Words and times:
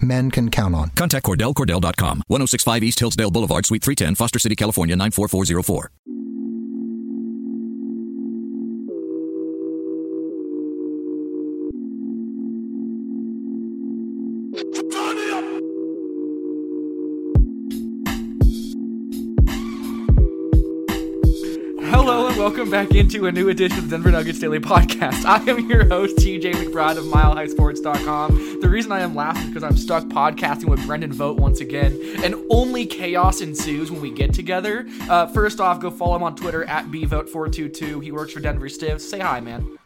men 0.00 0.30
can 0.30 0.50
count 0.50 0.74
on. 0.74 0.90
Contact 0.90 1.24
CordellCordell.com, 1.26 2.22
1065 2.28 2.82
East 2.82 3.00
Hillsdale 3.00 3.30
Boulevard, 3.30 3.66
Suite 3.66 3.82
310, 3.82 4.14
Foster 4.14 4.38
City, 4.38 4.56
California, 4.56 4.96
94404. 4.96 5.90
Back 22.74 22.90
into 22.96 23.28
a 23.28 23.30
new 23.30 23.50
edition 23.50 23.78
of 23.78 23.88
Denver 23.88 24.10
Nuggets 24.10 24.40
Daily 24.40 24.58
Podcast. 24.58 25.24
I 25.26 25.36
am 25.48 25.70
your 25.70 25.86
host, 25.86 26.16
TJ 26.16 26.54
McBride 26.54 26.96
of 26.96 27.04
MileHighSports.com. 27.04 28.60
The 28.60 28.68
reason 28.68 28.90
I 28.90 28.98
am 28.98 29.14
laughing 29.14 29.42
is 29.42 29.48
because 29.50 29.62
I'm 29.62 29.76
stuck 29.76 30.02
podcasting 30.06 30.64
with 30.64 30.80
Brenden 30.80 31.12
Vogt 31.12 31.38
once 31.38 31.60
again, 31.60 31.96
and 32.24 32.34
only 32.50 32.84
chaos 32.84 33.40
ensues 33.40 33.92
when 33.92 34.00
we 34.00 34.10
get 34.10 34.34
together. 34.34 34.88
Uh, 35.08 35.28
first 35.28 35.60
off, 35.60 35.78
go 35.78 35.88
follow 35.88 36.16
him 36.16 36.24
on 36.24 36.34
Twitter 36.34 36.64
at 36.64 36.86
bvote422. 36.86 38.02
He 38.02 38.10
works 38.10 38.32
for 38.32 38.40
Denver 38.40 38.68
Stiffs. 38.68 39.08
Say 39.08 39.20
hi, 39.20 39.38
man. 39.38 39.78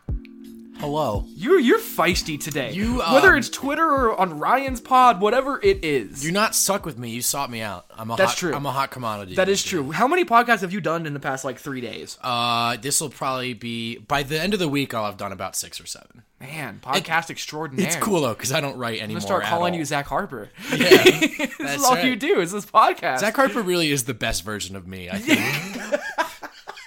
Hello. 0.81 1.25
You're 1.35 1.59
you're 1.59 1.81
feisty 1.81 2.41
today. 2.41 2.73
You, 2.73 2.99
whether 3.01 3.33
um, 3.33 3.39
it's 3.39 3.49
Twitter 3.49 3.85
or 3.85 4.17
on 4.19 4.39
Ryan's 4.39 4.81
pod, 4.81 5.21
whatever 5.21 5.61
it 5.61 5.85
is. 5.85 6.23
You're 6.23 6.33
not 6.33 6.55
stuck 6.55 6.87
with 6.87 6.97
me. 6.97 7.11
You 7.11 7.21
sought 7.21 7.51
me 7.51 7.61
out. 7.61 7.87
I'm 7.99 8.13
a 8.13 8.17
That's 8.17 8.31
hot, 8.31 8.39
true. 8.39 8.55
I'm 8.55 8.65
a 8.65 8.71
hot 8.71 8.93
commodity. 8.93 9.35
that 9.35 9.49
is 9.49 9.65
true. 9.65 9.91
How 9.91 10.07
many 10.07 10.25
podcasts 10.25 10.61
have 10.61 10.73
you 10.73 10.81
done 10.81 11.05
in 11.05 11.15
the 11.15 11.21
past 11.21 11.45
like 11.45 11.59
three 11.59 11.81
days? 11.81 12.17
Uh, 12.23 12.77
this 12.77 13.01
will 13.01 13.11
probably 13.11 13.55
be 13.55 13.99
by 13.99 14.23
the 14.23 14.41
end 14.41 14.55
of 14.55 14.61
the 14.61 14.69
week. 14.69 14.95
I'll 14.95 15.05
have 15.07 15.17
done 15.17 15.33
about 15.33 15.57
six 15.57 15.81
or 15.81 15.87
seven. 15.87 16.23
Man, 16.41 16.79
podcast 16.81 17.29
extraordinaire. 17.31 17.89
It's 17.89 17.97
cool 17.97 18.21
though 18.21 18.35
because 18.35 18.53
I 18.53 18.61
don't 18.61 18.77
write 18.79 18.99
I'm 18.99 19.05
anymore. 19.05 19.21
gonna 19.21 19.27
start 19.27 19.45
calling 19.45 19.73
all. 19.73 19.79
you 19.81 19.85
Zach 19.85 20.07
Harper. 20.07 20.49
Yeah, 20.71 20.77
this 20.77 21.57
that's 21.59 21.75
is 21.75 21.85
all 21.85 21.95
right. 21.97 22.05
you 22.05 22.15
do 22.15 22.39
is 22.41 22.53
this 22.53 22.67
podcast. 22.67 23.19
Zach 23.19 23.35
Harper 23.35 23.63
really 23.63 23.91
is 23.91 24.05
the 24.05 24.15
best 24.15 24.45
version 24.45 24.77
of 24.77 24.87
me. 24.87 25.11
I 25.11 25.19
think. 25.19 26.01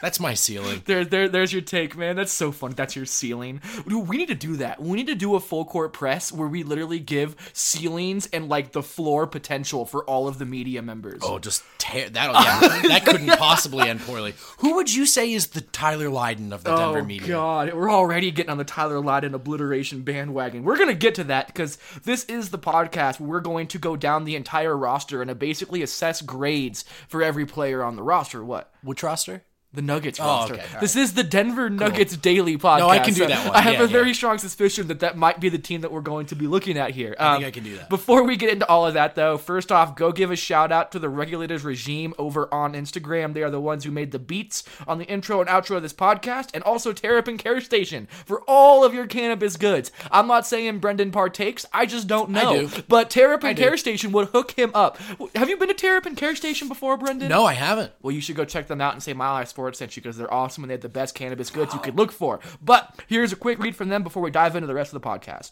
That's 0.01 0.19
my 0.19 0.33
ceiling. 0.33 0.81
There, 0.85 1.05
there, 1.05 1.29
there's 1.29 1.53
your 1.53 1.61
take, 1.61 1.95
man. 1.95 2.15
That's 2.15 2.31
so 2.31 2.51
funny. 2.51 2.73
That's 2.73 2.95
your 2.95 3.05
ceiling. 3.05 3.61
Dude, 3.87 4.07
we 4.07 4.17
need 4.17 4.29
to 4.29 4.35
do 4.35 4.57
that. 4.57 4.81
We 4.81 4.97
need 4.97 5.07
to 5.07 5.15
do 5.15 5.35
a 5.35 5.39
full 5.39 5.65
court 5.65 5.93
press 5.93 6.31
where 6.31 6.47
we 6.47 6.63
literally 6.63 6.99
give 6.99 7.35
ceilings 7.53 8.27
and 8.27 8.49
like 8.49 8.71
the 8.71 8.81
floor 8.81 9.27
potential 9.27 9.85
for 9.85 10.03
all 10.05 10.27
of 10.27 10.39
the 10.39 10.45
media 10.45 10.81
members. 10.81 11.21
Oh, 11.23 11.39
just 11.39 11.63
tear 11.77 12.09
that. 12.09 12.33
Yeah, 12.33 12.81
that 12.89 13.05
couldn't 13.05 13.27
possibly 13.37 13.87
end 13.87 14.01
poorly. 14.01 14.33
Who 14.59 14.75
would 14.75 14.93
you 14.93 15.05
say 15.05 15.31
is 15.31 15.47
the 15.47 15.61
Tyler 15.61 16.09
Lydon 16.09 16.51
of 16.51 16.63
the 16.63 16.75
Denver 16.75 16.99
oh, 16.99 17.05
media? 17.05 17.35
Oh. 17.35 17.39
God, 17.39 17.73
we're 17.73 17.91
already 17.91 18.31
getting 18.31 18.49
on 18.49 18.57
the 18.57 18.63
Tyler 18.63 18.99
Lydon 18.99 19.35
obliteration 19.35 20.01
bandwagon. 20.01 20.63
We're 20.63 20.77
gonna 20.77 20.93
get 20.93 21.15
to 21.15 21.23
that 21.25 21.47
because 21.47 21.77
this 22.03 22.25
is 22.25 22.49
the 22.49 22.59
podcast 22.59 23.19
where 23.19 23.29
we're 23.29 23.39
going 23.39 23.67
to 23.67 23.77
go 23.77 23.95
down 23.95 24.25
the 24.25 24.35
entire 24.35 24.75
roster 24.75 25.21
and 25.21 25.37
basically 25.37 25.81
assess 25.81 26.21
grades 26.21 26.83
for 27.07 27.21
every 27.23 27.45
player 27.45 27.83
on 27.83 27.95
the 27.95 28.03
roster. 28.03 28.43
What? 28.43 28.73
Which 28.83 29.03
roster? 29.03 29.43
The 29.73 29.81
Nuggets 29.81 30.19
Oh, 30.19 30.25
roster. 30.25 30.55
okay, 30.55 30.65
This 30.81 30.97
is 30.97 31.13
the 31.13 31.23
Denver 31.23 31.69
Nuggets 31.69 32.17
daily 32.17 32.57
podcast. 32.57 32.79
No, 32.79 32.89
I 32.89 32.99
can 32.99 33.13
do 33.13 33.25
that 33.25 33.47
one. 33.47 33.55
I 33.55 33.61
have 33.61 33.75
Yeah, 33.75 33.83
a 33.83 33.87
very 33.87 34.07
yeah. 34.07 34.13
strong 34.13 34.37
suspicion 34.37 34.87
that 34.89 34.99
that 34.99 35.15
might 35.15 35.39
be 35.39 35.47
the 35.47 35.57
team 35.57 35.79
that 35.79 35.93
we're 35.93 36.01
going 36.01 36.25
to 36.25 36.35
be 36.35 36.45
looking 36.45 36.77
at 36.77 36.91
here. 36.91 37.15
I 37.17 37.23
Um, 37.35 37.35
think 37.41 37.47
I 37.47 37.51
can 37.51 37.63
do 37.63 37.77
that. 37.77 37.87
Before 37.89 38.23
we 38.23 38.35
get 38.35 38.49
into 38.49 38.67
all 38.67 38.85
of 38.85 38.95
that, 38.95 39.15
though, 39.15 39.37
first 39.37 39.71
off, 39.71 39.95
go 39.95 40.11
give 40.11 40.29
a 40.29 40.35
shout 40.35 40.73
out 40.73 40.91
to 40.91 40.99
the 40.99 41.07
Regulators 41.07 41.63
regime 41.63 42.13
over 42.17 42.53
on 42.53 42.73
Instagram. 42.73 43.33
They 43.33 43.43
are 43.43 43.49
the 43.49 43.61
ones 43.61 43.85
who 43.85 43.91
made 43.91 44.11
the 44.11 44.19
beats 44.19 44.65
on 44.89 44.97
the 44.97 45.05
intro 45.05 45.39
and 45.39 45.49
outro 45.49 45.77
of 45.77 45.83
this 45.83 45.93
podcast, 45.93 46.49
and 46.53 46.63
also 46.65 46.91
Terrapin 46.91 47.37
Care 47.37 47.61
Station 47.61 48.09
for 48.25 48.41
all 48.49 48.83
of 48.83 48.93
your 48.93 49.07
cannabis 49.07 49.55
goods. 49.55 49.89
I'm 50.11 50.27
not 50.27 50.45
saying 50.45 50.81
Brenden 50.81 51.13
partakes, 51.13 51.65
I 51.71 51.85
just 51.85 52.07
don't 52.07 52.29
know. 52.31 52.67
do. 52.67 52.83
But 52.89 53.09
Terrapin 53.09 53.51
I. 53.51 53.53
Care 53.53 53.77
Station 53.77 54.11
would 54.11 54.27
hook 54.29 54.51
him 54.51 54.71
up. 54.73 54.97
Have 55.33 55.47
you 55.49 55.55
been 55.55 55.69
to 55.69 55.73
Terrapin 55.73 56.15
Care 56.17 56.35
Station 56.35 56.67
before, 56.67 56.97
Brenden? 56.97 57.29
No, 57.29 57.45
I 57.45 57.53
haven't. 57.53 57.93
Well, 58.01 58.11
you 58.13 58.19
should 58.19 58.35
go 58.35 58.43
check 58.43 58.67
them 58.67 58.81
out 58.81 58.91
and 58.95 59.01
say 59.01 59.13
My 59.13 59.45
Sports 59.45 59.60
sent 59.75 59.95
you 59.95 60.01
because 60.01 60.17
they're 60.17 60.33
awesome 60.33 60.63
and 60.63 60.69
they 60.69 60.73
have 60.73 60.81
the 60.81 60.89
best 60.89 61.15
cannabis 61.15 61.49
goods 61.49 61.73
you 61.73 61.79
could 61.79 61.97
look 61.97 62.11
for. 62.11 62.39
But 62.61 62.99
here's 63.07 63.31
a 63.31 63.35
quick 63.35 63.59
read 63.59 63.75
from 63.75 63.89
them 63.89 64.03
before 64.03 64.23
we 64.23 64.31
dive 64.31 64.55
into 64.55 64.67
the 64.67 64.73
rest 64.73 64.93
of 64.93 65.01
the 65.01 65.07
podcast. 65.07 65.51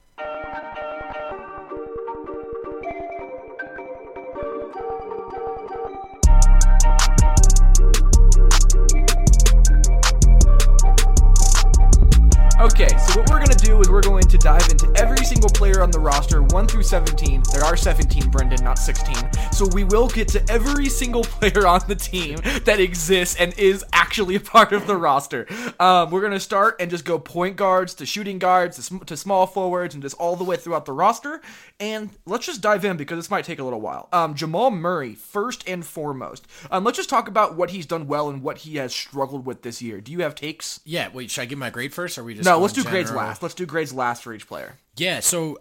do 13.71 13.79
is 13.79 13.89
we're 13.89 14.01
going 14.01 14.23
to 14.23 14.37
dive 14.37 14.67
into 14.69 14.91
every 14.97 15.23
single 15.23 15.49
player 15.49 15.81
on 15.81 15.89
the 15.91 15.99
roster, 15.99 16.43
1 16.43 16.67
through 16.67 16.83
17. 16.83 17.41
There 17.53 17.63
are 17.63 17.77
17, 17.77 18.23
Brenden, 18.23 18.61
not 18.63 18.77
16. 18.77 19.15
So 19.53 19.65
we 19.73 19.85
will 19.85 20.09
get 20.09 20.27
to 20.29 20.43
every 20.49 20.89
single 20.89 21.23
player 21.39 21.65
on 21.65 21.79
the 21.87 21.95
team 21.95 22.39
that 22.65 22.81
exists 22.81 23.37
and 23.39 23.57
is 23.57 23.85
actually 23.93 24.35
a 24.35 24.41
part 24.41 24.73
of 24.73 24.87
the 24.87 24.97
roster. 24.97 25.47
Um, 25.79 26.11
we're 26.11 26.19
going 26.19 26.33
to 26.33 26.39
start 26.39 26.75
and 26.81 26.91
just 26.91 27.05
go 27.05 27.17
point 27.17 27.55
guards 27.55 27.93
to 27.95 28.05
shooting 28.05 28.39
guards 28.39 28.75
to, 28.75 28.83
sm- 28.83 28.97
to 28.99 29.15
small 29.15 29.47
forwards 29.47 29.93
and 29.93 30.03
just 30.03 30.17
all 30.17 30.35
the 30.35 30.43
way 30.43 30.57
throughout 30.57 30.85
the 30.85 30.93
roster. 30.93 31.41
And 31.79 32.09
let's 32.25 32.45
just 32.45 32.61
dive 32.61 32.83
in 32.83 32.97
because 32.97 33.17
this 33.17 33.31
might 33.31 33.45
take 33.45 33.59
a 33.59 33.63
little 33.63 33.81
while. 33.81 34.09
Um, 34.11 34.35
Jamal 34.35 34.69
Murray, 34.71 35.15
first 35.15 35.67
and 35.67 35.85
foremost. 35.85 36.45
Um, 36.69 36.83
let's 36.83 36.97
just 36.97 37.09
talk 37.09 37.29
about 37.29 37.55
what 37.55 37.69
he's 37.69 37.85
done 37.85 38.07
well 38.07 38.29
and 38.29 38.43
what 38.43 38.59
he 38.59 38.75
has 38.75 38.93
struggled 38.93 39.45
with 39.45 39.61
this 39.61 39.81
year. 39.81 40.01
Do 40.01 40.11
you 40.11 40.19
have 40.19 40.35
takes? 40.35 40.81
Yeah. 40.83 41.09
Wait. 41.13 41.31
Should 41.31 41.41
I 41.43 41.45
give 41.45 41.57
my 41.57 41.69
grade 41.69 41.93
first, 41.93 42.17
or 42.17 42.21
are 42.21 42.23
we 42.25 42.33
just 42.33 42.45
No, 42.45 42.59
let's 42.59 42.73
do 42.73 42.83
grades 42.83 43.11
last. 43.11 43.41
Let's 43.41 43.55
do 43.55 43.60
grades 43.67 43.93
last 43.93 44.23
for 44.23 44.33
each 44.33 44.47
player. 44.47 44.77
Yeah, 44.97 45.19
so 45.19 45.59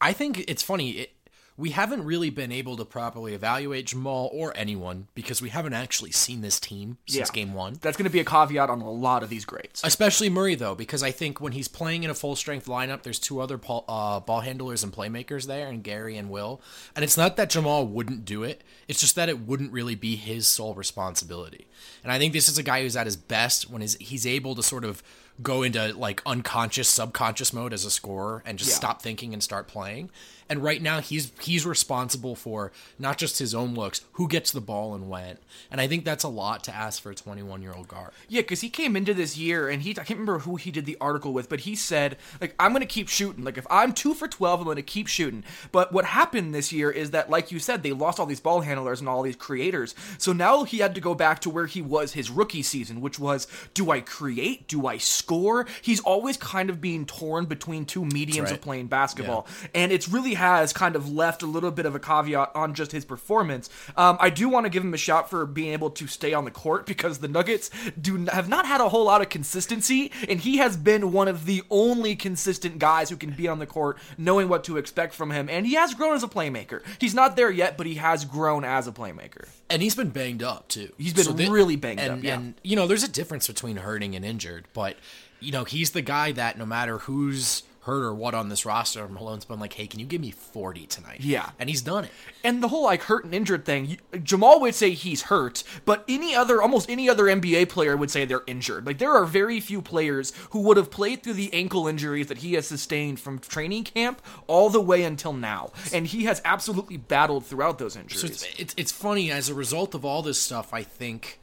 I 0.00 0.12
think 0.12 0.44
it's 0.48 0.62
funny. 0.62 0.90
It, 0.92 1.10
we 1.56 1.70
haven't 1.70 2.04
really 2.04 2.30
been 2.30 2.50
able 2.50 2.76
to 2.76 2.84
properly 2.84 3.32
evaluate 3.32 3.86
Jamal 3.86 4.28
or 4.32 4.52
anyone 4.56 5.06
because 5.14 5.40
we 5.40 5.50
haven't 5.50 5.72
actually 5.72 6.10
seen 6.10 6.40
this 6.40 6.58
team 6.58 6.98
since 7.06 7.28
Yeah. 7.28 7.32
game 7.32 7.54
one. 7.54 7.78
That's 7.80 7.96
going 7.96 8.06
to 8.06 8.10
be 8.10 8.18
a 8.18 8.24
caveat 8.24 8.68
on 8.70 8.80
a 8.80 8.90
lot 8.90 9.22
of 9.22 9.28
these 9.28 9.44
grades. 9.44 9.80
Especially 9.84 10.28
Murray, 10.28 10.56
though, 10.56 10.74
because 10.74 11.04
I 11.04 11.12
think 11.12 11.40
when 11.40 11.52
he's 11.52 11.68
playing 11.68 12.02
in 12.02 12.10
a 12.10 12.14
full 12.14 12.34
strength 12.34 12.66
lineup, 12.66 13.04
there's 13.04 13.20
two 13.20 13.38
other 13.38 13.56
ball, 13.56 13.84
uh, 13.86 14.18
ball 14.18 14.40
handlers 14.40 14.82
and 14.82 14.92
playmakers 14.92 15.46
there, 15.46 15.68
and 15.68 15.84
Gary 15.84 16.16
and 16.16 16.28
Will. 16.28 16.60
And 16.96 17.04
it's 17.04 17.16
not 17.16 17.36
that 17.36 17.50
Jamal 17.50 17.86
wouldn't 17.86 18.24
do 18.24 18.42
it, 18.42 18.64
it's 18.88 18.98
just 18.98 19.14
that 19.14 19.28
it 19.28 19.38
wouldn't 19.46 19.70
really 19.70 19.94
be 19.94 20.16
his 20.16 20.48
sole 20.48 20.74
responsibility. 20.74 21.68
And 22.02 22.10
I 22.10 22.18
think 22.18 22.32
this 22.32 22.48
is 22.48 22.58
a 22.58 22.64
guy 22.64 22.82
who's 22.82 22.96
at 22.96 23.06
his 23.06 23.16
best 23.16 23.70
when 23.70 23.80
he's, 23.80 23.94
he's 23.98 24.26
able 24.26 24.56
to 24.56 24.62
sort 24.62 24.84
of 24.84 25.04
go 25.42 25.62
into 25.62 25.92
like 25.94 26.22
unconscious, 26.24 26.88
subconscious 26.88 27.52
mode 27.52 27.72
as 27.72 27.84
a 27.84 27.90
scorer 27.90 28.42
and 28.46 28.58
just 28.58 28.70
Yeah. 28.70 28.76
stop 28.76 29.02
thinking 29.02 29.32
and 29.32 29.42
start 29.42 29.66
playing. 29.66 30.10
And 30.48 30.62
right 30.62 30.82
now 30.82 31.00
he's 31.00 31.32
he's 31.40 31.64
responsible 31.66 32.34
for 32.34 32.72
not 32.98 33.18
just 33.18 33.38
his 33.38 33.54
own 33.54 33.74
looks, 33.74 34.02
who 34.12 34.28
gets 34.28 34.50
the 34.52 34.60
ball 34.60 34.94
and 34.94 35.08
when. 35.08 35.38
And 35.70 35.80
I 35.80 35.86
think 35.86 36.04
that's 36.04 36.24
a 36.24 36.28
lot 36.28 36.64
to 36.64 36.74
ask 36.74 37.02
for 37.02 37.10
a 37.10 37.14
21 37.14 37.62
year 37.62 37.72
old 37.72 37.88
guard. 37.88 38.12
Yeah, 38.28 38.42
because 38.42 38.60
he 38.60 38.68
came 38.68 38.96
into 38.96 39.14
this 39.14 39.36
year 39.36 39.68
and 39.68 39.82
he, 39.82 39.90
I 39.92 40.04
can't 40.04 40.10
remember 40.20 40.40
who 40.40 40.56
he 40.56 40.70
did 40.70 40.86
the 40.86 40.96
article 41.00 41.32
with, 41.32 41.48
but 41.48 41.60
he 41.60 41.74
said, 41.74 42.16
like, 42.40 42.54
I'm 42.58 42.72
going 42.72 42.80
to 42.80 42.86
keep 42.86 43.08
shooting. 43.08 43.44
Like, 43.44 43.58
if 43.58 43.66
I'm 43.70 43.92
two 43.92 44.14
for 44.14 44.28
12, 44.28 44.60
I'm 44.60 44.64
going 44.64 44.76
to 44.76 44.82
keep 44.82 45.06
shooting. 45.06 45.44
But 45.72 45.92
what 45.92 46.04
happened 46.04 46.54
this 46.54 46.72
year 46.72 46.90
is 46.90 47.10
that, 47.12 47.30
like 47.30 47.50
you 47.50 47.58
said, 47.58 47.82
they 47.82 47.92
lost 47.92 48.20
all 48.20 48.26
these 48.26 48.40
ball 48.40 48.60
handlers 48.60 49.00
and 49.00 49.08
all 49.08 49.22
these 49.22 49.36
creators. 49.36 49.94
So 50.18 50.32
now 50.32 50.64
he 50.64 50.78
had 50.78 50.94
to 50.94 51.00
go 51.00 51.14
back 51.14 51.40
to 51.40 51.50
where 51.50 51.66
he 51.66 51.82
was 51.82 52.12
his 52.12 52.30
rookie 52.30 52.62
season, 52.62 53.00
which 53.00 53.18
was, 53.18 53.46
do 53.72 53.90
I 53.90 54.00
create? 54.00 54.68
Do 54.68 54.86
I 54.86 54.98
score? 54.98 55.66
He's 55.82 56.00
always 56.00 56.36
kind 56.36 56.70
of 56.70 56.80
being 56.80 57.06
torn 57.06 57.46
between 57.46 57.84
two 57.84 58.04
mediums 58.04 58.50
right. 58.50 58.58
of 58.58 58.60
playing 58.60 58.88
basketball. 58.88 59.46
And 59.74 59.92
it's 59.92 60.08
really 60.08 60.33
has 60.34 60.72
kind 60.72 60.96
of 60.96 61.10
left 61.10 61.42
a 61.42 61.46
little 61.46 61.70
bit 61.70 61.86
of 61.86 61.94
a 61.94 62.00
caveat 62.00 62.50
on 62.54 62.74
just 62.74 62.92
his 62.92 63.04
performance. 63.04 63.68
Um, 63.96 64.16
I 64.20 64.30
do 64.30 64.48
want 64.48 64.66
to 64.66 64.70
give 64.70 64.84
him 64.84 64.94
a 64.94 64.98
shout 64.98 65.30
for 65.30 65.46
being 65.46 65.72
able 65.72 65.90
to 65.90 66.06
stay 66.06 66.32
on 66.32 66.44
the 66.44 66.50
court 66.50 66.86
because 66.94 67.18
the 67.18 67.28
Nuggets 67.28 67.70
do 68.00 68.26
have 68.26 68.48
not 68.48 68.66
had 68.66 68.80
a 68.80 68.88
whole 68.88 69.04
lot 69.04 69.20
of 69.20 69.28
consistency, 69.28 70.12
and 70.28 70.40
he 70.40 70.58
has 70.58 70.76
been 70.76 71.12
one 71.12 71.28
of 71.28 71.46
the 71.46 71.62
only 71.70 72.16
consistent 72.16 72.78
guys 72.78 73.10
who 73.10 73.16
can 73.16 73.30
be 73.30 73.48
on 73.48 73.58
the 73.58 73.66
court, 73.66 73.98
knowing 74.18 74.48
what 74.48 74.64
to 74.64 74.76
expect 74.76 75.14
from 75.14 75.30
him. 75.30 75.48
And 75.48 75.66
he 75.66 75.74
has 75.74 75.94
grown 75.94 76.14
as 76.14 76.22
a 76.22 76.28
playmaker. 76.28 76.82
He's 77.00 77.14
not 77.14 77.36
there 77.36 77.50
yet, 77.50 77.76
but 77.76 77.86
he 77.86 77.94
has 77.94 78.24
grown 78.24 78.64
as 78.64 78.86
a 78.86 78.92
playmaker. 78.92 79.48
And 79.70 79.82
he's 79.82 79.94
been 79.94 80.10
banged 80.10 80.42
up 80.42 80.68
too. 80.68 80.92
He's 80.98 81.14
been 81.14 81.36
thi- 81.36 81.48
really 81.48 81.76
banged 81.76 82.00
and, 82.00 82.12
up, 82.12 82.22
yeah. 82.22 82.34
And 82.34 82.54
you 82.62 82.76
know, 82.76 82.86
there's 82.86 83.02
a 83.02 83.08
difference 83.08 83.46
between 83.46 83.76
hurting 83.76 84.14
and 84.14 84.24
injured, 84.24 84.66
but 84.72 84.96
you 85.40 85.52
know, 85.52 85.64
he's 85.64 85.90
the 85.90 86.02
guy 86.02 86.32
that 86.32 86.58
no 86.58 86.66
matter 86.66 86.98
who's 86.98 87.62
hurt 87.84 88.02
or 88.04 88.14
what 88.14 88.34
on 88.34 88.48
this 88.48 88.66
roster, 88.66 89.06
Malone's 89.08 89.44
been 89.44 89.60
like, 89.60 89.72
"Hey, 89.74 89.86
can 89.86 90.00
you 90.00 90.06
give 90.06 90.20
me 90.20 90.30
40 90.30 90.86
tonight?" 90.86 91.20
Yeah. 91.20 91.50
and 91.58 91.68
he's 91.70 91.82
done 91.82 92.04
it. 92.04 92.10
And 92.42 92.62
the 92.62 92.68
whole 92.68 92.84
like 92.84 93.02
hurt 93.04 93.24
and 93.24 93.34
injured 93.34 93.64
thing, 93.64 93.98
Jamal 94.22 94.60
would 94.60 94.74
say 94.74 94.90
he's 94.90 95.22
hurt, 95.22 95.62
but 95.84 96.04
any 96.08 96.34
other, 96.34 96.60
almost 96.60 96.90
any 96.90 97.08
other 97.08 97.24
NBA 97.24 97.68
player 97.68 97.96
would 97.96 98.10
say 98.10 98.24
they're 98.24 98.42
injured. 98.46 98.86
Like 98.86 98.98
there 98.98 99.12
are 99.12 99.24
very 99.24 99.60
few 99.60 99.80
players 99.82 100.32
who 100.50 100.60
would 100.62 100.76
have 100.76 100.90
played 100.90 101.22
through 101.22 101.34
the 101.34 101.52
ankle 101.54 101.86
injuries 101.86 102.26
that 102.28 102.38
he 102.38 102.54
has 102.54 102.66
sustained 102.66 103.20
from 103.20 103.38
training 103.38 103.84
camp 103.84 104.20
all 104.46 104.70
the 104.70 104.80
way 104.80 105.02
until 105.04 105.32
now, 105.32 105.72
and 105.92 106.06
he 106.06 106.24
has 106.24 106.42
absolutely 106.44 106.96
battled 106.96 107.46
throughout 107.46 107.78
those 107.78 107.96
injuries. 107.96 108.20
So 108.20 108.26
it's, 108.26 108.60
it's 108.60 108.74
it's 108.76 108.92
funny 108.92 109.30
as 109.30 109.48
a 109.48 109.54
result 109.54 109.94
of 109.94 110.04
all 110.04 110.22
this 110.22 110.40
stuff. 110.40 110.72
I 110.72 110.82
think, 110.82 111.38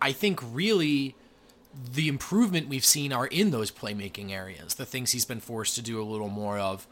I 0.00 0.12
think 0.12 0.40
really, 0.42 1.14
the 1.92 2.08
improvement 2.08 2.68
we've 2.68 2.84
seen 2.84 3.12
are 3.12 3.26
in 3.26 3.50
those 3.50 3.70
playmaking 3.70 4.30
areas. 4.30 4.74
The 4.74 4.86
things 4.86 5.12
he's 5.12 5.24
been 5.24 5.40
forced 5.40 5.74
to 5.76 5.82
do 5.82 6.00
a 6.00 6.04
little 6.04 6.28
more 6.28 6.58
of. 6.58 6.86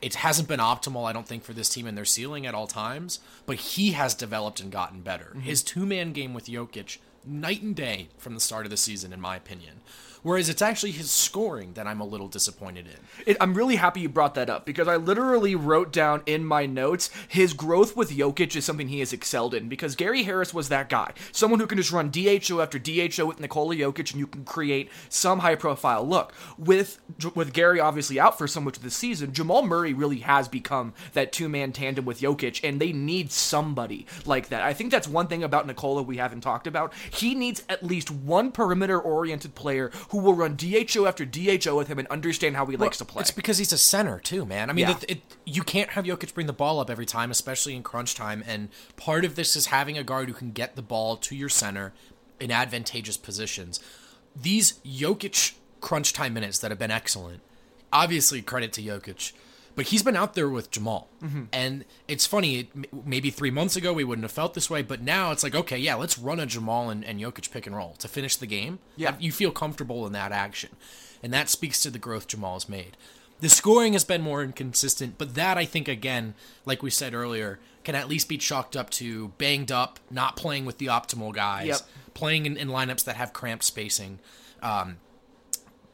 It 0.00 0.16
hasn't 0.16 0.48
been 0.48 0.60
optimal, 0.60 1.08
I 1.08 1.12
don't 1.12 1.26
think, 1.26 1.42
for 1.42 1.52
this 1.52 1.68
team 1.68 1.86
and 1.86 1.96
their 1.96 2.04
ceiling 2.04 2.46
at 2.46 2.54
all 2.54 2.66
times. 2.66 3.20
But 3.46 3.56
he 3.56 3.92
has 3.92 4.14
developed 4.14 4.60
and 4.60 4.70
gotten 4.70 5.00
better. 5.00 5.30
Mm-hmm. 5.30 5.40
His 5.40 5.62
two 5.62 5.86
man 5.86 6.12
game 6.12 6.34
with 6.34 6.46
Jokic, 6.46 6.98
night 7.24 7.62
and 7.62 7.74
day 7.74 8.08
from 8.16 8.34
the 8.34 8.40
start 8.40 8.66
of 8.66 8.70
the 8.70 8.76
season, 8.76 9.12
in 9.12 9.20
my 9.20 9.36
opinion. 9.36 9.80
Whereas 10.22 10.48
it's 10.48 10.62
actually 10.62 10.92
his 10.92 11.10
scoring 11.10 11.72
that 11.74 11.86
I'm 11.86 12.00
a 12.00 12.04
little 12.06 12.28
disappointed 12.28 12.86
in. 12.86 13.24
It, 13.26 13.36
I'm 13.40 13.54
really 13.54 13.76
happy 13.76 14.00
you 14.00 14.08
brought 14.08 14.34
that 14.34 14.50
up 14.50 14.66
because 14.66 14.88
I 14.88 14.96
literally 14.96 15.54
wrote 15.54 15.92
down 15.92 16.22
in 16.26 16.44
my 16.44 16.66
notes 16.66 17.10
his 17.28 17.52
growth 17.52 17.96
with 17.96 18.10
Jokic 18.10 18.56
is 18.56 18.64
something 18.64 18.88
he 18.88 19.00
has 19.00 19.12
excelled 19.12 19.54
in 19.54 19.68
because 19.68 19.96
Gary 19.96 20.24
Harris 20.24 20.52
was 20.52 20.68
that 20.68 20.88
guy. 20.88 21.12
Someone 21.32 21.60
who 21.60 21.66
can 21.66 21.78
just 21.78 21.92
run 21.92 22.10
DHO 22.10 22.60
after 22.60 22.78
DHO 22.78 23.26
with 23.26 23.40
Nikola 23.40 23.74
Jokic 23.74 24.10
and 24.10 24.20
you 24.20 24.26
can 24.26 24.44
create 24.44 24.90
some 25.08 25.40
high 25.40 25.54
profile 25.54 26.06
look. 26.06 26.32
With 26.56 27.00
with 27.34 27.52
Gary 27.52 27.80
obviously 27.80 28.18
out 28.18 28.38
for 28.38 28.46
so 28.48 28.60
much 28.60 28.76
of 28.76 28.82
the 28.82 28.90
season, 28.90 29.32
Jamal 29.32 29.62
Murray 29.62 29.92
really 29.92 30.18
has 30.18 30.48
become 30.48 30.92
that 31.12 31.32
two 31.32 31.48
man 31.48 31.72
tandem 31.72 32.04
with 32.04 32.20
Jokic 32.20 32.60
and 32.62 32.80
they 32.80 32.92
need 32.92 33.30
somebody 33.30 34.06
like 34.26 34.48
that. 34.48 34.62
I 34.62 34.72
think 34.72 34.90
that's 34.90 35.08
one 35.08 35.26
thing 35.26 35.44
about 35.44 35.66
Nikola 35.66 36.02
we 36.02 36.16
haven't 36.16 36.40
talked 36.40 36.66
about. 36.66 36.92
He 37.10 37.34
needs 37.34 37.62
at 37.68 37.82
least 37.82 38.10
one 38.10 38.52
perimeter 38.52 38.98
oriented 39.00 39.54
player 39.54 39.90
who 40.08 40.18
will 40.18 40.34
run 40.34 40.56
DHO 40.56 41.06
after 41.06 41.24
DHO 41.24 41.76
with 41.76 41.88
him 41.88 41.98
and 41.98 42.08
understand 42.08 42.56
how 42.56 42.64
he 42.66 42.76
likes 42.76 42.96
to 42.98 43.04
play. 43.04 43.20
It's 43.20 43.30
because 43.30 43.58
he's 43.58 43.72
a 43.72 43.78
center 43.78 44.18
too, 44.18 44.46
man. 44.46 44.70
I 44.70 44.72
mean, 44.72 44.88
Yeah. 44.88 44.96
it, 45.02 45.04
it, 45.10 45.20
you 45.44 45.62
can't 45.62 45.90
have 45.90 46.04
Jokic 46.06 46.32
bring 46.34 46.46
the 46.46 46.52
ball 46.52 46.80
up 46.80 46.88
every 46.88 47.04
time, 47.06 47.30
especially 47.30 47.76
in 47.76 47.82
crunch 47.82 48.14
time. 48.14 48.42
And 48.46 48.68
part 48.96 49.24
of 49.24 49.34
this 49.34 49.54
is 49.54 49.66
having 49.66 49.98
a 49.98 50.02
guard 50.04 50.28
who 50.28 50.34
can 50.34 50.52
get 50.52 50.76
the 50.76 50.82
ball 50.82 51.16
to 51.18 51.36
your 51.36 51.50
center 51.50 51.92
in 52.40 52.50
advantageous 52.50 53.16
positions. 53.18 53.80
These 54.34 54.74
Jokic 54.86 55.54
crunch 55.80 56.12
time 56.12 56.32
minutes 56.34 56.58
that 56.60 56.70
have 56.70 56.78
been 56.78 56.90
excellent. 56.90 57.40
Obviously, 57.92 58.40
credit 58.42 58.72
to 58.74 58.82
Jokic, 58.82 59.32
but 59.78 59.86
he's 59.86 60.02
been 60.02 60.16
out 60.16 60.34
there 60.34 60.48
with 60.50 60.70
Jamal, 60.70 61.08
and 61.52 61.84
it's 62.08 62.26
funny. 62.26 62.58
It, 62.58 63.06
maybe 63.06 63.30
three 63.30 63.50
months 63.52 63.76
ago 63.76 63.92
we 63.92 64.02
wouldn't 64.04 64.24
have 64.24 64.32
felt 64.32 64.52
this 64.54 64.68
way, 64.68 64.82
but 64.82 65.00
now 65.00 65.30
it's 65.30 65.42
like, 65.44 65.54
okay, 65.54 65.78
yeah, 65.78 65.94
let's 65.94 66.18
run 66.18 66.40
a 66.40 66.46
Jamal 66.46 66.90
and, 66.90 67.04
and 67.04 67.20
Jokic 67.20 67.50
pick 67.52 67.66
and 67.66 67.76
roll 67.76 67.94
to 68.00 68.08
finish 68.08 68.34
the 68.36 68.46
game. 68.46 68.80
Yeah. 68.96 69.14
you 69.20 69.30
feel 69.32 69.50
comfortable 69.52 70.06
in 70.06 70.12
that 70.12 70.32
action, 70.32 70.70
and 71.22 71.32
that 71.32 71.48
speaks 71.48 71.80
to 71.84 71.90
the 71.90 71.98
growth 71.98 72.26
Jamal 72.26 72.54
has 72.54 72.68
made. 72.68 72.96
The 73.40 73.48
scoring 73.48 73.92
has 73.92 74.02
been 74.04 74.20
more 74.20 74.42
inconsistent, 74.42 75.14
but 75.16 75.34
that 75.36 75.56
I 75.56 75.64
think 75.64 75.86
again, 75.86 76.34
like 76.66 76.82
we 76.82 76.90
said 76.90 77.14
earlier, 77.14 77.60
can 77.84 77.94
at 77.94 78.08
least 78.08 78.28
be 78.28 78.36
chalked 78.36 78.76
up 78.76 78.90
to 78.90 79.28
banged 79.38 79.70
up, 79.70 80.00
not 80.10 80.34
playing 80.36 80.64
with 80.66 80.78
the 80.78 80.86
optimal 80.86 81.32
guys, 81.32 81.66
Yep. 81.68 81.80
playing 82.14 82.46
in, 82.46 82.56
in 82.56 82.68
lineups 82.68 83.04
that 83.04 83.14
have 83.16 83.32
cramped 83.32 83.62
spacing. 83.64 84.18
Um, 84.60 84.96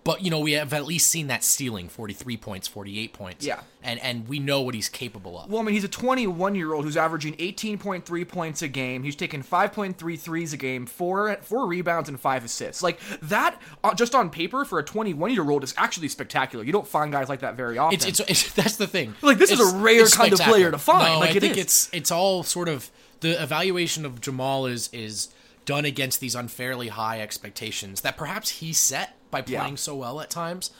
but 0.05 0.23
you 0.23 0.31
know 0.31 0.39
we 0.41 0.53
have 0.53 0.73
at 0.73 0.85
least 0.85 1.09
seen 1.11 1.27
that 1.29 1.43
ceiling 1.43 1.89
43 1.89 2.37
points 2.37 2.69
48 2.69 3.12
points 3.12 3.45
Yeah. 3.47 3.61
and 3.83 3.99
and 4.01 4.29
we 4.29 4.39
know 4.39 4.61
what 4.61 4.75
he's 4.75 4.89
capable 4.89 5.39
of 5.41 5.51
Well, 5.51 5.61
I 5.61 5.65
mean, 5.65 5.75
he's 5.75 5.85
a 5.85 5.89
21 5.89 6.55
year 6.55 6.73
old 6.75 6.85
who's 6.85 6.97
averaging 6.97 7.35
18.3 7.37 8.29
points 8.29 8.62
a 8.62 8.69
game. 8.69 9.03
He's 9.03 9.17
taking 9.17 9.43
5.3 9.43 10.19
threes 10.19 10.53
a 10.53 10.56
game, 10.56 10.87
four 10.87 11.37
four 11.43 11.67
rebounds, 11.67 12.09
and 12.09 12.21
five 12.21 12.45
assists. 12.45 12.83
Like 12.83 13.01
that, 13.23 13.61
uh, 13.83 13.95
just 13.95 14.15
on 14.15 14.31
paper, 14.31 14.65
for 14.65 14.79
a 14.79 14.85
21 14.85 15.33
year 15.33 15.49
old, 15.51 15.65
is 15.65 15.75
actually 15.77 16.09
spectacular. 16.09 16.65
You 16.65 16.73
don't 16.73 16.87
find 16.87 17.11
guys 17.12 17.29
like 17.29 17.41
that 17.41 17.57
very 17.57 17.79
often. 17.79 17.95
it's, 17.95 18.07
it's, 18.07 18.21
it's 18.29 18.53
that's 18.53 18.77
the 18.77 18.87
thing 18.87 19.15
Like, 19.23 19.39
this 19.39 19.50
is 19.50 19.61
a 19.61 19.77
rare 19.79 20.07
kind 20.09 20.33
of 20.33 20.41
player 20.41 20.71
to 20.71 20.79
find. 20.79 21.15
no, 21.15 21.19
Like, 21.21 21.31
i 21.31 21.37
it 21.37 21.41
think 21.41 21.57
is. 21.57 21.65
it's 21.65 21.91
it's 21.93 22.11
all 22.11 22.43
sort 22.43 22.69
of 22.69 22.91
the 23.21 23.43
evaluation 23.43 24.05
of 24.05 24.21
jamal 24.21 24.67
is 24.67 24.91
is 24.93 25.29
done 25.65 25.85
against 25.87 26.21
these 26.21 26.35
unfairly 26.35 26.89
high 26.89 27.21
expectations 27.23 28.03
that 28.03 28.17
perhaps 28.19 28.50
he 28.61 28.71
set 28.73 29.17
by 29.35 29.43
Yeah. 29.47 29.61
playing 29.61 29.77
so 29.79 29.95
well 29.97 30.21
at 30.21 30.31
times 30.31 30.71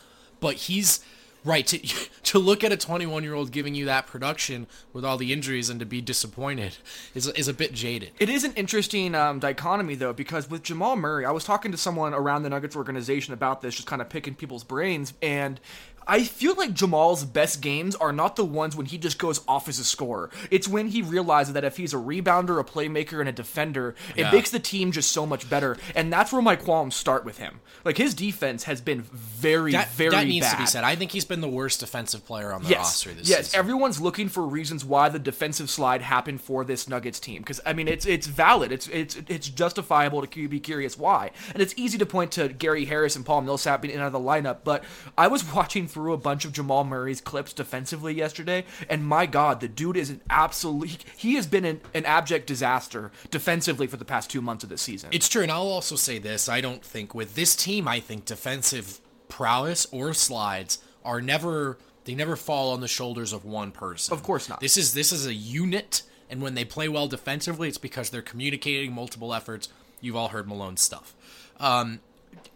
but 0.41 0.55
he's 0.67 1.01
right 1.45 1.67
to 1.67 1.79
to 2.23 2.39
look 2.39 2.65
at 2.65 2.73
a 2.73 2.77
21 2.77 3.23
year 3.23 3.35
old 3.35 3.51
giving 3.51 3.75
you 3.75 3.85
that 3.85 4.07
production 4.07 4.67
with 4.95 5.05
all 5.05 5.17
the 5.19 5.31
injuries 5.33 5.69
and 5.71 5.79
to 5.81 5.87
be 5.87 6.01
disappointed 6.01 6.77
is 7.15 7.27
is 7.29 7.49
a 7.49 7.53
bit 7.53 7.73
jaded 7.75 8.11
It 8.19 8.29
is 8.31 8.45
an 8.45 8.53
interesting 8.55 9.15
um, 9.15 9.41
dichotomy, 9.41 9.95
though, 9.95 10.13
because 10.15 10.49
with 10.49 10.63
Jamal 10.63 10.97
Murray, 10.97 11.25
I 11.27 11.33
was 11.33 11.45
talking 11.45 11.71
to 11.73 11.77
someone 11.79 12.15
around 12.15 12.45
the 12.45 12.49
Nuggets 12.51 12.77
organization 12.77 13.35
about 13.35 13.61
this, 13.61 13.75
just 13.75 13.87
kind 13.89 14.01
of 14.01 14.09
picking 14.09 14.35
people's 14.35 14.65
brains, 14.65 15.13
and 15.21 15.61
I 16.07 16.25
feel 16.25 16.55
like 16.55 16.75
Jamal's 16.75 17.25
best 17.25 17.61
games 17.61 17.95
are 17.97 18.13
not 18.13 18.37
the 18.37 18.45
ones 18.45 18.77
when 18.77 18.87
he 18.87 18.99
just 18.99 19.19
goes 19.19 19.41
off 19.49 19.69
as 19.69 19.79
a 19.79 19.85
scorer. 19.85 20.31
It's 20.51 20.69
when 20.69 20.89
he 20.89 21.03
realizes 21.03 21.55
that 21.55 21.65
if 21.65 21.77
he's 21.77 21.95
a 21.95 21.99
rebounder, 21.99 22.59
a 22.61 22.65
playmaker, 22.65 23.21
and 23.21 23.29
a 23.29 23.33
defender, 23.33 23.95
it 24.17 24.23
Yeah. 24.23 24.31
makes 24.33 24.51
the 24.51 24.59
team 24.59 24.93
just 24.93 25.11
so 25.13 25.27
much 25.27 25.49
better, 25.49 25.77
and 25.95 26.13
that's 26.13 26.33
where 26.33 26.43
my 26.43 26.57
qualms 26.57 26.95
start 26.97 27.25
with 27.25 27.39
him. 27.39 27.61
Like 27.85 27.97
his 27.99 28.15
defense 28.15 28.65
has 28.65 28.81
been 28.81 29.03
very, 29.03 29.73
that, 29.73 29.91
very 29.93 30.11
that 30.11 30.27
needs 30.27 30.47
bad. 30.47 30.53
to 30.53 30.59
be 30.59 30.67
said 30.67 30.85
i 30.85 30.95
think 30.97 31.11
he's 31.13 31.25
been 31.25 31.41
the 31.41 31.49
worst 31.49 31.81
defensive 31.81 32.25
player 32.27 32.53
on 32.53 32.63
the 32.63 32.69
yes, 32.71 32.79
roster 32.79 33.11
this 33.11 33.19
season. 33.27 33.31
yes. 33.39 33.47
season 33.47 33.59
Everyone's 33.59 34.01
looking 34.01 34.29
for 34.29 34.47
reasons 34.47 34.85
why 34.85 35.09
the 35.09 35.19
defensive 35.19 35.69
slide 35.71 36.01
happened 36.03 36.41
for 36.41 36.65
this 36.65 36.89
Nuggets 36.89 37.21
team 37.21 37.43
because 37.43 37.61
I 37.67 37.73
mean 37.73 37.89
it's 37.89 38.07
it's 38.07 38.27
valid. 38.27 38.73
It's 38.73 38.89
it's 38.89 39.17
it's 39.29 39.49
justifiable 39.49 40.25
to 40.27 40.49
be 40.49 40.61
curious 40.61 40.97
why, 40.99 41.31
and 41.53 41.63
it's 41.63 41.75
easy 41.77 41.99
to 41.99 42.07
point 42.07 42.33
to 42.33 42.49
Gary 42.49 42.85
Harris 42.87 43.17
and 43.17 43.25
Paul 43.27 43.43
Millsap 43.43 43.83
being 43.83 43.97
out 43.99 44.07
of 44.07 44.13
the 44.13 44.19
lineup. 44.21 44.59
But 44.65 44.85
I 45.19 45.29
was 45.29 45.45
watching 45.55 45.87
through 45.95 46.13
a 46.13 46.19
bunch 46.19 46.45
of 46.45 46.53
Jamal 46.53 46.85
Murray's 46.85 47.21
clips 47.21 47.53
defensively 47.53 48.13
yesterday, 48.13 48.65
and 48.91 49.07
my 49.07 49.27
God, 49.27 49.61
the 49.61 49.69
dude 49.69 49.97
is 49.97 50.11
an 50.11 50.21
absolute. 50.29 50.89
He, 50.89 50.99
he 51.17 51.35
has 51.37 51.47
been 51.47 51.65
an, 51.65 51.81
an 51.95 52.05
abject 52.05 52.49
disaster 52.49 53.13
defensively 53.31 53.87
for 53.87 53.97
the 53.97 54.05
past 54.05 54.29
two 54.29 54.43
months 54.43 54.65
of 54.65 54.71
this 54.71 54.83
season. 54.83 55.11
It's 55.13 55.29
true, 55.29 55.43
and 55.43 55.53
I'll 55.53 55.63
also 55.63 55.95
say 55.95 56.19
this: 56.19 56.49
I 56.49 56.61
don't 56.61 56.85
think 56.85 57.15
with 57.15 57.37
this 57.37 57.55
team, 57.55 57.87
I 57.87 58.01
think 58.01 58.25
defensive 58.25 59.01
prowess 59.29 59.87
or 59.93 60.13
slides 60.13 60.79
are 61.05 61.21
never 61.23 61.79
they 62.05 62.15
never 62.15 62.37
fall 62.37 62.73
on 62.73 62.81
the 62.81 62.89
shoulders 62.89 63.33
of 63.33 63.45
one 63.45 63.71
person. 63.71 64.13
Of 64.13 64.23
course 64.23 64.49
not. 64.49 64.61
This 64.61 64.77
is 64.77 64.95
this 64.95 65.13
is 65.13 65.27
a 65.27 65.35
unit, 65.35 66.03
and 66.29 66.43
when 66.43 66.55
they 66.55 66.65
play 66.65 66.89
well 66.89 67.07
defensively, 67.07 67.69
it's 67.69 67.79
because 67.79 68.11
they're 68.11 68.21
communicating 68.21 68.93
multiple 68.93 69.33
efforts. 69.33 69.69
You've 70.01 70.17
all 70.17 70.29
heard 70.29 70.49
Malone's 70.49 70.83
stuff. 70.83 71.15
Um, 71.59 72.01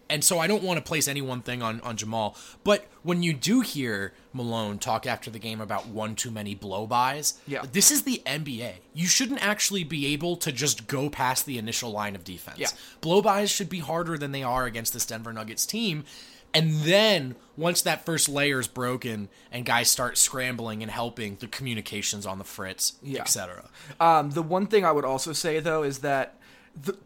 and 0.09 0.23
so 0.23 0.39
I 0.39 0.47
don't 0.47 0.63
want 0.63 0.77
to 0.77 0.83
place 0.83 1.07
any 1.07 1.21
one 1.21 1.41
thing 1.41 1.61
on, 1.61 1.79
on 1.81 1.95
Jamal. 1.97 2.35
But 2.63 2.87
when 3.03 3.21
you 3.23 3.33
do 3.33 3.61
hear 3.61 4.13
Malone 4.33 4.79
talk 4.79 5.05
after 5.05 5.29
the 5.29 5.39
game 5.39 5.61
about 5.61 5.87
one 5.87 6.15
too 6.15 6.31
many 6.31 6.55
blow 6.55 6.87
bys, 6.87 7.35
Yeah. 7.47 7.63
this 7.71 7.91
is 7.91 8.03
the 8.03 8.21
NBA. 8.25 8.75
You 8.93 9.07
shouldn't 9.07 9.43
actually 9.45 9.83
be 9.83 10.07
able 10.07 10.35
to 10.37 10.51
just 10.51 10.87
go 10.87 11.09
past 11.09 11.45
the 11.45 11.57
initial 11.57 11.91
line 11.91 12.15
of 12.15 12.23
defense. 12.23 12.57
Yeah. 12.59 12.69
Blow 13.01 13.21
bys 13.21 13.49
should 13.51 13.69
be 13.69 13.79
harder 13.79 14.17
than 14.17 14.31
they 14.31 14.43
are 14.43 14.65
against 14.65 14.93
this 14.93 15.05
Denver 15.05 15.31
Nuggets 15.33 15.65
team. 15.65 16.03
And 16.51 16.73
then 16.81 17.35
once 17.55 17.83
that 17.83 18.03
first 18.05 18.27
layer 18.27 18.59
is 18.59 18.67
broken 18.67 19.29
and 19.51 19.63
guys 19.65 19.87
start 19.89 20.17
scrambling 20.17 20.81
and 20.81 20.91
helping, 20.91 21.35
the 21.35 21.45
communications 21.47 22.25
on 22.25 22.39
the 22.39 22.43
fritz, 22.43 22.93
Yeah. 23.03 23.21
etc. 23.21 23.69
Um, 23.99 24.31
the 24.31 24.41
one 24.41 24.65
thing 24.65 24.83
I 24.83 24.91
would 24.91 25.05
also 25.05 25.31
say 25.31 25.59
though 25.59 25.83
is 25.83 25.99
that 25.99 26.39
the 26.75 26.97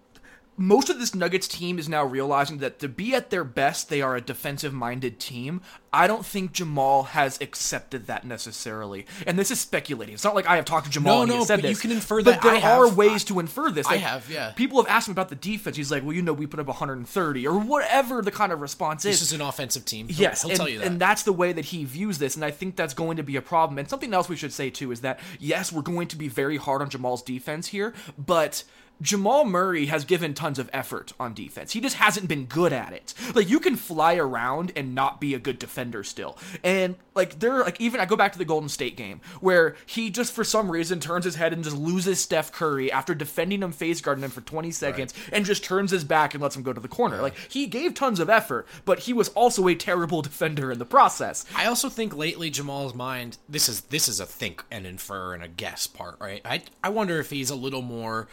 most 0.56 0.90
of 0.90 1.00
this 1.00 1.16
Nuggets 1.16 1.48
team 1.48 1.80
is 1.80 1.90
now 1.90 2.04
realizing 2.04 2.60
that 2.60 2.80
to 2.80 2.88
be 2.88 3.16
at 3.16 3.30
their 3.32 3.44
best, 3.44 3.90
they 3.90 4.02
are 4.02 4.16
a 4.16 4.22
defensive-minded 4.22 5.20
team. 5.20 5.62
I 5.92 6.08
don't 6.08 6.26
think 6.26 6.54
Jamal 6.54 7.04
has 7.04 7.40
accepted 7.42 8.08
that 8.08 8.26
necessarily, 8.26 9.06
and 9.28 9.38
this 9.38 9.52
is 9.52 9.60
speculating. 9.60 10.14
It's 10.14 10.24
not 10.24 10.36
like 10.36 10.48
I 10.48 10.56
have 10.56 10.66
talked 10.66 10.86
to 10.86 10.92
Jamal 10.92 11.18
No, 11.18 11.22
and 11.24 11.32
he 11.32 11.38
no, 11.38 11.46
but 11.46 11.64
you 11.70 11.76
can 11.76 11.92
infer 11.92 12.18
But 12.24 12.26
that. 12.36 12.42
there 12.42 12.52
I 12.54 12.58
have. 12.58 12.80
are 12.80 12.90
ways 12.90 13.24
to 13.26 13.40
infer 13.40 13.70
this. 13.72 13.88
I 13.88 13.98
have, 13.98 14.30
yeah. 14.30 14.52
People 14.52 14.82
have 14.82 14.90
asked 14.92 15.08
him 15.08 15.12
about 15.12 15.30
the 15.30 15.36
defense. 15.36 15.78
He's 15.78 15.92
like, 15.92 16.04
"Well, 16.04 16.14
you 16.14 16.22
know, 16.22 16.34
we 16.34 16.48
put 16.48 16.60
up 16.60 16.68
130 16.68 17.48
or 17.48 17.60
whatever 17.60 18.22
the 18.22 18.32
kind 18.32 18.52
of 18.52 18.62
response 18.62 19.06
is." 19.06 19.20
This 19.20 19.32
is 19.32 19.34
an 19.34 19.42
offensive 19.42 19.86
team. 19.86 20.08
He'll- 20.08 20.22
Yes, 20.22 20.42
he'll 20.42 20.52
and, 20.52 20.58
tell 20.58 20.70
you 20.70 20.80
that. 20.80 20.88
and 20.88 21.00
that's 21.00 21.24
the 21.24 21.34
way 21.34 21.54
that 21.54 21.66
he 21.66 21.84
views 21.86 22.18
this, 22.18 22.36
and 22.36 22.44
I 22.46 22.52
think 22.52 22.76
that's 22.76 22.94
going 22.94 23.18
to 23.18 23.24
be 23.24 23.36
a 23.36 23.42
problem. 23.42 23.78
And 23.78 23.90
something 23.90 24.14
else 24.14 24.30
we 24.30 24.36
should 24.36 24.54
say 24.54 24.70
too 24.70 24.92
is 24.92 25.02
that 25.02 25.20
yes, 25.40 25.72
we're 25.72 25.82
going 25.82 26.08
to 26.10 26.16
be 26.16 26.28
very 26.28 26.58
hard 26.58 26.82
on 26.82 26.90
Jamal's 26.90 27.22
defense 27.22 27.68
here, 27.68 27.94
but 28.18 28.64
Jamal 29.02 29.44
Murray 29.44 29.88
has 29.88 30.06
given 30.06 30.34
tons 30.34 30.60
of 30.60 30.70
effort 30.72 31.14
on 31.20 31.34
defense. 31.34 31.74
He 31.74 31.82
just 31.82 31.98
hasn't 31.98 32.28
been 32.28 32.46
good 32.46 32.72
at 32.72 32.94
it. 32.94 33.14
Like 33.36 33.50
you 33.50 33.60
can 33.60 33.76
fly 33.76 34.16
around 34.16 34.72
and 34.76 34.96
not 34.96 35.20
be 35.20 35.34
a 35.34 35.40
good 35.40 35.60
defender 35.60 36.04
still. 36.04 36.38
And 36.64 36.96
like 37.16 37.40
there 37.40 37.60
like 37.64 37.80
even 37.82 38.00
I 38.00 38.06
go 38.06 38.16
back 38.16 38.32
to 38.34 38.38
the 38.38 38.46
Golden 38.46 38.70
State 38.70 38.96
game 38.96 39.22
where 39.42 39.76
he 39.86 40.10
just 40.10 40.34
for 40.34 40.44
some 40.44 40.72
reason 40.72 41.00
turns 41.00 41.26
his 41.26 41.36
head 41.36 41.54
and 41.54 41.64
just 41.64 41.76
loses 41.76 42.20
Steph 42.20 42.52
Curry 42.52 42.92
after 42.92 43.14
defending 43.14 43.62
him 43.62 43.72
face 43.72 44.02
guarding 44.02 44.24
him 44.24 44.32
for 44.32 44.42
20 44.42 44.72
seconds 44.72 45.14
and 45.32 45.46
just 45.46 45.64
turns 45.64 45.92
his 45.92 46.04
back 46.04 46.34
and 46.34 46.42
lets 46.42 46.56
him 46.56 46.64
go 46.64 46.74
to 46.74 46.82
the 46.82 46.88
corner. 46.88 47.22
Like 47.22 47.36
he 47.50 47.68
gave 47.68 47.94
tons 47.94 48.20
of 48.20 48.30
effort, 48.30 48.68
but 48.86 49.00
he 49.00 49.14
was 49.14 49.30
also 49.30 49.68
a 49.68 49.76
terrible 49.76 50.22
defender 50.24 50.72
in 50.72 50.80
the 50.80 50.86
process. 50.86 51.46
I 51.56 51.66
also 51.66 51.90
think 51.90 52.16
lately 52.16 52.50
Jamal's 52.50 52.94
mind 52.94 53.38
this 53.50 53.68
is 53.68 53.82
this 53.82 54.08
is 54.08 54.20
a 54.20 54.26
think 54.26 54.64
and 54.72 54.86
infer 54.86 55.34
and 55.34 55.44
a 55.44 55.48
guess 55.48 55.88
part, 55.88 56.20
right? 56.20 56.42
I 56.46 56.62
I 56.84 56.90
wonder 56.90 57.20
if 57.20 57.30
he's 57.30 57.50
a 57.50 57.56
little 57.56 57.82
more 57.82 58.28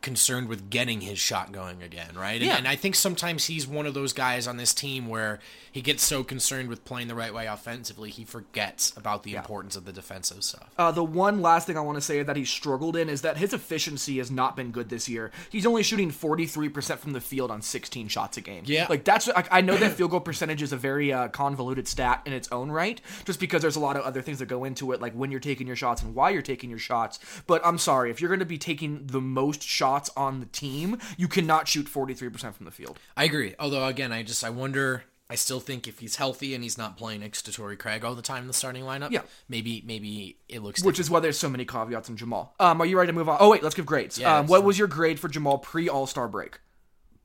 concerned 0.00 0.48
with 0.48 0.70
getting 0.70 1.00
his 1.00 1.18
shot 1.18 1.50
going 1.52 1.82
again, 1.82 2.14
right? 2.16 2.36
And, 2.36 2.44
Yeah. 2.44 2.56
and 2.56 2.68
I 2.68 2.76
think 2.76 2.94
sometimes 2.94 3.46
he's 3.46 3.66
one 3.66 3.84
of 3.84 3.94
those 3.94 4.12
guys 4.12 4.46
on 4.46 4.56
this 4.56 4.72
team 4.72 5.08
where 5.08 5.40
he 5.72 5.82
gets 5.82 6.04
so 6.04 6.22
concerned 6.24 6.68
with 6.68 6.84
playing 6.84 7.08
the 7.08 7.14
right 7.16 7.34
way 7.34 7.46
offensively, 7.46 8.10
he 8.10 8.24
forgets 8.24 8.92
about 8.96 9.22
the 9.24 9.34
importance 9.34 9.76
of 9.76 9.84
the 9.84 9.92
defensive 9.92 10.42
stuff. 10.44 10.70
Uh, 10.78 10.90
the 10.92 11.02
one 11.04 11.42
last 11.42 11.66
thing 11.66 11.76
I 11.76 11.80
want 11.80 11.96
to 11.96 12.00
say 12.00 12.22
that 12.22 12.36
he 12.36 12.44
struggled 12.44 12.96
in 12.96 13.08
is 13.08 13.22
that 13.22 13.36
his 13.38 13.52
efficiency 13.52 14.18
has 14.18 14.30
not 14.30 14.56
been 14.56 14.70
good 14.70 14.88
this 14.88 15.08
year. 15.08 15.30
He's 15.50 15.66
only 15.66 15.82
shooting 15.82 16.10
43% 16.10 16.98
from 16.98 17.12
the 17.12 17.20
field 17.20 17.50
on 17.50 17.60
16 17.60 18.06
shots 18.08 18.36
a 18.36 18.40
game. 18.40 18.62
Yeah. 18.66 18.86
Like, 18.88 19.04
that's, 19.04 19.26
like, 19.26 19.48
I 19.50 19.60
know 19.60 19.76
that 19.76 19.92
field 19.92 20.12
goal 20.12 20.20
percentage 20.20 20.62
is 20.62 20.72
a 20.72 20.76
very 20.76 21.12
uh, 21.12 21.28
convoluted 21.28 21.86
stat 21.88 22.22
in 22.24 22.32
its 22.32 22.48
own 22.52 22.70
right, 22.70 23.00
just 23.24 23.40
because 23.40 23.62
there's 23.62 23.76
a 23.76 23.80
lot 23.80 23.96
of 23.96 24.02
other 24.04 24.22
things 24.22 24.38
that 24.38 24.46
go 24.46 24.64
into 24.64 24.92
it, 24.92 25.00
like 25.00 25.12
when 25.12 25.30
you're 25.30 25.40
taking 25.40 25.66
your 25.66 25.76
shots 25.76 26.02
and 26.02 26.14
why 26.14 26.30
you're 26.30 26.40
taking 26.42 26.70
your 26.70 26.78
shots. 26.78 27.18
But 27.46 27.64
I'm 27.64 27.78
sorry, 27.78 28.10
if 28.10 28.20
you're 28.20 28.28
going 28.30 28.38
to 28.40 28.46
be 28.46 28.58
taking 28.58 29.06
the 29.06 29.20
most 29.20 29.62
shots 29.62 29.87
on 30.16 30.40
the 30.40 30.46
team, 30.46 30.98
you 31.16 31.28
cannot 31.28 31.66
shoot 31.68 31.86
43% 31.86 32.54
from 32.54 32.64
the 32.66 32.70
field. 32.70 32.98
I 33.16 33.24
agree. 33.24 33.54
Although 33.58 33.84
again, 33.86 34.12
I 34.12 34.22
just 34.22 34.44
I 34.44 34.50
wonder. 34.50 35.04
I 35.30 35.34
still 35.34 35.60
think 35.60 35.86
if 35.86 35.98
he's 35.98 36.16
healthy 36.16 36.54
and 36.54 36.62
he's 36.64 36.78
not 36.78 36.96
playing 36.96 37.20
next 37.20 37.42
to 37.42 37.52
Torrey 37.52 37.76
Craig 37.76 38.02
all 38.02 38.14
the 38.14 38.22
time 38.22 38.40
in 38.44 38.46
the 38.48 38.54
starting 38.54 38.82
lineup, 38.84 39.10
Yeah. 39.10 39.20
maybe 39.46 39.82
maybe 39.86 40.38
it 40.48 40.62
looks 40.62 40.82
Which 40.82 40.98
is 40.98 41.10
why 41.10 41.20
there's 41.20 41.38
so 41.38 41.50
many 41.50 41.66
caveats 41.66 42.08
in 42.08 42.16
Jamal. 42.16 42.54
Um, 42.58 42.80
are 42.80 42.86
you 42.86 42.96
ready 42.96 43.08
to 43.08 43.12
move 43.12 43.28
on? 43.28 43.36
Oh, 43.38 43.50
wait, 43.50 43.62
let's 43.62 43.74
give 43.74 43.84
grades. 43.84 44.18
Yeah, 44.18 44.38
um, 44.38 44.46
what 44.46 44.64
was 44.64 44.78
your 44.78 44.88
grade 44.88 45.20
for 45.20 45.28
Jamal 45.28 45.58
pre 45.58 45.86
All 45.86 46.06
Star 46.06 46.28
break? 46.28 46.60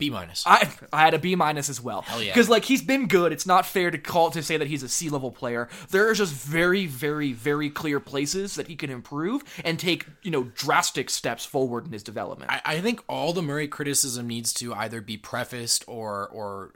B 0.04 0.10
minus. 0.10 0.44
I 0.46 0.70
I 0.92 1.02
had 1.02 1.14
a 1.14 1.20
B 1.20 1.36
minus 1.36 1.70
as 1.70 1.80
well. 1.82 2.02
Hell 2.02 2.22
yeah. 2.22 2.32
Because 2.34 2.50
like 2.50 2.66
he's 2.66 2.82
been 2.82 3.08
good. 3.08 3.32
It's 3.32 3.46
not 3.46 3.66
fair 3.66 3.92
to 3.92 3.98
call 3.98 4.32
to 4.32 4.44
say 4.44 4.58
that 4.58 4.68
he's 4.68 4.84
a 4.84 4.90
C 4.90 5.10
level 5.10 5.32
player. 5.32 5.70
There 5.90 6.10
are 6.10 6.14
just 6.14 6.34
very, 6.34 6.86
very, 6.86 7.34
very 7.34 7.70
clear 7.70 8.00
places 8.00 8.56
that 8.56 8.68
he 8.68 8.76
can 8.76 8.90
improve 8.90 9.44
and 9.64 9.80
take 9.80 10.06
you 10.22 10.32
know 10.32 10.44
drastic 10.56 11.10
steps 11.10 11.46
forward 11.46 11.86
in 11.86 11.92
his 11.94 12.04
development. 12.04 12.52
I, 12.52 12.62
I 12.66 12.80
think 12.82 13.02
all 13.08 13.34
the 13.34 13.42
Murray 13.42 13.68
criticism 13.68 14.28
needs 14.28 14.54
to 14.56 14.74
either 14.74 15.02
be 15.02 15.18
prefaced 15.18 15.84
or 15.88 16.28
or 16.30 16.74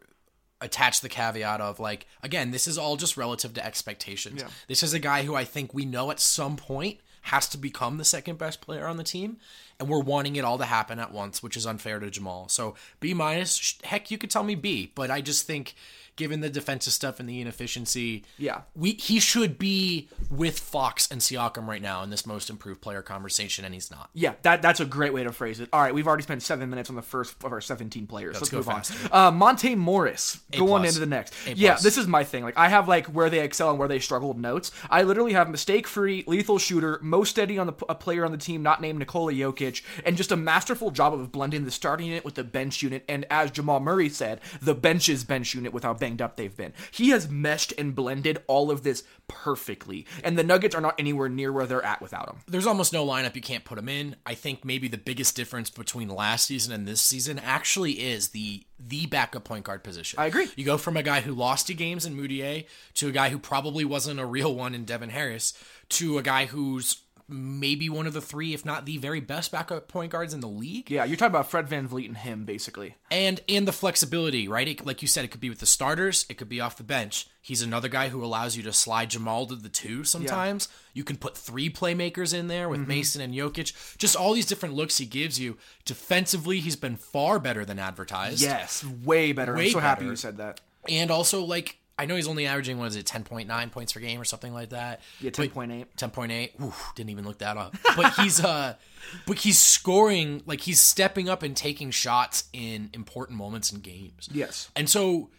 attach 0.59 1.01
the 1.01 1.09
caveat 1.09 1.61
of 1.61 1.79
like 1.79 2.07
again 2.23 2.49
this 2.49 2.67
is 2.67 2.79
all 2.79 2.97
just 2.97 3.15
relative 3.15 3.53
to 3.53 3.63
expectations 3.63 4.41
Yeah. 4.41 4.47
this 4.67 4.81
is 4.81 4.91
a 4.91 4.97
guy 4.97 5.21
who 5.21 5.35
i 5.35 5.43
think 5.43 5.71
we 5.71 5.85
know 5.85 6.09
at 6.09 6.19
some 6.19 6.57
point 6.57 6.99
has 7.27 7.47
to 7.49 7.57
become 7.57 7.97
the 7.97 8.05
second 8.05 8.37
best 8.37 8.61
player 8.61 8.87
on 8.87 8.97
the 8.97 9.03
team 9.03 9.37
and 9.79 9.87
we're 9.87 9.99
wanting 9.99 10.35
it 10.35 10.45
all 10.45 10.57
to 10.57 10.65
happen 10.65 10.99
at 10.99 11.11
once 11.11 11.41
which 11.41 11.55
is 11.57 11.65
unfair 11.65 11.99
to 11.99 12.09
jamal. 12.09 12.49
So 12.49 12.75
b 12.99 13.13
minus 13.13 13.77
heck 13.83 14.11
you 14.11 14.17
could 14.17 14.31
tell 14.31 14.43
me 14.43 14.55
b 14.55 14.91
but 14.95 15.11
i 15.11 15.21
just 15.21 15.45
think 15.45 15.75
given 16.17 16.41
the 16.41 16.49
defensive 16.49 16.91
stuff 16.91 17.19
and 17.21 17.29
the 17.29 17.39
inefficiency 17.39 18.25
Yeah. 18.37 18.61
we 18.75 18.91
he 18.93 19.19
should 19.21 19.57
be 19.57 20.09
with 20.29 20.59
fox 20.59 21.09
and 21.09 21.21
siakam 21.21 21.65
right 21.67 21.81
now 21.81 22.03
in 22.03 22.09
this 22.09 22.25
most 22.25 22.49
improved 22.49 22.81
player 22.81 23.01
conversation 23.01 23.63
and 23.63 23.73
he's 23.73 23.89
not 23.89 24.09
yeah, 24.13 24.33
that 24.41 24.61
that's 24.61 24.79
a 24.81 24.85
great 24.85 25.13
way 25.13 25.23
to 25.23 25.31
phrase 25.31 25.59
it. 25.59 25.69
All 25.71 25.81
right, 25.81 25.93
we've 25.93 26.07
already 26.07 26.23
spent 26.23 26.41
seven 26.43 26.69
minutes 26.69 26.89
on 26.89 26.95
the 26.95 27.01
first 27.01 27.35
of 27.43 27.51
our 27.51 27.61
17 27.61 28.07
players. 28.07 28.35
Let's, 28.35 28.49
go 28.49 28.57
move 28.57 28.69
on. 28.69 28.81
Uh, 29.11 29.31
Monte 29.31 29.75
Morris, 29.75 30.39
go 30.51 30.73
on 30.73 30.81
plus. 30.81 30.89
into 30.89 30.99
the 30.99 31.05
next. 31.05 31.33
A 31.45 31.53
Yeah, 31.53 31.71
plus. 31.73 31.83
this 31.83 31.97
is 31.97 32.07
my 32.07 32.23
thing. 32.23 32.43
Like 32.43 32.57
I 32.57 32.69
have 32.69 32.87
like 32.87 33.05
where 33.07 33.29
they 33.29 33.39
excel 33.41 33.69
and 33.69 33.77
where 33.79 33.87
they 33.87 33.99
struggled 33.99 34.39
notes. 34.39 34.71
I 34.89 35.03
literally 35.03 35.33
have 35.33 35.49
mistake 35.49 35.87
free, 35.87 36.23
lethal 36.25 36.57
shooter, 36.57 36.99
most 37.01 37.29
steady 37.29 37.57
on 37.59 37.67
the 37.67 37.73
a 37.87 37.95
player 37.95 38.25
on 38.25 38.31
the 38.31 38.37
team 38.37 38.63
not 38.63 38.81
named 38.81 38.99
Nikola 38.99 39.33
Jokic, 39.33 39.81
and 40.05 40.17
just 40.17 40.31
a 40.31 40.35
masterful 40.35 40.89
job 40.91 41.13
of 41.13 41.31
blending 41.31 41.63
the 41.65 41.71
starting 41.71 42.07
unit 42.07 42.25
with 42.25 42.35
the 42.35 42.43
bench 42.43 42.81
unit. 42.81 43.03
And 43.07 43.25
as 43.29 43.51
Jamal 43.51 43.79
Murray 43.79 44.09
said, 44.09 44.41
the 44.61 44.73
bench's 44.75 45.23
bench 45.23 45.53
unit 45.53 45.73
without 45.73 45.87
how 45.87 45.93
banged 46.07 46.21
up 46.21 46.37
they've 46.37 46.55
been. 46.55 46.73
He 46.91 47.09
has 47.09 47.29
meshed 47.29 47.73
and 47.77 47.93
blended 47.93 48.41
all 48.47 48.71
of 48.71 48.83
this 48.83 49.03
perfectly, 49.27 50.05
and 50.23 50.37
the 50.37 50.43
Nuggets 50.43 50.73
are 50.75 50.81
not 50.81 50.95
anywhere 50.97 51.27
near 51.29 51.51
where 51.51 51.65
they're 51.65 51.83
at 51.83 52.01
without 52.01 52.29
him. 52.29 52.37
there's 52.47 52.67
almost 52.67 52.93
no 52.93 53.05
lineup 53.05 53.35
you 53.35 53.41
can't 53.41 53.65
put 53.65 53.77
him 53.77 53.89
in. 53.89 54.15
I 54.25 54.33
think 54.33 54.63
maybe 54.63 54.87
the 54.87 54.97
biggest 54.97 55.35
difference 55.35 55.69
between 55.69 56.07
last 56.09 56.45
season 56.45 56.73
and 56.73 56.87
this 56.87 57.01
season 57.01 57.39
actually 57.39 57.93
is 57.93 58.29
the 58.29 58.63
the 58.79 59.07
backup 59.07 59.43
point 59.43 59.65
guard 59.65 59.83
position. 59.83 60.19
I 60.19 60.27
agree. 60.27 60.47
You 60.55 60.63
go 60.63 60.77
from 60.77 60.97
a 60.97 61.03
guy 61.03 61.21
who 61.21 61.33
lost 61.33 61.67
you 61.67 61.75
games 61.75 62.05
in 62.05 62.15
Mudiay 62.15 62.65
to 62.95 63.07
a 63.07 63.11
guy 63.11 63.29
who 63.29 63.39
probably 63.39 63.83
wasn't 63.83 64.19
a 64.19 64.25
real 64.25 64.53
one 64.53 64.75
in 64.75 64.85
Devin 64.85 65.09
Harris 65.09 65.53
to 65.89 66.17
a 66.17 66.21
guy 66.23 66.45
who's 66.45 67.01
maybe 67.29 67.89
one 67.89 68.07
of 68.07 68.13
the 68.13 68.21
three, 68.21 68.53
if 68.53 68.63
not 68.65 68.85
the 68.85 68.97
very 68.97 69.19
best 69.19 69.51
backup 69.51 69.87
point 69.87 70.11
guards 70.11 70.33
in 70.33 70.39
the 70.39 70.47
league. 70.47 70.89
Yeah, 70.89 71.03
you're 71.03 71.17
talking 71.17 71.31
about 71.35 71.49
Fred 71.51 71.67
VanVleet 71.67 72.05
and 72.07 72.17
him, 72.17 72.45
basically. 72.45 72.95
And 73.11 73.41
and 73.49 73.67
the 73.67 73.73
flexibility, 73.73 74.47
right? 74.47 74.67
It, 74.67 74.85
like 74.85 75.01
you 75.01 75.07
said, 75.07 75.25
it 75.25 75.29
could 75.29 75.41
be 75.41 75.49
with 75.49 75.59
the 75.59 75.65
starters, 75.65 76.25
it 76.29 76.35
could 76.37 76.49
be 76.49 76.61
off 76.61 76.77
the 76.77 76.83
bench. 76.83 77.27
He's 77.41 77.61
another 77.61 77.87
guy 77.87 78.09
who 78.09 78.23
allows 78.23 78.57
you 78.57 78.63
to 78.63 78.73
slide 78.73 79.09
Jamal 79.09 79.45
to 79.47 79.55
the 79.55 79.69
two 79.69 80.03
sometimes. 80.03 80.67
You 80.93 81.03
can 81.03 81.15
put 81.17 81.37
three 81.37 81.69
playmakers 81.69 82.33
in 82.33 82.47
there 82.47 82.63
Mm-hmm. 82.67 82.71
with 82.71 82.87
Mason 82.87 83.21
and 83.21 83.33
Jokic. 83.33 83.97
Just 83.97 84.15
all 84.15 84.33
these 84.33 84.45
different 84.45 84.75
looks 84.75 84.97
he 84.97 85.05
gives 85.05 85.39
you. 85.39 85.57
Defensively, 85.85 86.59
he's 86.59 86.75
been 86.75 86.95
far 86.97 87.39
better 87.39 87.63
than 87.65 87.79
advertised. 87.79 88.41
Yes, 88.41 88.83
way 89.03 89.31
better. 89.31 89.53
Way 89.55 89.65
I'm 89.67 89.71
so 89.71 89.79
happy 89.79 89.99
better. 90.01 90.09
you 90.11 90.15
said 90.15 90.37
that. 90.37 90.59
And 90.89 91.09
also, 91.11 91.43
like, 91.43 91.77
I 91.99 92.05
know 92.05 92.15
he's 92.15 92.27
only 92.27 92.45
averaging, 92.45 92.77
what 92.77 92.87
is 92.87 92.95
it, 92.95 93.05
10.9 93.05 93.71
points 93.71 93.93
per 93.93 93.99
game 93.99 94.21
or 94.21 94.23
something 94.23 94.53
like 94.53 94.69
that? 94.69 95.01
Yeah, 95.19 95.31
10.8. 95.31 95.85
10.8. 95.97 96.61
Oof, 96.61 96.91
didn't 96.95 97.09
even 97.09 97.25
look 97.25 97.39
that 97.39 97.57
up. 97.57 97.75
But 97.95 98.13
he's 98.13 98.43
uh 98.43 98.75
but 99.25 99.37
he's 99.39 99.59
scoring 99.59 100.43
like 100.45 100.61
he's 100.61 100.79
stepping 100.79 101.27
up 101.27 101.43
and 101.43 101.55
taking 101.55 101.91
shots 101.91 102.45
in 102.53 102.89
important 102.93 103.37
moments 103.37 103.71
in 103.71 103.79
games. 103.79 104.29
Yes. 104.31 104.69
And 104.75 104.89
so 104.89 105.29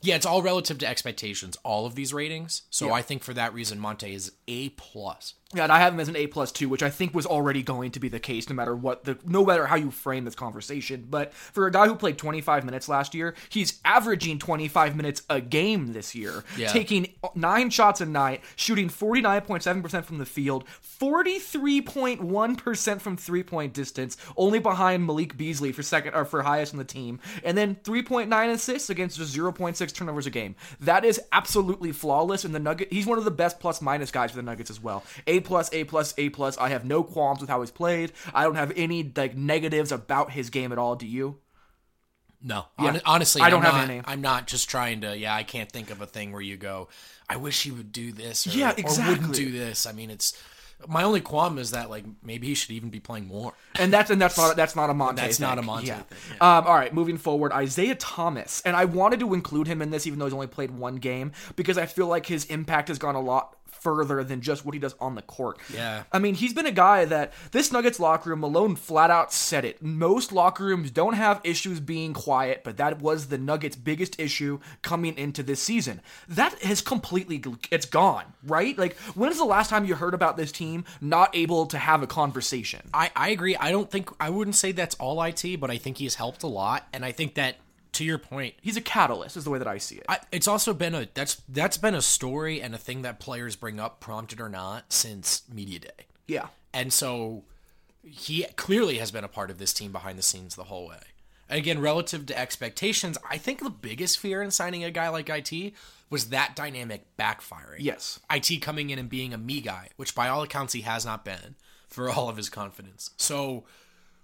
yeah, 0.00 0.16
it's 0.16 0.26
all 0.26 0.42
relative 0.42 0.78
to 0.78 0.86
expectations, 0.86 1.56
all 1.62 1.86
of 1.86 1.94
these 1.94 2.12
ratings. 2.12 2.62
So 2.70 2.92
I 2.92 3.00
think 3.00 3.22
for 3.22 3.32
that 3.34 3.54
reason 3.54 3.78
Monte 3.78 4.12
is 4.14 4.32
A 4.48 4.68
plus. 4.70 5.34
Yeah, 5.52 5.62
and 5.64 5.72
I 5.72 5.78
have 5.78 5.94
him 5.94 6.00
as 6.00 6.08
an 6.08 6.16
A 6.16 6.26
plus 6.26 6.50
two, 6.50 6.68
which 6.68 6.82
I 6.82 6.90
think 6.90 7.14
was 7.14 7.26
already 7.26 7.62
going 7.62 7.92
to 7.92 8.00
be 8.00 8.08
the 8.08 8.18
case, 8.18 8.48
no 8.48 8.56
matter 8.56 8.74
what 8.74 9.04
the, 9.04 9.18
no 9.24 9.44
matter 9.44 9.66
how 9.66 9.76
you 9.76 9.92
frame 9.92 10.24
this 10.24 10.34
conversation. 10.34 11.06
But 11.08 11.32
for 11.32 11.66
a 11.68 11.70
guy 11.70 11.86
who 11.86 11.94
played 11.94 12.18
25 12.18 12.64
minutes 12.64 12.88
last 12.88 13.14
year, 13.14 13.34
he's 13.50 13.78
averaging 13.84 14.40
25 14.40 14.96
minutes 14.96 15.22
a 15.30 15.40
game 15.40 15.92
this 15.92 16.12
year, 16.14 16.42
Yeah. 16.56 16.72
taking 16.72 17.12
nine 17.36 17.70
shots 17.70 18.00
a 18.00 18.06
night, 18.06 18.42
shooting 18.56 18.88
49.7 18.88 19.80
percent 19.82 20.06
from 20.06 20.18
the 20.18 20.26
field, 20.26 20.64
43.1 20.98 22.58
percent 22.58 23.00
from 23.02 23.16
three 23.16 23.42
point 23.42 23.72
distance, 23.74 24.16
only 24.36 24.58
behind 24.58 25.06
Malik 25.06 25.36
Beasley 25.36 25.72
for 25.72 25.82
second 25.82 26.14
or 26.14 26.24
for 26.24 26.42
highest 26.42 26.72
on 26.74 26.78
the 26.78 26.84
team, 26.84 27.20
and 27.44 27.56
then 27.56 27.76
3.9 27.84 28.50
assists 28.50 28.90
against 28.90 29.18
just 29.18 29.36
0.6 29.36 29.94
turnovers 29.94 30.26
a 30.26 30.30
game. 30.30 30.54
That 30.80 31.04
is 31.04 31.20
absolutely 31.32 31.92
flawless. 31.92 32.44
And 32.44 32.54
the 32.54 32.58
Nugget, 32.58 32.92
he's 32.92 33.06
one 33.06 33.18
of 33.18 33.24
the 33.24 33.30
best 33.30 33.60
plus 33.60 33.80
minus 33.80 34.10
guys 34.10 34.30
for 34.30 34.36
the 34.36 34.42
Nuggets 34.42 34.70
as 34.70 34.82
well. 34.82 35.04
A 35.26 35.33
plus, 35.40 35.72
A 35.72 35.84
plus, 35.84 36.14
A 36.18 36.28
plus. 36.30 36.56
I 36.58 36.68
have 36.70 36.84
no 36.84 37.02
qualms 37.02 37.40
with 37.40 37.48
how 37.50 37.60
he's 37.60 37.70
played. 37.70 38.12
I 38.34 38.44
don't 38.44 38.54
have 38.56 38.72
any 38.76 39.12
like 39.16 39.36
negatives 39.36 39.92
about 39.92 40.30
his 40.32 40.50
game 40.50 40.72
at 40.72 40.78
all. 40.78 40.96
Do 40.96 41.06
you? 41.06 41.38
No, 42.42 42.66
Yeah. 42.78 42.90
Hon- 42.92 43.00
honestly, 43.06 43.40
I 43.40 43.48
don't 43.48 43.60
I'm 43.64 43.72
have 43.72 43.74
not, 43.88 43.90
any. 43.90 44.02
I'm 44.04 44.20
not 44.20 44.46
just 44.46 44.68
trying 44.68 45.00
to. 45.00 45.16
Yeah, 45.16 45.34
I 45.34 45.44
can't 45.44 45.70
think 45.72 45.90
of 45.90 46.02
a 46.02 46.06
thing 46.06 46.30
where 46.32 46.42
you 46.42 46.56
go. 46.58 46.88
I 47.28 47.36
wish 47.36 47.62
he 47.62 47.70
would 47.70 47.90
do 47.90 48.12
this. 48.12 48.46
Or, 48.46 48.50
Yeah, 48.50 48.72
Or 48.72 49.08
wouldn't 49.08 49.32
do 49.34 49.50
this. 49.50 49.86
I 49.86 49.92
mean, 49.92 50.10
it's 50.10 50.38
my 50.86 51.04
only 51.04 51.22
qualm 51.22 51.56
is 51.58 51.70
that 51.70 51.88
like 51.88 52.04
maybe 52.22 52.48
he 52.48 52.54
should 52.54 52.72
even 52.72 52.90
be 52.90 53.00
playing 53.00 53.26
more. 53.28 53.54
And 53.78 53.90
that's 53.90 54.10
and 54.10 54.20
that's 54.20 54.36
not 54.36 54.56
that's 54.56 54.76
not 54.76 54.90
a 54.90 54.94
Monte. 54.94 55.22
That's 55.22 55.38
thing. 55.38 55.46
not 55.48 55.58
a 55.58 55.62
Monte 55.62 55.86
Yeah. 55.86 56.00
thing, 56.02 56.36
Um, 56.42 56.66
all 56.66 56.74
right, 56.74 56.92
moving 56.92 57.16
forward, 57.16 57.52
Isaiah 57.52 57.94
Thomas, 57.94 58.60
and 58.66 58.76
I 58.76 58.84
wanted 58.84 59.20
to 59.20 59.32
include 59.32 59.66
him 59.66 59.80
in 59.80 59.88
this, 59.90 60.06
even 60.06 60.18
though 60.18 60.26
he's 60.26 60.34
only 60.34 60.46
played 60.48 60.72
one 60.72 60.96
game, 60.96 61.32
because 61.56 61.78
I 61.78 61.86
feel 61.86 62.08
like 62.08 62.26
his 62.26 62.44
impact 62.46 62.88
has 62.88 62.98
gone 62.98 63.14
a 63.14 63.20
lot 63.22 63.56
further 63.84 64.24
than 64.24 64.40
just 64.40 64.64
what 64.64 64.74
he 64.74 64.80
does 64.80 64.94
on 64.98 65.14
the 65.14 65.22
court. 65.22 65.58
Yeah. 65.72 66.04
I 66.10 66.18
mean, 66.18 66.34
he's 66.34 66.54
been 66.54 66.66
a 66.66 66.72
guy 66.72 67.04
that 67.04 67.32
this 67.52 67.70
Nuggets 67.70 68.00
locker 68.00 68.30
room, 68.30 68.40
Malone 68.40 68.74
flat 68.74 69.10
out 69.10 69.32
said 69.32 69.64
it. 69.64 69.82
Most 69.82 70.32
locker 70.32 70.64
rooms 70.64 70.90
don't 70.90 71.14
have 71.14 71.40
issues 71.44 71.78
being 71.78 72.14
quiet, 72.14 72.62
but 72.64 72.78
that 72.78 73.00
was 73.00 73.26
the 73.26 73.38
Nuggets' 73.38 73.76
biggest 73.76 74.18
issue 74.18 74.58
coming 74.82 75.16
into 75.18 75.42
this 75.42 75.62
season. 75.62 76.00
That 76.26 76.58
has 76.62 76.80
completely 76.80 77.42
it's 77.70 77.86
gone, 77.86 78.24
right? 78.42 78.76
Like, 78.78 78.96
when 79.14 79.30
is 79.30 79.38
the 79.38 79.44
last 79.44 79.68
time 79.68 79.84
you 79.84 79.94
heard 79.94 80.14
about 80.14 80.36
this 80.36 80.50
team 80.50 80.84
not 81.00 81.36
able 81.36 81.66
to 81.66 81.78
have 81.78 82.02
a 82.02 82.06
conversation? 82.06 82.88
I, 82.94 83.10
I 83.14 83.28
agree. 83.28 83.54
I 83.56 83.70
don't 83.70 83.90
think 83.90 84.10
I 84.18 84.30
wouldn't 84.30 84.56
say 84.56 84.72
that's 84.72 84.94
all 84.96 85.22
IT, 85.22 85.60
but 85.60 85.70
I 85.70 85.76
think 85.76 85.98
he's 85.98 86.14
helped 86.14 86.42
a 86.42 86.46
lot, 86.46 86.88
and 86.92 87.04
I 87.04 87.12
think 87.12 87.34
that 87.34 87.56
to 87.94 88.04
your 88.04 88.18
point, 88.18 88.54
He's 88.62 88.76
a 88.76 88.80
catalyst, 88.80 89.36
is 89.36 89.44
the 89.44 89.50
way 89.50 89.58
that 89.58 89.68
I 89.68 89.78
see 89.78 89.96
it. 89.96 90.06
I, 90.08 90.18
it's 90.32 90.48
also 90.48 90.74
been 90.74 90.94
a 90.94 91.08
that's 91.14 91.42
that's 91.48 91.76
been 91.76 91.94
a 91.94 92.02
story 92.02 92.60
and 92.60 92.74
a 92.74 92.78
thing 92.78 93.02
that 93.02 93.20
players 93.20 93.56
bring 93.56 93.80
up, 93.80 94.00
prompted 94.00 94.40
or 94.40 94.48
not, 94.48 94.92
since 94.92 95.42
media 95.52 95.78
day. 95.80 96.06
yeah. 96.26 96.46
And 96.72 96.92
so 96.92 97.44
he 98.02 98.44
clearly 98.56 98.98
has 98.98 99.10
been 99.12 99.22
a 99.24 99.28
part 99.28 99.48
of 99.50 99.58
this 99.58 99.72
team 99.72 99.92
behind 99.92 100.18
the 100.18 100.22
scenes 100.22 100.56
the 100.56 100.64
whole 100.64 100.88
way. 100.88 100.98
And 101.48 101.58
again, 101.58 101.80
relative 101.80 102.26
to 102.26 102.38
expectations, 102.38 103.16
I 103.30 103.38
think 103.38 103.60
the 103.62 103.70
biggest 103.70 104.18
fear 104.18 104.42
in 104.42 104.50
signing 104.50 104.82
a 104.82 104.90
guy 104.90 105.08
like 105.08 105.28
IT 105.30 105.72
was 106.10 106.30
that 106.30 106.56
dynamic 106.56 107.04
backfiring. 107.16 107.76
Yes. 107.78 108.18
IT 108.30 108.60
coming 108.60 108.90
in 108.90 108.98
and 108.98 109.08
being 109.08 109.32
a 109.32 109.38
me 109.38 109.60
guy, 109.60 109.90
which 109.96 110.14
by 110.14 110.28
all 110.28 110.42
accounts 110.42 110.72
he 110.72 110.80
has 110.80 111.04
not 111.06 111.24
been 111.24 111.54
for 111.86 112.10
all 112.10 112.28
of 112.28 112.36
his 112.36 112.48
confidence. 112.48 113.10
So 113.16 113.64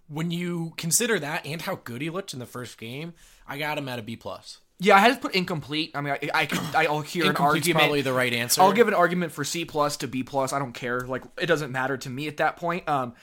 when 0.09 0.31
you 0.33 0.73
consider 0.77 1.19
that 1.21 1.47
and 1.47 1.63
how 1.63 1.77
good 1.77 2.03
he 2.03 2.11
looked 2.11 2.33
in 2.33 2.41
the 2.41 2.47
first 2.47 2.79
game, 2.79 3.13
I 3.51 3.59
got 3.59 3.77
him 3.77 3.89
at 3.89 3.99
a 3.99 4.03
B 4.03 4.17
plus. 4.17 4.61
Yeah, 4.79 4.97
I 4.97 5.01
had 5.01 5.15
to 5.15 5.21
put 5.21 5.35
incomplete. 5.35 5.91
I 5.95 6.01
mean, 6.01 6.15
I, 6.33 6.49
I 6.73 6.87
I'll 6.87 7.03
hear 7.03 7.29
an 7.29 7.37
argument. 7.37 7.79
probably 7.79 8.01
the 8.01 8.15
right 8.15 8.33
answer. 8.33 8.63
I'll 8.63 8.73
give 8.73 8.89
an 8.89 8.95
argument 8.95 9.33
for 9.33 9.45
C 9.45 9.67
plus 9.67 9.99
to 9.99 10.09
B 10.09 10.23
plus. 10.23 10.55
I 10.55 10.59
don't 10.59 10.73
care. 10.73 11.01
Like, 11.01 11.25
it 11.39 11.47
doesn't 11.47 11.71
matter 11.71 11.99
to 11.99 12.09
me 12.09 12.29
at 12.29 12.39
that 12.39 12.57
point. 12.57 12.89
Um, 12.89 13.15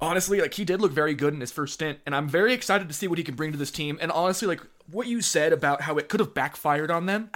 honestly, 0.00 0.40
like 0.40 0.54
he 0.54 0.64
did 0.64 0.80
look 0.80 0.92
very 0.92 1.14
good 1.14 1.34
in 1.34 1.40
his 1.40 1.50
first 1.50 1.74
stint, 1.74 1.98
and 2.06 2.14
I'm 2.14 2.28
very 2.28 2.52
excited 2.52 2.86
to 2.86 2.94
see 2.94 3.08
what 3.08 3.18
he 3.18 3.24
can 3.24 3.34
bring 3.34 3.50
to 3.50 3.58
this 3.58 3.70
team. 3.70 3.98
And 4.00 4.12
honestly, 4.12 4.46
like 4.46 4.60
what 4.90 5.06
you 5.06 5.20
said 5.22 5.52
about 5.52 5.82
how 5.82 5.96
it 5.98 6.08
could 6.08 6.20
have 6.20 6.34
backfired 6.34 6.90
on 6.90 7.06
them, 7.06 7.30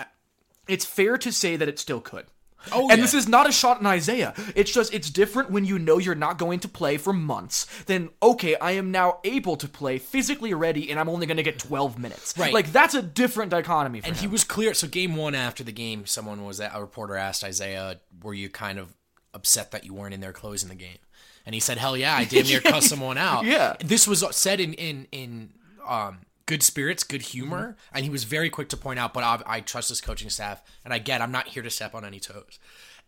it's 0.68 0.84
fair 0.84 1.18
to 1.18 1.32
say 1.32 1.56
that 1.56 1.68
it 1.68 1.78
still 1.78 2.00
could. 2.00 2.26
Oh, 2.73 2.88
and 2.88 2.90
yeah. 2.90 2.97
this 2.97 3.14
is 3.14 3.28
not 3.28 3.49
a 3.49 3.52
shot 3.52 3.80
in 3.80 3.87
Isaiah. 3.87 4.35
It's 4.54 4.73
just 4.73 4.92
it's 4.94 5.11
different 5.11 5.50
when 5.50 5.64
you 5.64 5.78
know 5.78 5.99
you're 5.99 6.14
not 6.14 6.38
going 6.38 6.61
to 6.61 6.68
play 6.68 6.97
for 6.97 7.12
months. 7.12 7.66
Then 7.87 8.11
okay, 8.23 8.56
I 8.56 8.73
am 8.73 8.90
now 8.90 9.18
able 9.25 9.56
to 9.56 9.68
play 9.68 9.99
physically 9.99 10.54
ready, 10.54 10.90
and 10.90 10.99
I'm 10.99 11.09
only 11.09 11.26
going 11.26 11.37
to 11.37 11.42
get 11.42 11.59
12 11.59 11.99
minutes. 11.99 12.35
Right. 12.38 12.52
Like 12.52 12.73
that's 12.73 12.94
a 12.94 13.02
different 13.02 13.50
dichotomy. 13.50 14.00
For 14.00 14.06
And 14.06 14.16
him. 14.16 14.21
he 14.23 14.26
was 14.28 14.44
clear. 14.44 14.75
So 14.75 14.87
game 14.88 15.16
one 15.16 15.35
after 15.35 15.62
the 15.64 15.73
game, 15.73 16.06
someone 16.06 16.44
was 16.44 16.61
a 16.61 16.71
reporter 16.80 17.16
asked 17.16 17.44
Isaiah, 17.44 18.00
"Were 18.23 18.35
you 18.35 18.49
kind 18.49 18.78
of 18.78 18.94
upset 19.33 19.71
that 19.73 19.85
you 19.85 19.92
weren't 19.94 20.14
in 20.14 20.21
there 20.21 20.33
closing 20.33 20.68
the 20.68 20.75
game?" 20.75 20.99
And 21.47 21.54
he 21.54 21.61
said, 21.61 21.78
"Hell 21.78 21.97
yeah, 21.97 22.16
I 22.16 22.25
damn 22.25 22.47
near 22.47 22.61
cussed 22.61 22.88
someone 22.94 23.18
out." 23.18 23.44
Yeah. 23.44 23.75
This 23.80 24.09
was 24.09 24.25
said 24.35 24.61
in 24.61 24.73
in 24.75 25.06
in 25.12 25.50
um, 25.87 26.21
good 26.46 26.62
spirits, 26.62 27.02
good 27.02 27.20
mm-hmm. 27.20 27.38
humor, 27.38 27.76
and 27.92 28.04
he 28.04 28.10
was 28.10 28.24
very 28.24 28.50
quick 28.50 28.68
to 28.70 28.76
point 28.76 28.98
out. 28.98 29.14
But 29.14 29.24
I, 29.24 29.42
I 29.46 29.60
trust 29.60 29.88
his 29.88 30.00
coaching 30.00 30.30
staff, 30.30 30.62
and 30.84 30.92
I 30.92 30.98
get 30.98 31.20
I'm 31.20 31.32
not 31.32 31.48
here 31.48 31.62
to 31.62 31.70
step 31.70 31.94
on 31.94 32.04
any 32.04 32.20
toes, 32.20 32.58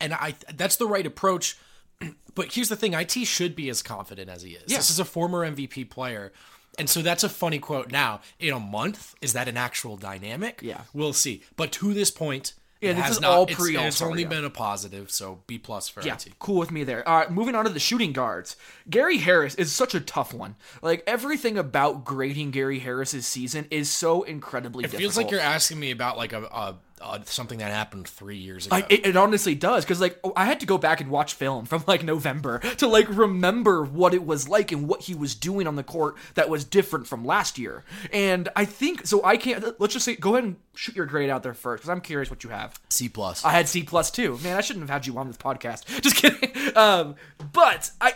and 0.00 0.14
I 0.14 0.34
that's 0.54 0.76
the 0.76 0.86
right 0.86 1.06
approach. 1.06 1.58
But 2.34 2.52
here's 2.52 2.68
the 2.68 2.76
thing: 2.76 2.92
IT 2.92 3.12
should 3.12 3.56
be 3.56 3.70
as 3.70 3.82
confident 3.82 4.28
as 4.28 4.42
he 4.42 4.50
is. 4.50 4.64
Yeah. 4.66 4.76
This 4.76 4.90
is 4.90 4.98
a 4.98 5.06
former 5.06 5.50
MVP 5.50 5.88
player. 5.88 6.32
And 6.78 6.90
so 6.90 7.00
that's 7.00 7.24
a 7.24 7.30
funny 7.30 7.58
quote. 7.58 7.90
Now, 7.90 8.20
in 8.38 8.52
a 8.52 8.60
month, 8.60 9.14
is 9.22 9.32
that 9.32 9.48
an 9.48 9.56
actual 9.56 9.96
dynamic? 9.96 10.60
Yeah. 10.62 10.82
We'll 10.92 11.14
see. 11.14 11.42
But 11.56 11.72
to 11.72 11.94
this 11.94 12.10
point, 12.10 12.52
Yeah, 12.80 12.90
it 12.90 12.94
this 12.96 13.10
is 13.12 13.20
not, 13.20 13.30
all 13.30 13.46
pre-All-Star, 13.46 13.86
It's 13.88 14.02
only 14.02 14.24
been 14.24 14.44
a 14.44 14.50
positive, 14.50 15.10
so 15.10 15.40
B 15.46 15.58
plus 15.58 15.88
for 15.88 16.02
Yeah, 16.02 16.14
IT. 16.14 16.34
cool 16.38 16.58
with 16.58 16.70
me 16.70 16.84
there. 16.84 17.08
All 17.08 17.16
right, 17.18 17.30
moving 17.30 17.54
on 17.54 17.64
to 17.64 17.70
the 17.70 17.80
shooting 17.80 18.12
guards. 18.12 18.54
Gary 18.90 19.18
Harris 19.18 19.54
is 19.54 19.72
such 19.72 19.94
a 19.94 20.00
tough 20.00 20.34
one. 20.34 20.56
Like 20.82 21.02
everything 21.06 21.56
about 21.56 22.04
grading 22.04 22.50
Gary 22.50 22.78
Harris's 22.80 23.26
season 23.26 23.66
is 23.70 23.90
so 23.90 24.22
incredibly 24.24 24.84
It 24.84 24.88
difficult. 24.90 25.00
feels 25.00 25.16
like 25.16 25.30
you're 25.30 25.40
asking 25.40 25.80
me 25.80 25.90
about 25.90 26.18
like 26.18 26.32
a, 26.34 26.42
a, 26.44 26.76
a 27.14 27.26
something 27.26 27.58
that 27.58 27.72
happened 27.72 28.08
three 28.08 28.36
years 28.36 28.66
ago. 28.66 28.76
I, 28.76 28.86
it, 28.88 29.06
it 29.06 29.16
honestly 29.16 29.54
does 29.54 29.84
because 29.84 30.00
like 30.00 30.18
oh, 30.24 30.32
I 30.36 30.44
had 30.44 30.60
to 30.60 30.66
go 30.66 30.78
back 30.78 31.00
and 31.00 31.10
watch 31.10 31.34
film 31.34 31.64
from 31.64 31.84
like 31.86 32.02
November 32.02 32.58
to 32.58 32.86
like 32.86 33.08
remember 33.08 33.84
what 33.84 34.14
it 34.14 34.24
was 34.24 34.48
like 34.48 34.72
and 34.72 34.88
what 34.88 35.02
he 35.02 35.14
was 35.14 35.34
doing 35.34 35.66
on 35.66 35.76
the 35.76 35.82
court 35.82 36.16
that 36.34 36.48
was 36.48 36.64
different 36.64 37.06
from 37.06 37.24
last 37.24 37.58
year. 37.58 37.84
And 38.12 38.48
I 38.56 38.64
think 38.64 39.06
so. 39.06 39.24
I 39.24 39.36
can't. 39.36 39.78
Let's 39.80 39.94
just 39.94 40.04
say 40.04 40.16
go 40.16 40.34
ahead 40.34 40.44
and 40.44 40.56
shoot 40.74 40.96
your 40.96 41.06
grade 41.06 41.30
out 41.30 41.42
there 41.42 41.54
first 41.54 41.82
because 41.82 41.90
I'm 41.90 42.00
curious 42.00 42.30
what 42.30 42.44
you 42.44 42.50
have. 42.50 42.80
C 42.88 43.08
plus. 43.08 43.44
I 43.44 43.52
had 43.52 43.68
C 43.68 43.82
plus 43.82 44.10
too. 44.10 44.38
Man, 44.42 44.56
I 44.56 44.60
shouldn't 44.60 44.82
have 44.82 44.90
had 44.90 45.06
you 45.06 45.16
on 45.18 45.26
this 45.26 45.36
podcast. 45.36 45.84
Just 46.02 46.16
kidding. 46.16 46.76
Um, 46.76 47.16
but 47.52 47.90
I, 48.00 48.14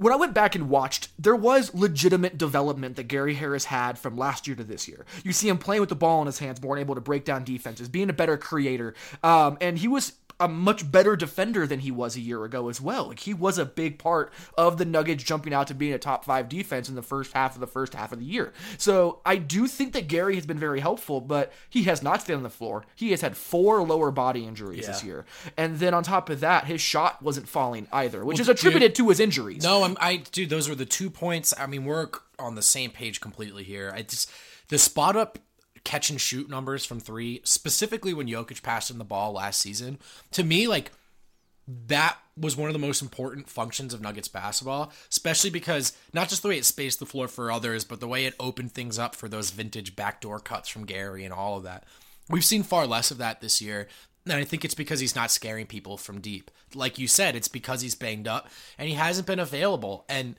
when 0.00 0.14
I 0.14 0.16
went 0.16 0.32
back 0.32 0.54
and 0.54 0.70
watched, 0.70 1.08
there 1.18 1.36
was 1.36 1.74
legitimate 1.74 2.38
development 2.38 2.96
that 2.96 3.02
Gary 3.02 3.34
Harris 3.34 3.66
had 3.66 3.98
from 3.98 4.16
last 4.16 4.46
year 4.46 4.56
to 4.56 4.64
this 4.64 4.88
year. 4.88 5.04
You 5.22 5.34
see 5.34 5.46
him 5.46 5.58
playing 5.58 5.80
with 5.80 5.90
the 5.90 5.94
ball 5.94 6.22
in 6.22 6.26
his 6.26 6.38
hands, 6.38 6.62
more 6.62 6.78
able 6.78 6.94
to 6.94 7.02
break 7.02 7.26
down 7.26 7.44
defenses, 7.44 7.86
being 7.86 8.08
a 8.08 8.14
better 8.14 8.38
creator, 8.38 8.94
um, 9.22 9.58
and 9.60 9.78
he 9.78 9.88
was 9.88 10.14
a 10.40 10.48
much 10.48 10.90
better 10.90 11.14
defender 11.14 11.66
than 11.66 11.80
he 11.80 11.90
was 11.90 12.16
a 12.16 12.20
year 12.20 12.44
ago 12.44 12.68
as 12.68 12.80
well. 12.80 13.08
Like 13.08 13.20
he 13.20 13.34
was 13.34 13.58
a 13.58 13.64
big 13.64 13.98
part 13.98 14.32
of 14.56 14.78
the 14.78 14.84
Nuggets 14.84 15.22
jumping 15.22 15.52
out 15.52 15.66
to 15.68 15.74
being 15.74 15.92
a 15.92 15.98
top 15.98 16.24
five 16.24 16.48
defense 16.48 16.88
in 16.88 16.94
the 16.94 17.02
first 17.02 17.32
half 17.32 17.54
of 17.54 17.60
the 17.60 17.66
first 17.66 17.94
half 17.94 18.10
of 18.10 18.18
the 18.18 18.24
year. 18.24 18.52
So 18.78 19.20
I 19.24 19.36
do 19.36 19.66
think 19.66 19.92
that 19.92 20.08
Gary 20.08 20.34
has 20.34 20.46
been 20.46 20.58
very 20.58 20.80
helpful, 20.80 21.20
but 21.20 21.52
he 21.68 21.84
has 21.84 22.02
not 22.02 22.22
stayed 22.22 22.34
on 22.34 22.42
the 22.42 22.50
floor. 22.50 22.84
He 22.94 23.10
has 23.10 23.20
had 23.20 23.36
four 23.36 23.82
lower 23.82 24.10
body 24.10 24.44
injuries 24.44 24.86
this 24.86 25.04
year, 25.04 25.26
and 25.56 25.78
then 25.78 25.94
on 25.94 26.02
top 26.02 26.30
of 26.30 26.40
that, 26.40 26.64
his 26.64 26.80
shot 26.80 27.22
wasn't 27.22 27.48
falling 27.48 27.86
either, 27.92 28.24
which 28.24 28.40
is 28.40 28.48
attributed 28.48 28.94
to 28.94 29.08
his 29.10 29.20
injuries. 29.20 29.62
No, 29.62 29.84
I'm, 29.84 29.96
I 30.00 30.16
dude, 30.16 30.48
those 30.50 30.68
were 30.68 30.74
the 30.74 30.86
two 30.86 31.10
points. 31.10 31.52
I 31.58 31.66
mean, 31.66 31.84
we're 31.84 32.08
on 32.38 32.54
the 32.54 32.62
same 32.62 32.90
page 32.90 33.20
completely 33.20 33.64
here. 33.64 33.92
I 33.94 34.02
just 34.02 34.30
the 34.68 34.78
spot 34.78 35.16
up 35.16 35.38
catch 35.84 36.10
and 36.10 36.20
shoot 36.20 36.48
numbers 36.48 36.84
from 36.84 37.00
three, 37.00 37.40
specifically 37.44 38.14
when 38.14 38.28
Jokic 38.28 38.62
passed 38.62 38.90
him 38.90 38.98
the 38.98 39.04
ball 39.04 39.32
last 39.32 39.60
season. 39.60 39.98
To 40.32 40.44
me, 40.44 40.66
like 40.66 40.92
that 41.86 42.18
was 42.36 42.56
one 42.56 42.68
of 42.68 42.72
the 42.72 42.78
most 42.78 43.02
important 43.02 43.48
functions 43.48 43.94
of 43.94 44.00
Nuggets 44.00 44.28
basketball, 44.28 44.92
especially 45.10 45.50
because 45.50 45.92
not 46.12 46.28
just 46.28 46.42
the 46.42 46.48
way 46.48 46.58
it 46.58 46.64
spaced 46.64 46.98
the 46.98 47.06
floor 47.06 47.28
for 47.28 47.52
others, 47.52 47.84
but 47.84 48.00
the 48.00 48.08
way 48.08 48.24
it 48.24 48.34
opened 48.40 48.72
things 48.72 48.98
up 48.98 49.14
for 49.14 49.28
those 49.28 49.50
vintage 49.50 49.94
backdoor 49.94 50.40
cuts 50.40 50.68
from 50.68 50.86
Gary 50.86 51.24
and 51.24 51.34
all 51.34 51.56
of 51.56 51.62
that. 51.64 51.84
We've 52.28 52.44
seen 52.44 52.62
far 52.62 52.86
less 52.86 53.10
of 53.10 53.18
that 53.18 53.40
this 53.40 53.60
year. 53.60 53.88
And 54.26 54.34
I 54.34 54.44
think 54.44 54.64
it's 54.64 54.74
because 54.74 55.00
he's 55.00 55.16
not 55.16 55.30
scaring 55.30 55.66
people 55.66 55.96
from 55.96 56.20
deep. 56.20 56.50
Like 56.74 56.98
you 56.98 57.08
said, 57.08 57.34
it's 57.34 57.48
because 57.48 57.80
he's 57.80 57.94
banged 57.94 58.28
up 58.28 58.48
and 58.78 58.88
he 58.88 58.94
hasn't 58.94 59.26
been 59.26 59.38
available. 59.38 60.04
And 60.08 60.36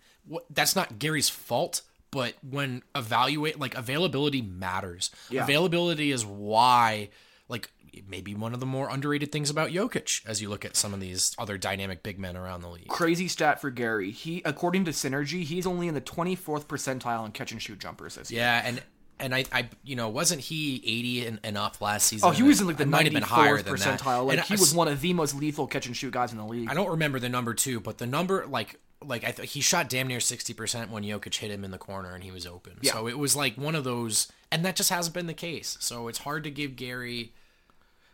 that's 0.49 0.75
not 0.75 0.99
Gary's 0.99 1.30
fault, 1.30 1.82
but 2.12 2.34
when 2.47 2.84
evaluate, 2.95 3.60
like 3.60 3.76
availability 3.76 4.41
matters. 4.41 5.12
Yeah. 5.30 5.43
Availability 5.43 6.12
is 6.12 6.26
why, 6.26 7.10
like, 7.47 7.71
maybe 8.08 8.34
one 8.36 8.54
of 8.54 8.60
the 8.62 8.65
more 8.65 8.89
underrated 8.89 9.32
things 9.32 9.50
about 9.50 9.69
Jokic 9.71 10.26
as 10.26 10.41
you 10.41 10.47
look 10.50 10.63
at 10.63 10.78
some 10.78 10.93
of 10.93 11.00
these 11.02 11.36
other 11.38 11.58
dynamic 11.58 12.04
big 12.04 12.17
men 12.19 12.38
around 12.38 12.62
the 12.62 12.69
league. 12.69 12.88
Crazy 12.88 13.28
stat 13.28 13.60
for 13.60 13.69
Gary. 13.69 14.12
He, 14.12 14.41
according 14.45 14.86
to 14.86 14.91
Synergy, 14.91 15.43
he's 15.43 15.65
only 15.67 15.88
in 15.89 15.93
the 15.93 16.00
24th 16.02 16.65
percentile 16.67 17.26
in 17.26 17.32
catch 17.32 17.52
and 17.52 17.62
shoot 17.62 17.80
jumpers 17.80 18.15
this 18.15 18.32
year. 18.32 18.41
Yeah, 18.41 18.62
and 18.65 18.82
and 19.19 19.36
I, 19.36 19.45
I 19.52 19.69
you 19.84 19.95
know, 19.95 20.10
wasn't 20.10 20.41
he 20.41 20.78
80 20.78 21.26
and, 21.28 21.39
and 21.43 21.58
up 21.58 21.80
last 21.80 22.08
season? 22.08 22.28
Oh, 22.28 22.32
he 22.32 22.41
was 22.43 22.60
in 22.60 22.65
like 22.65 22.78
the 22.78 22.84
It 22.84 22.88
might 22.89 23.04
have 23.04 23.13
been 23.13 23.21
higher 23.21 23.58
94th 23.60 23.63
than 23.65 23.76
that. 23.76 24.00
percentile. 24.00 24.26
Like 24.26 24.38
And 24.39 24.47
he 24.47 24.56
I- 24.56 24.58
was 24.60 24.74
one 24.74 24.88
of 24.88 25.00
the 25.00 25.13
most 25.13 25.36
lethal 25.36 25.67
catch 25.67 25.86
and 25.86 25.95
shoot 25.95 26.12
guys 26.12 26.32
in 26.32 26.39
the 26.39 26.45
league. 26.45 26.69
I 26.69 26.74
don't 26.74 26.89
remember 26.89 27.19
the 27.19 27.30
number 27.30 27.54
two, 27.54 27.80
but 27.80 28.00
the 28.00 28.08
number 28.08 28.47
like 28.47 28.80
like 29.03 29.23
I 29.23 29.31
th- 29.31 29.51
he 29.51 29.61
shot 29.61 29.89
damn 29.89 30.07
near 30.07 30.19
sixty 30.19 30.53
percent 30.53 30.91
when 30.91 31.03
Jokic 31.03 31.35
hit 31.35 31.51
him 31.51 31.63
in 31.63 31.71
the 31.71 31.77
corner 31.77 32.13
and 32.13 32.23
he 32.23 32.31
was 32.31 32.45
open. 32.45 32.73
Yeah. 32.81 32.93
So 32.93 33.07
it 33.07 33.17
was 33.17 33.35
like 33.35 33.55
one 33.57 33.75
of 33.75 33.83
those, 33.83 34.31
and 34.51 34.63
that 34.65 34.75
just 34.75 34.89
hasn't 34.89 35.13
been 35.13 35.27
the 35.27 35.33
case. 35.33 35.77
So 35.79 36.07
it's 36.07 36.19
hard 36.19 36.43
to 36.45 36.51
give 36.51 36.75
Gary. 36.75 37.31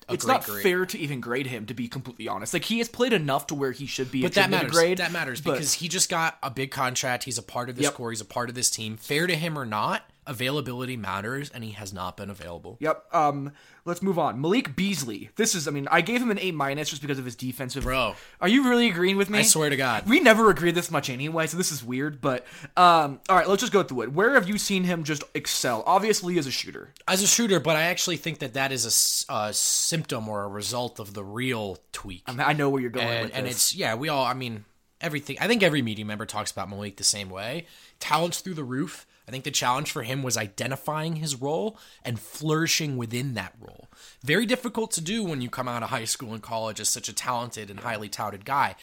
A 0.09 0.13
it's 0.13 0.23
great 0.23 0.33
not 0.35 0.45
grade. 0.45 0.63
fair 0.63 0.85
to 0.85 0.97
even 0.97 1.19
grade 1.19 1.47
him, 1.47 1.65
to 1.65 1.73
be 1.73 1.89
completely 1.89 2.29
honest. 2.29 2.53
Like 2.53 2.63
he 2.63 2.77
has 2.77 2.87
played 2.87 3.11
enough 3.11 3.47
to 3.47 3.55
where 3.55 3.73
he 3.73 3.85
should 3.85 4.09
be. 4.09 4.21
But 4.21 4.35
that 4.35 4.49
matters. 4.49 4.71
grade. 4.71 4.99
that 4.99 5.11
matters 5.11 5.41
but- 5.41 5.51
because 5.53 5.73
he 5.73 5.89
just 5.89 6.09
got 6.09 6.37
a 6.41 6.49
big 6.49 6.71
contract. 6.71 7.25
He's 7.25 7.37
a 7.37 7.43
part 7.43 7.69
of 7.69 7.75
this 7.75 7.83
Yep. 7.83 7.93
core. 7.95 8.11
He's 8.11 8.21
a 8.21 8.25
part 8.25 8.47
of 8.47 8.55
this 8.55 8.69
team. 8.69 8.95
Fair 8.95 9.27
to 9.27 9.35
him 9.35 9.59
or 9.59 9.65
not, 9.65 10.09
availability 10.27 10.97
matters, 10.97 11.49
and 11.49 11.63
he 11.63 11.71
has 11.71 11.93
not 11.93 12.17
been 12.17 12.29
available. 12.29 12.77
Yep. 12.79 13.05
Um, 13.13 13.51
let's 13.85 14.01
move 14.01 14.19
on. 14.19 14.39
Malik 14.39 14.75
Beasley. 14.75 15.29
This 15.35 15.55
is, 15.55 15.67
I 15.67 15.71
mean, 15.71 15.87
I 15.89 16.01
gave 16.01 16.21
him 16.21 16.29
an 16.29 16.39
A 16.39 16.51
minus 16.51 16.89
just 16.89 17.01
because 17.01 17.19
of 17.19 17.25
his 17.25 17.35
defensive. 17.35 17.83
Bro. 17.83 18.15
are 18.41 18.47
you 18.47 18.69
really 18.69 18.89
agreeing 18.89 19.17
with 19.17 19.29
me? 19.29 19.39
I 19.39 19.43
swear 19.43 19.69
to 19.69 19.77
God. 19.77 20.07
we 20.07 20.19
never 20.19 20.49
agree 20.49 20.71
this 20.71 20.91
much 20.91 21.09
anyway, 21.09 21.47
so 21.47 21.57
this 21.57 21.71
is 21.71 21.83
weird. 21.83 22.21
But 22.21 22.45
um, 22.75 23.19
all 23.29 23.35
right, 23.35 23.47
let's 23.47 23.61
just 23.61 23.73
go 23.73 23.83
through 23.83 24.03
it. 24.03 24.13
Where 24.13 24.33
have 24.33 24.47
you 24.47 24.57
seen 24.57 24.83
him 24.83 25.03
just 25.03 25.23
excel? 25.33 25.83
Obviously, 25.85 26.37
as 26.37 26.47
a 26.47 26.51
shooter. 26.51 26.93
As 27.07 27.23
a 27.23 27.27
shooter, 27.27 27.59
but 27.59 27.75
I 27.75 27.83
actually 27.83 28.17
think 28.17 28.39
that 28.39 28.53
that 28.53 28.71
is 28.71 29.25
a, 29.29 29.33
a 29.33 29.53
symptom 29.53 30.27
or 30.29 30.43
a 30.43 30.47
result 30.47 30.99
of 30.99 31.13
the 31.13 31.23
real 31.23 31.77
tweak. 31.91 32.23
I, 32.27 32.31
mean, 32.31 32.41
I 32.41 32.53
know 32.53 32.69
where 32.69 32.81
you're 32.81 32.91
going 32.91 33.07
and, 33.07 33.31
and 33.31 33.47
it's 33.47 33.75
yeah, 33.75 33.95
we 33.95 34.09
all. 34.09 34.25
I 34.25 34.33
mean, 34.33 34.65
everything. 35.01 35.37
I 35.39 35.47
think 35.47 35.63
every 35.63 35.81
media 35.81 36.05
member 36.05 36.25
talks 36.25 36.51
about 36.51 36.69
Malik 36.69 36.97
the 36.97 37.03
same 37.03 37.29
way. 37.29 37.65
Talents 37.99 38.39
through 38.39 38.55
the 38.55 38.63
roof. 38.63 39.05
I 39.27 39.31
think 39.31 39.43
the 39.43 39.51
challenge 39.51 39.91
for 39.91 40.03
him 40.03 40.23
was 40.23 40.37
identifying 40.37 41.17
his 41.17 41.35
role 41.35 41.77
and 42.03 42.19
flourishing 42.19 42.95
within 42.95 43.33
that 43.33 43.53
role. 43.59 43.89
Very 44.23 44.45
difficult 44.45 44.91
to 44.91 45.01
do 45.01 45.23
when 45.23 45.41
you 45.41 45.49
come 45.49 45.67
out 45.67 45.83
of 45.83 45.89
high 45.89 46.05
school 46.05 46.33
and 46.33 46.41
college 46.41 46.79
as 46.79 46.87
such 46.87 47.09
a 47.09 47.13
talented 47.13 47.69
and 47.69 47.81
highly 47.81 48.07
touted 48.07 48.45
guy. 48.45 48.75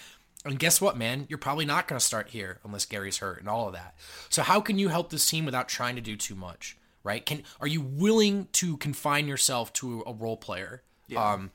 And 0.45 0.59
guess 0.59 0.81
what, 0.81 0.99
man? 0.99 1.25
You're 1.31 1.39
probably 1.39 1.65
not 1.65 1.89
going 1.89 1.99
to 1.99 2.05
start 2.05 2.29
here 2.29 2.59
unless 2.65 2.85
Gary's 2.85 3.19
hurt 3.19 3.41
and 3.41 3.49
all 3.49 3.67
of 3.67 3.73
that. 3.73 3.95
So 4.29 4.43
how 4.43 4.61
can 4.61 4.79
you 4.79 4.89
help 4.89 5.09
this 5.09 5.29
team 5.29 5.47
without 5.47 5.69
trying 5.69 5.95
to 5.97 6.03
do 6.03 6.17
too 6.17 6.35
much? 6.35 6.77
Right? 7.03 7.25
Can 7.25 7.43
are 7.61 7.67
you 7.67 7.81
willing 7.81 8.49
to 8.53 8.77
confine 8.77 9.27
yourself 9.27 9.73
to 9.75 10.03
a 10.07 10.13
role 10.13 10.37
player? 10.37 10.83
Um, 11.33 11.51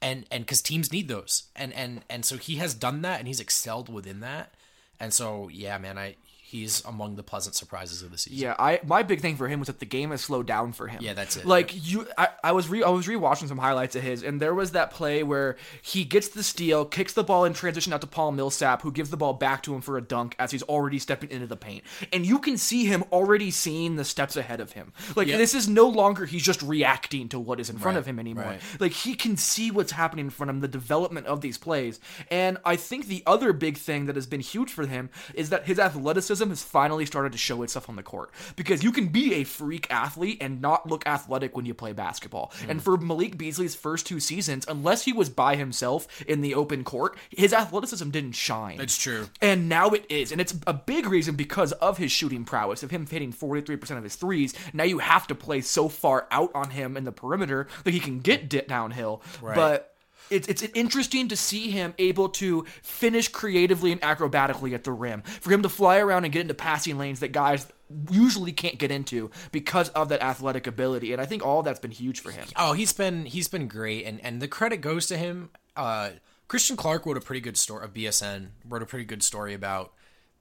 and 0.00 0.26
and 0.30 0.44
because 0.44 0.62
teams 0.62 0.92
need 0.92 1.08
those, 1.08 1.44
and 1.56 1.72
and 1.72 2.04
and 2.08 2.24
so 2.24 2.36
he 2.36 2.56
has 2.56 2.74
done 2.74 3.02
that, 3.02 3.18
and 3.18 3.28
he's 3.28 3.40
excelled 3.40 3.92
within 3.92 4.20
that. 4.20 4.54
And 5.00 5.12
so 5.12 5.48
yeah, 5.52 5.78
man, 5.78 5.98
I 5.98 6.16
he's 6.48 6.82
among 6.86 7.16
the 7.16 7.22
pleasant 7.22 7.54
surprises 7.54 8.02
of 8.02 8.10
the 8.10 8.16
season. 8.16 8.38
Yeah, 8.38 8.54
I 8.58 8.80
my 8.84 9.02
big 9.02 9.20
thing 9.20 9.36
for 9.36 9.48
him 9.48 9.60
was 9.60 9.66
that 9.66 9.80
the 9.80 9.86
game 9.86 10.12
has 10.12 10.22
slowed 10.22 10.46
down 10.46 10.72
for 10.72 10.88
him. 10.88 11.00
Yeah, 11.02 11.12
that's 11.12 11.36
it. 11.36 11.44
Like 11.44 11.86
you, 11.86 12.06
I, 12.16 12.27
I 12.44 12.52
was 12.52 12.68
re 12.68 12.82
I 12.82 12.88
was 12.90 13.06
rewatching 13.06 13.48
some 13.48 13.58
highlights 13.58 13.96
of 13.96 14.02
his, 14.02 14.22
and 14.22 14.40
there 14.40 14.54
was 14.54 14.72
that 14.72 14.90
play 14.90 15.22
where 15.22 15.56
he 15.82 16.04
gets 16.04 16.28
the 16.28 16.42
steal, 16.42 16.84
kicks 16.84 17.12
the 17.12 17.24
ball 17.24 17.44
in 17.44 17.52
transition 17.52 17.92
out 17.92 18.00
to 18.02 18.06
Paul 18.06 18.32
Millsap, 18.32 18.82
who 18.82 18.92
gives 18.92 19.10
the 19.10 19.16
ball 19.16 19.32
back 19.34 19.62
to 19.64 19.74
him 19.74 19.80
for 19.80 19.96
a 19.98 20.00
dunk 20.02 20.36
as 20.38 20.50
he's 20.52 20.62
already 20.64 20.98
stepping 20.98 21.30
into 21.30 21.46
the 21.46 21.56
paint, 21.56 21.82
and 22.12 22.24
you 22.24 22.38
can 22.38 22.56
see 22.56 22.84
him 22.84 23.02
already 23.10 23.50
seeing 23.50 23.96
the 23.96 24.04
steps 24.04 24.36
ahead 24.36 24.60
of 24.60 24.72
him. 24.72 24.92
Like 25.16 25.26
Yeah. 25.28 25.36
this 25.36 25.54
is 25.54 25.68
no 25.68 25.88
longer 25.88 26.26
he's 26.26 26.42
just 26.44 26.62
reacting 26.62 27.28
to 27.30 27.40
what 27.40 27.58
is 27.60 27.70
in 27.70 27.76
front 27.78 27.96
Right, 27.96 28.00
of 28.00 28.06
him 28.06 28.18
anymore. 28.20 28.44
right. 28.44 28.60
Like 28.78 28.92
he 28.92 29.14
can 29.14 29.36
see 29.36 29.70
what's 29.70 29.92
happening 29.92 30.26
in 30.26 30.30
front 30.30 30.50
of 30.50 30.56
him, 30.56 30.60
the 30.60 30.68
development 30.68 31.26
of 31.26 31.40
these 31.40 31.58
plays. 31.58 31.98
And 32.30 32.58
I 32.64 32.76
think 32.76 33.06
the 33.06 33.22
other 33.26 33.52
big 33.52 33.76
thing 33.78 34.06
that 34.06 34.14
has 34.16 34.26
been 34.26 34.40
huge 34.40 34.70
for 34.70 34.86
him 34.86 35.10
is 35.34 35.50
that 35.50 35.66
his 35.66 35.78
athleticism 35.78 36.48
has 36.48 36.62
finally 36.62 37.04
started 37.06 37.32
to 37.32 37.38
show 37.38 37.62
itself 37.62 37.88
on 37.88 37.96
the 37.96 38.02
court. 38.02 38.30
Because 38.54 38.82
you 38.84 38.92
can 38.92 39.08
be 39.08 39.34
a 39.34 39.44
freak 39.44 39.86
athlete 39.90 40.38
and 40.40 40.60
not 40.60 40.88
look 40.88 41.04
athletic 41.06 41.56
when 41.56 41.66
you 41.66 41.74
play 41.74 41.92
basketball. 41.92 42.27
Mm. 42.28 42.68
And 42.68 42.82
for 42.82 42.96
Malik 42.96 43.36
Beasley's 43.36 43.74
first 43.74 44.06
two 44.06 44.20
seasons, 44.20 44.64
unless 44.68 45.04
he 45.04 45.12
was 45.12 45.28
by 45.28 45.56
himself 45.56 46.06
in 46.26 46.40
the 46.40 46.54
open 46.54 46.84
court, 46.84 47.16
his 47.30 47.52
athleticism 47.52 48.10
didn't 48.10 48.32
shine. 48.32 48.80
It's 48.80 48.98
true. 48.98 49.28
And 49.40 49.68
now 49.68 49.90
it 49.90 50.04
is. 50.08 50.32
And 50.32 50.40
it's 50.40 50.54
a 50.66 50.74
big 50.74 51.06
reason 51.06 51.34
because 51.34 51.72
of 51.72 51.98
his 51.98 52.12
shooting 52.12 52.44
prowess, 52.44 52.82
of 52.82 52.90
him 52.90 53.06
hitting 53.06 53.32
43% 53.32 53.96
of 53.96 54.04
his 54.04 54.16
threes. 54.16 54.54
Now 54.72 54.84
you 54.84 54.98
have 54.98 55.26
to 55.28 55.34
play 55.34 55.60
so 55.60 55.88
far 55.88 56.26
out 56.30 56.50
on 56.54 56.70
him 56.70 56.96
in 56.96 57.04
the 57.04 57.12
perimeter 57.12 57.68
that 57.84 57.94
he 57.94 58.00
can 58.00 58.20
get 58.20 58.48
dit 58.48 58.68
downhill. 58.68 59.22
But 59.42 59.94
it's, 60.30 60.48
it's 60.48 60.62
interesting 60.74 61.28
to 61.28 61.36
see 61.36 61.70
him 61.70 61.94
able 61.98 62.28
to 62.30 62.64
finish 62.82 63.28
creatively 63.28 63.92
and 63.92 64.00
acrobatically 64.00 64.74
at 64.74 64.84
the 64.84 64.92
rim. 64.92 65.22
For 65.22 65.50
him 65.50 65.62
to 65.62 65.68
fly 65.68 65.98
around 65.98 66.24
and 66.24 66.32
get 66.32 66.42
into 66.42 66.54
passing 66.54 66.98
lanes 66.98 67.20
that 67.20 67.32
guys 67.32 67.66
usually 68.10 68.52
can't 68.52 68.78
get 68.78 68.90
into 68.90 69.30
because 69.52 69.88
of 69.90 70.08
that 70.10 70.22
athletic 70.22 70.66
ability. 70.66 71.12
And 71.12 71.20
I 71.20 71.26
think 71.26 71.44
all 71.44 71.62
that's 71.62 71.80
been 71.80 71.90
huge 71.90 72.20
for 72.20 72.30
him. 72.30 72.46
Oh, 72.56 72.72
he's 72.72 72.92
been 72.92 73.26
he's 73.26 73.48
been 73.48 73.68
great, 73.68 74.04
and 74.04 74.20
and 74.24 74.42
the 74.42 74.48
credit 74.48 74.78
goes 74.78 75.06
to 75.06 75.16
him. 75.16 75.50
Uh, 75.76 76.10
Christian 76.48 76.76
Clark 76.76 77.06
wrote 77.06 77.16
a 77.16 77.20
pretty 77.20 77.40
good 77.40 77.56
story. 77.56 77.84
Of 77.84 77.94
BSN 77.94 78.48
wrote 78.68 78.82
a 78.82 78.86
pretty 78.86 79.04
good 79.04 79.22
story 79.22 79.54
about 79.54 79.92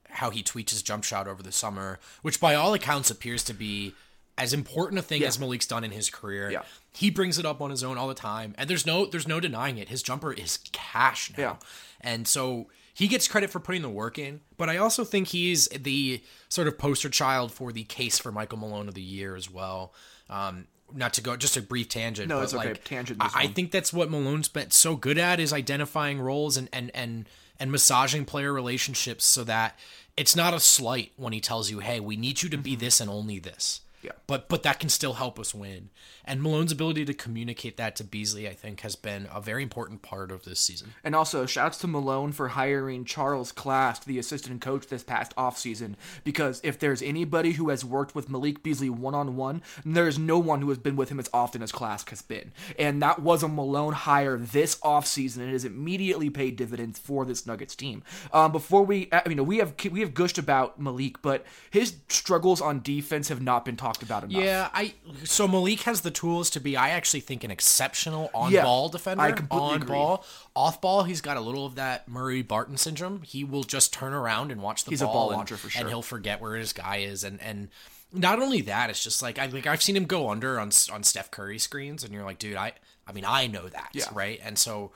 how 0.09 0.29
he 0.29 0.41
tweaked 0.41 0.69
his 0.69 0.81
jump 0.81 1.03
shot 1.03 1.27
over 1.27 1.43
the 1.43 1.51
summer, 1.51 1.99
which 2.21 2.39
by 2.39 2.55
all 2.55 2.73
accounts 2.73 3.11
appears 3.11 3.43
to 3.43 3.53
be 3.53 3.93
as 4.37 4.53
important 4.53 4.99
a 4.99 5.01
thing 5.01 5.23
as 5.23 5.39
Malik's 5.39 5.65
done 5.67 5.83
in 5.83 5.91
his 5.91 6.09
career. 6.09 6.51
Yeah. 6.51 6.61
He 6.93 7.09
brings 7.09 7.39
it 7.39 7.45
up 7.45 7.61
on 7.61 7.69
his 7.69 7.83
own 7.83 7.97
all 7.97 8.07
the 8.07 8.13
time, 8.13 8.53
and 8.57 8.69
there's 8.69 8.85
no 8.85 9.05
there's 9.05 9.27
no 9.27 9.39
denying 9.39 9.77
it. 9.77 9.89
His 9.89 10.01
jumper 10.03 10.33
is 10.33 10.59
cash 10.71 11.31
now, 11.37 11.43
Yeah. 11.43 11.55
and 12.01 12.27
so 12.27 12.67
he 12.93 13.07
gets 13.07 13.27
credit 13.27 13.49
for 13.51 13.59
putting 13.59 13.83
the 13.83 13.89
work 13.89 14.17
in. 14.17 14.41
But 14.57 14.69
I 14.69 14.77
also 14.77 15.03
think 15.03 15.27
he's 15.27 15.67
the 15.67 16.23
sort 16.49 16.67
of 16.67 16.77
poster 16.77 17.09
child 17.09 17.51
for 17.51 17.71
the 17.71 17.83
case 17.83 18.17
for 18.17 18.31
Michael 18.31 18.57
Malone 18.57 18.87
of 18.87 18.95
the 18.95 19.01
year 19.03 19.35
as 19.35 19.49
well. 19.51 19.93
Um, 20.29 20.67
not 20.93 21.13
to 21.13 21.21
go 21.21 21.35
just 21.35 21.57
a 21.57 21.61
brief 21.61 21.89
tangent. 21.89 22.29
No, 22.29 22.37
but 22.37 22.43
it's 22.43 22.53
okay. 22.53 22.69
like, 22.69 22.83
Tangent 22.83 23.21
I, 23.21 23.29
I 23.35 23.47
think 23.47 23.71
that's 23.71 23.91
what 23.91 24.09
Malone's 24.09 24.47
been 24.47 24.71
so 24.71 24.95
good 24.95 25.17
at 25.17 25.39
is 25.39 25.51
identifying 25.53 26.19
roles 26.21 26.57
and 26.57 26.69
and 26.73 26.89
and 26.95 27.27
and 27.59 27.71
massaging 27.71 28.23
player 28.25 28.53
relationships 28.53 29.25
so 29.25 29.43
that 29.43 29.77
it's 30.15 30.35
not 30.35 30.53
a 30.53 30.59
slight 30.59 31.11
when 31.17 31.33
he 31.33 31.41
tells 31.41 31.69
you, 31.69 31.79
"Hey, 31.79 31.99
we 31.99 32.15
need 32.15 32.41
you 32.41 32.49
to 32.49 32.57
be 32.57 32.75
this 32.75 32.99
and 33.01 33.09
only 33.09 33.37
this." 33.39 33.81
Yeah. 34.07 34.13
But 34.25 34.47
but 34.47 34.63
that 34.63 34.79
can 34.79 34.87
still 34.89 35.13
help 35.13 35.37
us 35.37 35.53
win. 35.53 35.89
And 36.23 36.41
Malone's 36.41 36.71
ability 36.71 37.05
to 37.05 37.13
communicate 37.13 37.77
that 37.77 37.95
to 37.97 38.03
Beasley, 38.03 38.47
I 38.47 38.53
think, 38.53 38.81
has 38.81 38.95
been 38.95 39.27
a 39.33 39.41
very 39.41 39.63
important 39.63 40.01
part 40.01 40.31
of 40.31 40.43
this 40.43 40.59
season. 40.59 40.93
And 41.03 41.13
also, 41.13 41.45
shouts 41.45 41.77
to 41.79 41.87
Malone 41.87 42.31
for 42.31 42.49
hiring 42.49 43.05
Charles 43.05 43.51
Klask, 43.51 44.05
the 44.05 44.19
assistant 44.19 44.61
coach, 44.61 44.87
this 44.87 45.03
past 45.03 45.35
offseason. 45.35 45.95
Because 46.23 46.61
if 46.63 46.79
there's 46.79 47.01
anybody 47.01 47.53
who 47.53 47.69
has 47.69 47.83
worked 47.83 48.15
with 48.15 48.29
Malik 48.29 48.63
Beasley 48.63 48.89
one 48.89 49.13
on 49.13 49.35
one, 49.35 49.61
there's 49.85 50.17
no 50.17 50.39
one 50.39 50.61
who 50.61 50.69
has 50.69 50.77
been 50.77 50.95
with 50.95 51.09
him 51.09 51.19
as 51.19 51.29
often 51.33 51.61
as 51.61 51.71
Klask 51.71 52.09
has 52.09 52.21
been. 52.21 52.51
And 52.79 53.01
that 53.01 53.21
was 53.21 53.43
a 53.43 53.47
Malone 53.47 53.93
hire 53.93 54.37
this 54.37 54.75
offseason, 54.77 55.37
and 55.37 55.49
it 55.49 55.53
has 55.53 55.65
immediately 55.65 56.29
paid 56.29 56.55
dividends 56.55 56.97
for 56.97 57.25
this 57.25 57.45
Nuggets 57.45 57.75
team. 57.75 58.03
Um, 58.31 58.51
before 58.53 58.83
we, 58.83 59.09
I 59.11 59.27
mean, 59.27 59.45
we 59.45 59.57
have 59.57 59.75
we 59.91 59.99
have 59.99 60.13
gushed 60.13 60.37
about 60.37 60.79
Malik, 60.79 61.21
but 61.21 61.45
his 61.69 61.97
struggles 62.09 62.61
on 62.61 62.81
defense 62.81 63.29
have 63.29 63.41
not 63.41 63.65
been 63.65 63.75
talked 63.75 63.96
about 64.03 64.23
enough. 64.23 64.41
Yeah, 64.43 64.69
I 64.73 64.93
so 65.23 65.47
Malik 65.47 65.81
has 65.81 66.01
the 66.01 66.11
tools 66.11 66.49
to 66.51 66.59
be, 66.59 66.75
I 66.77 66.89
actually 66.89 67.19
think, 67.21 67.43
an 67.43 67.51
exceptional 67.51 68.29
on-ball 68.33 68.89
defender. 68.89 69.23
I 69.23 69.31
completely 69.31 69.67
on 69.69 69.75
agree. 69.81 69.95
ball, 69.95 70.25
off 70.55 70.81
ball, 70.81 71.03
he's 71.03 71.21
got 71.21 71.37
a 71.37 71.41
little 71.41 71.65
of 71.65 71.75
that 71.75 72.07
Murray 72.07 72.41
Barton 72.41 72.77
syndrome. 72.77 73.21
He 73.23 73.43
will 73.43 73.63
just 73.63 73.93
turn 73.93 74.13
around 74.13 74.51
and 74.51 74.61
watch 74.61 74.83
the 74.85 74.91
He's 74.91 75.01
a 75.01 75.05
ball, 75.05 75.13
ball 75.13 75.29
and, 75.29 75.37
launcher 75.37 75.57
for 75.57 75.69
sure. 75.69 75.79
and 75.81 75.89
he'll 75.89 76.01
forget 76.01 76.41
where 76.41 76.55
his 76.55 76.73
guy 76.73 76.97
is, 76.97 77.23
and 77.23 77.41
and 77.41 77.69
not 78.13 78.41
only 78.41 78.61
that, 78.61 78.89
it's 78.89 79.03
just 79.03 79.21
like 79.21 79.37
I 79.39 79.47
like 79.47 79.67
I've 79.67 79.81
seen 79.83 79.95
him 79.95 80.05
go 80.05 80.29
under 80.29 80.59
on 80.59 80.71
on 80.91 81.03
Steph 81.03 81.31
Curry 81.31 81.59
screens, 81.59 82.03
and 82.03 82.13
you're 82.13 82.23
like, 82.23 82.39
dude, 82.39 82.55
I 82.55 82.73
I 83.07 83.11
mean 83.11 83.25
I 83.25 83.47
know 83.47 83.67
that, 83.67 83.89
Yeah. 83.93 84.05
right? 84.13 84.39
And 84.43 84.57
so 84.57 84.91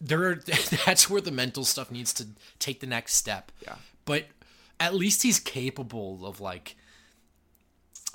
there, 0.00 0.22
are, 0.24 0.34
that's 0.86 1.08
where 1.08 1.20
the 1.20 1.30
mental 1.30 1.64
stuff 1.64 1.90
needs 1.90 2.12
to 2.14 2.26
take 2.58 2.80
the 2.80 2.86
next 2.86 3.14
step. 3.14 3.50
Yeah. 3.62 3.76
but 4.04 4.24
at 4.80 4.92
least 4.94 5.22
he's 5.22 5.38
capable 5.40 6.26
of 6.26 6.40
like 6.40 6.76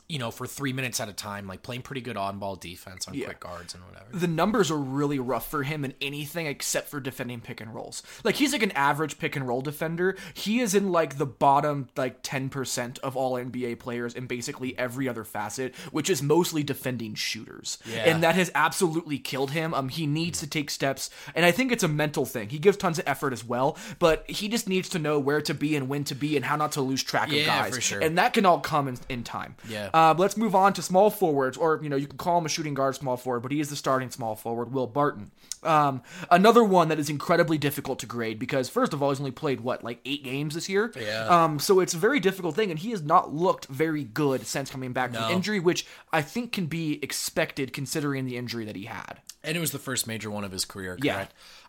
you 0.10 0.20
know, 0.20 0.32
for 0.32 0.48
three 0.48 0.74
minutes 0.74 1.00
at 1.00 1.08
a 1.08 1.14
time, 1.14 1.48
like 1.48 1.62
playing 1.64 1.84
pretty 1.84 2.02
good 2.02 2.18
on 2.18 2.40
ball 2.40 2.56
defense 2.56 3.08
on 3.08 3.14
quick 3.14 3.40
guards 3.40 3.76
and 3.76 3.84
whatever. 3.86 4.06
the 4.12 4.28
numbers 4.28 4.72
are 4.72 4.78
really 4.78 5.20
rough 5.20 5.50
for 5.50 5.62
him 5.64 5.86
in 5.86 5.94
anything 6.02 6.48
except 6.48 6.90
for 6.90 7.00
defending 7.00 7.40
pick 7.40 7.62
and 7.62 7.74
rolls. 7.76 8.02
Like 8.24 8.36
he's 8.36 8.52
like 8.52 8.64
an 8.64 8.72
average 8.72 9.20
pick 9.20 9.36
and 9.36 9.48
roll 9.48 9.62
defender. 9.62 10.18
He 10.34 10.60
is 10.62 10.74
in 10.74 10.92
like 10.92 11.18
the 11.20 11.28
bottom 11.28 11.88
like 11.96 12.24
10% 12.24 13.00
of 13.00 13.16
all 13.16 13.34
NBA 13.34 13.78
players 13.80 14.14
in 14.16 14.26
basically 14.26 14.78
every 14.80 15.08
other 15.08 15.24
facet, 15.24 15.76
which 15.92 16.10
is 16.10 16.24
mostly 16.24 16.64
defending 16.64 17.14
shooters. 17.14 17.78
Yeah. 17.86 18.06
And 18.10 18.24
that 18.24 18.36
has 18.36 18.52
absolutely 18.56 19.20
killed 19.20 19.52
him. 19.52 19.74
Um 19.74 19.90
he 19.90 20.08
needs 20.08 20.40
to 20.40 20.48
take 20.48 20.70
steps 20.72 21.10
and 21.36 21.46
I 21.46 21.52
think 21.52 21.72
it's 21.72 21.84
a 21.84 21.88
mental 21.88 22.26
thing. 22.26 22.50
He 22.50 22.58
gives 22.60 22.78
tons 22.78 22.98
of 23.00 23.08
effort 23.08 23.32
as 23.34 23.46
well, 23.46 23.78
but 24.00 24.28
he 24.30 24.48
just 24.50 24.68
needs 24.68 24.90
to 24.90 25.00
know 25.00 25.20
where 25.20 25.42
to 25.42 25.54
be 25.54 25.76
and 25.76 25.88
when 25.88 26.04
to 26.06 26.16
be 26.16 26.36
and 26.36 26.46
how 26.46 26.56
not 26.56 26.72
to 26.74 26.82
lose 26.82 27.04
track 27.04 27.28
of 27.28 27.34
Yeah, 27.34 27.46
guys. 27.46 27.76
for 27.76 27.82
sure. 27.82 28.00
And 28.02 28.18
that 28.18 28.34
can 28.34 28.46
all 28.46 28.60
come 28.60 28.88
in, 28.88 28.98
in 29.08 29.24
time. 29.24 29.56
Yeah. 29.68 29.90
Uh, 30.00 30.14
let's 30.18 30.38
move 30.38 30.56
on 30.56 30.72
to 30.72 30.82
small 30.82 31.10
forwards, 31.10 31.58
or 31.58 31.78
you 31.84 31.90
know, 31.90 31.98
you 31.98 32.08
can 32.08 32.18
call 32.18 32.38
him 32.38 32.46
a 32.46 32.50
shooting 32.50 32.74
guard, 32.74 32.96
small 32.96 33.18
forward, 33.18 33.42
but 33.42 33.52
he 33.52 33.60
is 33.60 33.70
the 33.70 33.76
starting 33.76 34.10
small 34.10 34.34
forward, 34.34 34.72
Will 34.72 34.88
Barton. 34.88 35.30
Um, 35.62 36.04
another 36.32 36.64
one 36.64 36.88
that 36.88 37.00
is 37.00 37.10
incredibly 37.10 37.58
difficult 37.58 38.00
to 38.00 38.06
grade 38.06 38.40
because 38.40 38.70
first 38.70 38.94
of 38.94 39.04
all, 39.04 39.10
he's 39.10 39.20
only 39.20 39.32
played 39.32 39.60
what 39.60 39.84
like 39.84 40.00
eight 40.06 40.24
games 40.24 40.56
this 40.56 40.70
year. 40.70 40.94
Yeah. 40.98 41.26
Um, 41.28 41.60
so 41.60 41.82
it's 41.82 41.94
a 41.94 41.98
very 41.98 42.22
difficult 42.22 42.56
thing, 42.56 42.70
and 42.70 42.80
he 42.80 42.92
has 42.92 43.02
not 43.02 43.34
looked 43.34 43.66
very 43.66 44.06
good 44.06 44.48
since 44.48 44.72
coming 44.72 44.94
back 44.94 45.14
from 45.14 45.30
injury, 45.32 45.60
which 45.60 45.86
I 46.14 46.22
think 46.22 46.54
can 46.54 46.68
be 46.68 47.04
expected 47.04 47.74
considering 47.74 48.24
the 48.24 48.38
injury 48.38 48.64
that 48.64 48.78
he 48.78 48.86
had. 48.86 49.20
And 49.44 49.58
it 49.58 49.60
was 49.60 49.74
the 49.74 49.80
first 49.80 50.08
major 50.08 50.32
one 50.32 50.46
of 50.46 50.54
his 50.54 50.64
career, 50.64 50.92
correct? 50.96 51.04
Yeah. 51.04 51.26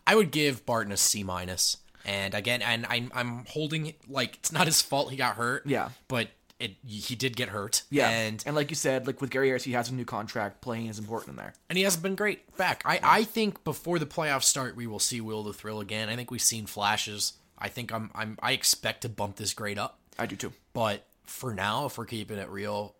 I 0.07 0.15
would 0.15 0.31
give 0.31 0.65
Barton 0.65 0.93
a 0.93 0.97
C 0.97 1.23
minus. 1.23 1.75
And 2.05 2.33
again, 2.33 2.61
and 2.61 2.85
I'm 2.89 3.11
I'm 3.13 3.45
holding 3.49 3.93
like 4.07 4.37
it's 4.37 4.51
not 4.51 4.67
his 4.67 4.81
fault 4.81 5.11
he 5.11 5.17
got 5.17 5.35
hurt. 5.35 5.67
Yeah. 5.67 5.89
But 6.07 6.29
it 6.61 6.75
he 6.85 7.15
did 7.15 7.35
get 7.35 7.49
hurt. 7.49 7.83
Yeah, 7.89 8.09
And 8.09 8.43
and 8.45 8.55
like 8.55 8.69
you 8.69 8.75
said, 8.75 9.07
like 9.07 9.19
with 9.21 9.29
Gary 9.29 9.47
Harris, 9.47 9.63
he 9.63 9.71
has 9.73 9.89
a 9.89 9.93
new 9.93 10.05
contract. 10.05 10.61
Playing 10.61 10.87
is 10.87 10.99
important 10.99 11.31
in 11.31 11.35
there. 11.37 11.53
and 11.69 11.77
he 11.77 11.83
hasn't 11.83 12.03
been 12.03 12.15
great 12.15 12.55
back. 12.57 12.83
I, 12.85 12.99
I 13.03 13.23
think 13.23 13.63
before 13.63 13.99
the 13.99 14.05
playoffs 14.05 14.43
start, 14.43 14.75
we 14.75 14.87
will 14.87 14.99
see 14.99 15.21
Will 15.21 15.43
the 15.43 15.53
Thrill 15.53 15.79
again. 15.79 16.09
I 16.09 16.15
think 16.15 16.31
we've 16.31 16.41
seen 16.41 16.65
flashes. 16.65 17.33
I 17.57 17.67
think 17.67 17.91
I'm 17.93 18.09
I'm 18.15 18.37
I 18.41 18.51
expect 18.53 19.01
to 19.01 19.09
bump 19.09 19.35
this 19.35 19.53
grade 19.53 19.77
up. 19.77 19.99
I 20.17 20.25
do 20.25 20.35
too. 20.35 20.53
But 20.73 21.05
for 21.25 21.53
now, 21.53 21.85
if 21.85 21.97
we're 21.97 22.05
keeping 22.05 22.37
it 22.37 22.49
real, 22.49 22.95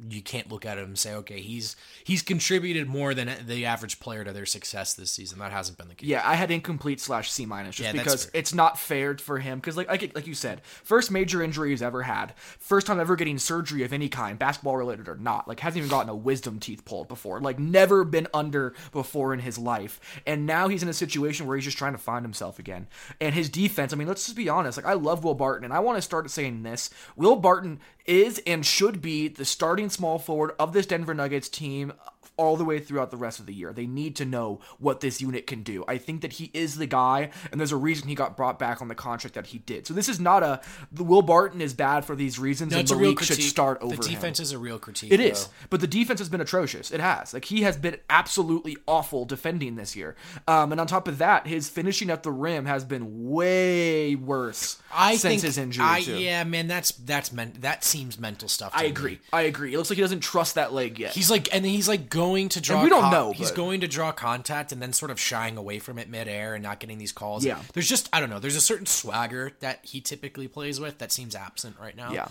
you 0.00 0.22
can't 0.22 0.50
look 0.50 0.66
at 0.66 0.76
him 0.76 0.86
and 0.86 0.98
say, 0.98 1.14
okay, 1.14 1.40
he's 1.40 1.76
he's 2.02 2.20
contributed 2.20 2.88
more 2.88 3.14
than 3.14 3.30
the 3.46 3.64
average 3.64 4.00
player 4.00 4.24
to 4.24 4.32
their 4.32 4.44
success 4.44 4.94
this 4.94 5.12
season. 5.12 5.38
That 5.38 5.52
hasn't 5.52 5.78
been 5.78 5.88
the 5.88 5.94
case. 5.94 6.08
Yeah, 6.08 6.22
I 6.24 6.34
had 6.34 6.50
incomplete 6.50 7.00
slash 7.00 7.30
C 7.30 7.46
minus 7.46 7.76
just 7.76 7.94
Yeah, 7.94 8.02
because 8.02 8.28
it's 8.34 8.52
not 8.52 8.78
fair 8.78 9.16
for 9.16 9.38
him. 9.38 9.58
Because 9.58 9.76
like, 9.76 9.88
like 9.88 10.14
like 10.14 10.26
you 10.26 10.34
said, 10.34 10.64
first 10.64 11.12
major 11.12 11.42
injury 11.42 11.70
he's 11.70 11.80
ever 11.80 12.02
had, 12.02 12.34
first 12.36 12.88
time 12.88 12.98
ever 12.98 13.14
getting 13.14 13.38
surgery 13.38 13.84
of 13.84 13.92
any 13.92 14.08
kind, 14.08 14.36
basketball 14.36 14.76
related 14.76 15.08
or 15.08 15.16
not. 15.16 15.46
Like 15.46 15.60
hasn't 15.60 15.78
even 15.78 15.90
gotten 15.90 16.10
a 16.10 16.16
wisdom 16.16 16.58
teeth 16.58 16.84
pulled 16.84 17.06
before. 17.06 17.40
Like 17.40 17.60
never 17.60 18.02
been 18.02 18.26
under 18.34 18.74
before 18.90 19.32
in 19.32 19.40
his 19.40 19.58
life, 19.58 20.00
and 20.26 20.44
now 20.44 20.66
he's 20.66 20.82
in 20.82 20.88
a 20.88 20.94
situation 20.94 21.46
where 21.46 21.56
he's 21.56 21.64
just 21.64 21.78
trying 21.78 21.92
to 21.92 21.98
find 21.98 22.24
himself 22.24 22.58
again. 22.58 22.88
And 23.20 23.32
his 23.32 23.48
defense, 23.48 23.92
I 23.92 23.96
mean, 23.96 24.08
let's 24.08 24.24
just 24.24 24.36
be 24.36 24.48
honest. 24.48 24.76
Like 24.76 24.86
I 24.86 24.94
love 24.94 25.22
Will 25.22 25.34
Barton, 25.34 25.64
and 25.64 25.72
I 25.72 25.78
want 25.78 25.98
to 25.98 26.02
start 26.02 26.28
saying 26.30 26.64
this: 26.64 26.90
Will 27.14 27.36
Barton 27.36 27.78
is 28.06 28.40
and 28.46 28.66
should 28.66 29.00
be 29.00 29.28
the 29.28 29.44
starting 29.44 29.83
small 29.90 30.18
forward 30.18 30.52
of 30.58 30.72
this 30.72 30.86
Denver 30.86 31.14
Nuggets 31.14 31.48
team 31.48 31.92
all 32.36 32.56
the 32.56 32.64
way 32.64 32.78
throughout 32.80 33.10
the 33.10 33.16
rest 33.16 33.40
of 33.40 33.46
the 33.46 33.54
year. 33.54 33.72
They 33.72 33.86
need 33.86 34.16
to 34.16 34.24
know 34.24 34.60
what 34.78 35.00
this 35.00 35.20
unit 35.20 35.46
can 35.46 35.62
do. 35.62 35.84
I 35.86 35.98
think 35.98 36.22
that 36.22 36.34
he 36.34 36.50
is 36.54 36.76
the 36.76 36.86
guy, 36.86 37.30
and 37.50 37.60
there's 37.60 37.72
a 37.72 37.76
reason 37.76 38.08
he 38.08 38.14
got 38.14 38.36
brought 38.36 38.58
back 38.58 38.82
on 38.82 38.88
the 38.88 38.94
contract 38.94 39.34
that 39.34 39.46
he 39.46 39.58
did. 39.58 39.86
So 39.86 39.94
this 39.94 40.08
is 40.08 40.18
not 40.20 40.42
a 40.42 40.60
the 40.90 41.04
Will 41.04 41.22
Barton 41.22 41.60
is 41.60 41.74
bad 41.74 42.04
for 42.04 42.16
these 42.16 42.38
reasons, 42.38 42.72
No, 42.72 42.78
and 42.78 42.90
league 42.90 43.20
should 43.22 43.40
start 43.42 43.78
over 43.82 43.96
the 43.96 44.02
him. 44.06 44.14
defense 44.14 44.40
is 44.40 44.52
a 44.52 44.58
real 44.58 44.78
critique. 44.78 45.12
It 45.12 45.20
is, 45.20 45.46
though. 45.46 45.52
but 45.70 45.80
the 45.80 45.86
defense 45.86 46.20
has 46.20 46.28
been 46.28 46.40
atrocious. 46.40 46.90
It 46.90 47.00
has. 47.00 47.32
Like 47.34 47.44
he 47.44 47.62
has 47.62 47.76
been 47.76 47.98
absolutely 48.10 48.76
awful 48.86 49.24
defending 49.24 49.76
this 49.76 49.94
year. 49.94 50.16
Um, 50.48 50.72
and 50.72 50.80
on 50.80 50.86
top 50.86 51.08
of 51.08 51.18
that, 51.18 51.46
his 51.46 51.68
finishing 51.68 52.10
at 52.10 52.22
the 52.22 52.32
rim 52.32 52.66
has 52.66 52.84
been 52.84 53.30
way 53.30 54.14
worse 54.14 54.78
I 54.92 55.16
since 55.16 55.42
his 55.42 55.58
injury. 55.58 55.84
I, 55.84 56.00
too. 56.02 56.16
yeah, 56.18 56.44
man, 56.44 56.66
that's 56.66 56.90
that's 56.92 57.32
men- 57.32 57.54
that 57.60 57.84
seems 57.84 58.18
mental 58.18 58.48
stuff. 58.48 58.72
I 58.74 58.82
me. 58.84 58.88
agree. 58.88 59.20
I 59.32 59.42
agree. 59.42 59.74
It 59.74 59.76
looks 59.76 59.90
like 59.90 59.96
he 59.96 60.02
doesn't 60.02 60.20
trust 60.20 60.54
that 60.56 60.72
leg 60.72 60.98
yet. 60.98 61.12
He's 61.12 61.30
like, 61.30 61.54
and 61.54 61.64
then 61.64 61.72
he's 61.72 61.88
like 61.88 62.08
going 62.08 62.23
to 62.32 62.60
draw. 62.60 62.82
we 62.82 62.88
don't 62.88 63.02
con- 63.02 63.12
know, 63.12 63.32
He's 63.32 63.50
but- 63.50 63.56
going 63.56 63.80
to 63.82 63.88
draw 63.88 64.12
contact 64.12 64.72
and 64.72 64.80
then 64.82 64.92
sort 64.92 65.10
of 65.10 65.18
shying 65.20 65.56
away 65.56 65.78
from 65.78 65.98
it 65.98 66.08
midair 66.08 66.54
and 66.54 66.62
not 66.62 66.80
getting 66.80 66.98
these 66.98 67.12
calls. 67.12 67.44
Yeah. 67.44 67.60
there's 67.74 67.88
just 67.88 68.08
I 68.12 68.20
don't 68.20 68.30
know. 68.30 68.38
There's 68.38 68.56
a 68.56 68.60
certain 68.60 68.86
swagger 68.86 69.52
that 69.60 69.80
he 69.84 70.00
typically 70.00 70.48
plays 70.48 70.80
with 70.80 70.98
that 70.98 71.12
seems 71.12 71.34
absent 71.34 71.76
right 71.80 71.96
now. 71.96 72.12
Yeah. 72.12 72.28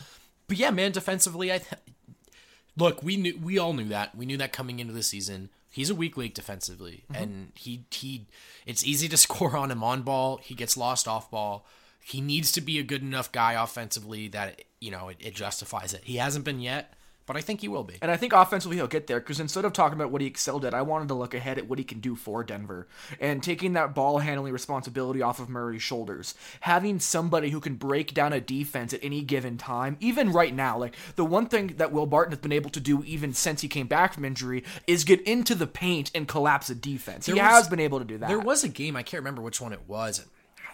but 0.47 0.57
yeah, 0.57 0.71
man, 0.71 0.91
defensively, 0.91 1.51
I 1.51 1.57
th- 1.59 1.81
look. 2.77 3.03
We 3.03 3.17
knew 3.17 3.39
we 3.41 3.57
all 3.57 3.73
knew 3.73 3.89
that. 3.89 4.15
We 4.15 4.25
knew 4.25 4.37
that 4.37 4.51
coming 4.53 4.79
into 4.79 4.93
the 4.93 5.03
season. 5.03 5.49
He's 5.69 5.89
a 5.89 5.95
weak 5.95 6.17
link 6.17 6.33
defensively, 6.35 7.03
Mm-hmm. 7.11 7.23
and 7.23 7.51
he 7.55 7.85
he. 7.91 8.27
It's 8.65 8.85
easy 8.85 9.07
to 9.09 9.17
score 9.25 9.57
on 9.57 9.71
him 9.71 9.83
on 9.83 10.01
ball. 10.03 10.37
He 10.43 10.55
gets 10.55 10.77
lost 10.77 11.07
off 11.07 11.29
ball. 11.31 11.65
He 12.05 12.19
needs 12.19 12.51
to 12.53 12.61
be 12.61 12.79
a 12.79 12.83
good 12.83 13.01
enough 13.01 13.31
guy 13.31 13.53
offensively 13.53 14.27
that 14.29 14.61
you 14.81 14.91
know 14.91 15.09
it, 15.09 15.17
it 15.19 15.35
justifies 15.35 15.93
it. 15.93 16.01
He 16.03 16.17
hasn't 16.17 16.45
been 16.45 16.59
yet, 16.59 16.93
but 17.25 17.37
I 17.37 17.41
think 17.41 17.61
he 17.61 17.67
will 17.67 17.83
be. 17.83 17.95
And 18.01 18.11
I 18.11 18.17
think 18.17 18.33
offensively 18.33 18.77
he'll 18.77 18.87
get 18.87 19.07
there 19.07 19.19
because 19.19 19.39
instead 19.39 19.65
of 19.65 19.73
talking 19.73 19.97
about 19.97 20.11
what 20.11 20.21
he 20.21 20.27
excelled 20.27 20.65
at, 20.65 20.73
I 20.73 20.81
wanted 20.81 21.07
to 21.07 21.13
look 21.13 21.33
ahead 21.33 21.57
at 21.57 21.67
what 21.67 21.79
he 21.79 21.85
can 21.85 21.99
do 21.99 22.15
for 22.15 22.43
Denver 22.43 22.87
and 23.19 23.41
taking 23.41 23.73
that 23.73 23.95
ball 23.95 24.19
handling 24.19 24.53
responsibility 24.53 25.21
off 25.21 25.39
of 25.39 25.49
Murray's 25.49 25.81
shoulders. 25.81 26.35
Having 26.61 26.99
somebody 26.99 27.49
who 27.49 27.59
can 27.59 27.75
break 27.75 28.13
down 28.13 28.33
a 28.33 28.41
defense 28.41 28.93
at 28.93 29.03
any 29.03 29.21
given 29.21 29.57
time, 29.57 29.97
even 29.99 30.31
right 30.31 30.53
now. 30.53 30.77
Like 30.77 30.95
the 31.15 31.25
one 31.25 31.47
thing 31.47 31.67
that 31.77 31.91
Will 31.91 32.05
Barton 32.05 32.31
has 32.31 32.39
been 32.39 32.51
able 32.51 32.69
to 32.71 32.79
do 32.79 33.03
even 33.05 33.33
since 33.33 33.61
he 33.61 33.67
came 33.67 33.87
back 33.87 34.13
from 34.13 34.25
injury 34.25 34.63
is 34.87 35.03
get 35.03 35.21
into 35.21 35.55
the 35.55 35.67
paint 35.67 36.11
and 36.13 36.27
collapse 36.27 36.69
a 36.69 36.75
defense. 36.75 37.25
he 37.25 37.33
was- 37.33 37.41
has 37.41 37.67
been 37.69 37.79
able 37.79 37.99
to 37.99 38.05
do 38.05 38.17
that. 38.17 38.27
There 38.27 38.39
was 38.39 38.63
a 38.63 38.69
game 38.69 38.95
I 38.95 39.03
can't 39.03 39.21
remember 39.21 39.41
which 39.41 39.61
one 39.61 39.73
it 39.73 39.87
was. 39.87 40.25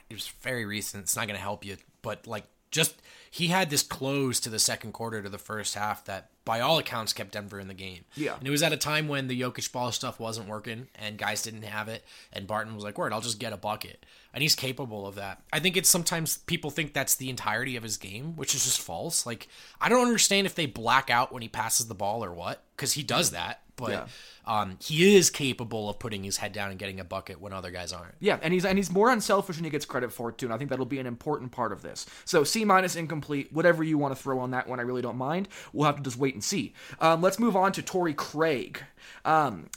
It 0.09 0.13
was 0.13 0.27
very 0.41 0.65
recent. 0.65 1.03
It's 1.03 1.15
not 1.15 1.27
going 1.27 1.35
to 1.37 1.41
help 1.41 1.63
you, 1.63 1.77
but 2.01 2.25
like 2.25 2.45
just 2.71 2.95
he 3.31 3.47
had 3.47 3.69
this 3.69 3.83
close 3.83 4.39
to 4.39 4.49
the 4.49 4.59
second 4.59 4.91
quarter 4.91 5.21
to 5.21 5.29
the 5.29 5.37
first 5.37 5.75
half 5.75 6.03
that 6.05 6.29
by 6.45 6.59
all 6.59 6.79
accounts 6.79 7.13
kept 7.13 7.33
Denver 7.33 7.59
in 7.59 7.67
the 7.67 7.75
game. 7.75 8.05
Yeah. 8.15 8.35
and 8.37 8.47
it 8.47 8.49
was 8.49 8.63
at 8.63 8.73
a 8.73 8.77
time 8.77 9.07
when 9.07 9.27
the 9.27 9.39
Jokic 9.39 9.71
ball 9.71 9.91
stuff 9.91 10.19
wasn't 10.19 10.47
working 10.47 10.87
and 10.95 11.15
guys 11.17 11.43
didn't 11.43 11.61
have 11.61 11.87
it, 11.87 12.03
and 12.33 12.47
Barton 12.47 12.73
was 12.73 12.83
like, 12.83 12.97
"Word, 12.97 13.13
I'll 13.13 13.21
just 13.21 13.39
get 13.39 13.53
a 13.53 13.57
bucket," 13.57 14.03
and 14.33 14.41
he's 14.41 14.55
capable 14.55 15.05
of 15.05 15.15
that. 15.15 15.43
I 15.53 15.59
think 15.59 15.77
it's 15.77 15.89
sometimes 15.89 16.37
people 16.37 16.71
think 16.71 16.93
that's 16.93 17.15
the 17.15 17.29
entirety 17.29 17.75
of 17.75 17.83
his 17.83 17.97
game, 17.97 18.35
which 18.35 18.55
is 18.55 18.63
just 18.63 18.81
false. 18.81 19.25
Like 19.27 19.47
I 19.79 19.89
don't 19.89 20.05
understand 20.07 20.47
if 20.47 20.55
they 20.55 20.65
black 20.65 21.09
out 21.11 21.31
when 21.31 21.43
he 21.43 21.49
passes 21.49 21.87
the 21.87 21.95
ball 21.95 22.23
or 22.25 22.33
what, 22.33 22.63
because 22.75 22.93
he 22.93 23.03
does 23.03 23.31
that, 23.31 23.61
but. 23.75 23.91
Yeah. 23.91 24.07
Um, 24.49 24.77
he 24.81 25.15
is 25.15 25.29
capable 25.29 25.89
of 25.91 25.99
putting 25.99 26.23
his 26.23 26.37
head 26.37 26.53
down 26.53 26.71
and 26.71 26.79
getting 26.79 26.99
a 26.99 27.03
bucket 27.03 27.39
when 27.39 27.53
other 27.53 27.69
guys 27.69 27.93
aren't. 27.93 28.15
Yeah, 28.19 28.39
and 28.41 28.51
he's 28.51 28.65
and 28.65 28.79
he's 28.79 28.91
more 28.91 29.11
unselfish 29.11 29.57
than 29.57 29.63
he 29.63 29.69
gets 29.69 29.85
credit 29.85 30.11
for 30.11 30.29
it 30.29 30.39
too, 30.39 30.47
and 30.47 30.53
I 30.53 30.57
think 30.57 30.71
that'll 30.71 30.87
be 30.87 30.97
an 30.97 31.05
important 31.05 31.51
part 31.51 31.71
of 31.71 31.83
this. 31.83 32.07
So 32.25 32.43
C 32.43 32.65
minus 32.65 32.95
incomplete, 32.95 33.53
whatever 33.53 33.83
you 33.83 33.99
want 33.99 34.15
to 34.15 34.21
throw 34.21 34.39
on 34.39 34.49
that 34.51 34.67
one, 34.67 34.79
I 34.79 34.83
really 34.83 35.03
don't 35.03 35.17
mind. 35.17 35.49
We'll 35.71 35.85
have 35.85 35.97
to 35.97 36.01
just 36.01 36.17
wait 36.17 36.33
and 36.33 36.43
see. 36.43 36.73
Um, 36.99 37.21
let's 37.21 37.37
move 37.37 37.55
on 37.55 37.71
to 37.73 37.83
Torrey 37.83 38.15
Craig. 38.15 38.81
Um, 39.23 39.69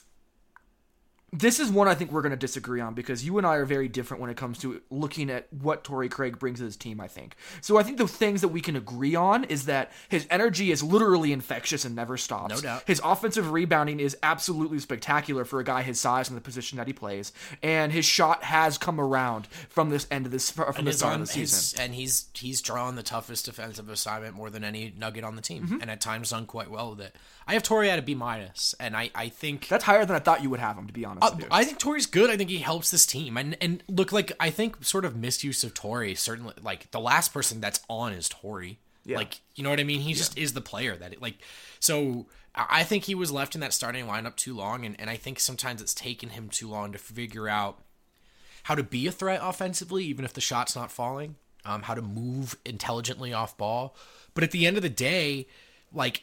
this 1.34 1.58
is 1.58 1.70
one 1.70 1.88
I 1.88 1.94
think 1.94 2.12
we're 2.12 2.20
going 2.20 2.30
to 2.30 2.36
disagree 2.36 2.80
on 2.80 2.92
because 2.92 3.24
you 3.24 3.38
and 3.38 3.46
I 3.46 3.56
are 3.56 3.64
very 3.64 3.88
different 3.88 4.20
when 4.20 4.28
it 4.30 4.36
comes 4.36 4.58
to 4.58 4.82
looking 4.90 5.30
at 5.30 5.50
what 5.50 5.82
Torrey 5.82 6.10
Craig 6.10 6.38
brings 6.38 6.58
to 6.58 6.66
his 6.66 6.76
team, 6.76 7.00
I 7.00 7.08
think. 7.08 7.36
So 7.62 7.78
I 7.78 7.82
think 7.82 7.96
the 7.96 8.06
things 8.06 8.42
that 8.42 8.48
we 8.48 8.60
can 8.60 8.76
agree 8.76 9.14
on 9.14 9.44
is 9.44 9.64
that 9.64 9.92
his 10.10 10.26
energy 10.30 10.70
is 10.70 10.82
literally 10.82 11.32
infectious 11.32 11.86
and 11.86 11.96
never 11.96 12.18
stops. 12.18 12.54
No 12.56 12.60
doubt. 12.60 12.82
His 12.86 13.00
offensive 13.02 13.50
rebounding 13.50 13.98
is 13.98 14.14
absolutely 14.22 14.78
spectacular 14.78 15.46
for 15.46 15.58
a 15.58 15.64
guy 15.64 15.80
his 15.82 15.98
size 15.98 16.28
and 16.28 16.36
the 16.36 16.42
position 16.42 16.76
that 16.76 16.86
he 16.86 16.92
plays. 16.92 17.32
And 17.62 17.92
his 17.92 18.04
shot 18.04 18.44
has 18.44 18.76
come 18.76 19.00
around 19.00 19.46
from 19.70 19.88
this 19.88 20.06
end 20.10 20.26
of 20.26 20.32
this 20.32 20.50
from 20.50 20.84
the 20.84 20.92
start 20.92 21.14
on 21.14 21.22
of 21.22 21.28
the 21.28 21.32
season. 21.32 21.56
his, 21.56 21.74
and 21.80 21.94
he's 21.94 22.26
he's 22.34 22.60
drawn 22.60 22.94
the 22.96 23.02
toughest 23.02 23.46
defensive 23.46 23.88
assignment 23.88 24.34
more 24.34 24.50
than 24.50 24.64
any 24.64 24.92
nugget 24.98 25.24
on 25.24 25.36
the 25.36 25.42
team, 25.42 25.62
Mm-hmm. 25.62 25.80
and 25.80 25.90
at 25.90 26.00
times 26.02 26.28
done 26.30 26.44
quite 26.44 26.70
well 26.70 26.90
with 26.90 27.00
it. 27.00 27.16
I 27.46 27.54
have 27.54 27.62
Torrey 27.62 27.90
at 27.90 27.98
a 27.98 28.02
B 28.02 28.14
minus, 28.14 28.74
and 28.78 28.94
I 28.96 29.10
I 29.14 29.28
think 29.28 29.68
That's 29.68 29.84
higher 29.84 30.04
than 30.04 30.14
I 30.14 30.18
thought 30.18 30.42
you 30.42 30.50
would 30.50 30.60
have 30.60 30.76
him, 30.76 30.86
to 30.88 30.92
be 30.92 31.04
honest 31.04 31.21
uh. 31.22 31.36
I 31.50 31.64
think 31.64 31.78
Torrey's 31.78 32.06
good. 32.06 32.30
I 32.30 32.36
think 32.36 32.50
he 32.50 32.58
helps 32.58 32.90
this 32.90 33.06
team, 33.06 33.36
and 33.36 33.56
and 33.60 33.82
look 33.88 34.12
like 34.12 34.32
I 34.40 34.50
think 34.50 34.84
sort 34.84 35.04
of 35.04 35.16
misuse 35.16 35.64
of 35.64 35.74
Torrey 35.74 36.14
certainly 36.14 36.54
like 36.62 36.90
the 36.90 37.00
last 37.00 37.32
person 37.32 37.60
that's 37.60 37.80
on 37.88 38.12
is 38.12 38.28
Torrey. 38.28 38.78
Yeah. 39.04 39.16
Like 39.16 39.40
you 39.54 39.64
know 39.64 39.70
what 39.70 39.80
I 39.80 39.84
mean? 39.84 40.00
He 40.00 40.14
just 40.14 40.36
is 40.38 40.52
the 40.52 40.60
player 40.60 40.96
that 40.96 41.12
it, 41.14 41.22
like 41.22 41.36
so. 41.80 42.26
I 42.54 42.66
I 42.70 42.84
think 42.84 43.04
he 43.04 43.14
was 43.14 43.32
left 43.32 43.54
in 43.54 43.60
that 43.62 43.72
starting 43.72 44.06
lineup 44.06 44.36
too 44.36 44.54
long, 44.54 44.84
and, 44.84 44.98
and 45.00 45.08
I 45.08 45.16
think 45.16 45.40
sometimes 45.40 45.80
it's 45.80 45.94
taken 45.94 46.30
him 46.30 46.48
too 46.48 46.68
long 46.68 46.92
to 46.92 46.98
figure 46.98 47.48
out 47.48 47.82
how 48.64 48.74
to 48.74 48.82
be 48.82 49.06
a 49.06 49.12
threat 49.12 49.40
offensively, 49.42 50.04
even 50.04 50.24
if 50.24 50.32
the 50.32 50.40
shot's 50.40 50.76
not 50.76 50.92
falling, 50.92 51.36
um, 51.64 51.82
how 51.82 51.94
to 51.94 52.02
move 52.02 52.56
intelligently 52.64 53.32
off 53.32 53.56
ball. 53.56 53.96
But 54.34 54.44
at 54.44 54.50
the 54.50 54.66
end 54.66 54.76
of 54.76 54.82
the 54.82 54.88
day, 54.88 55.48
like 55.92 56.22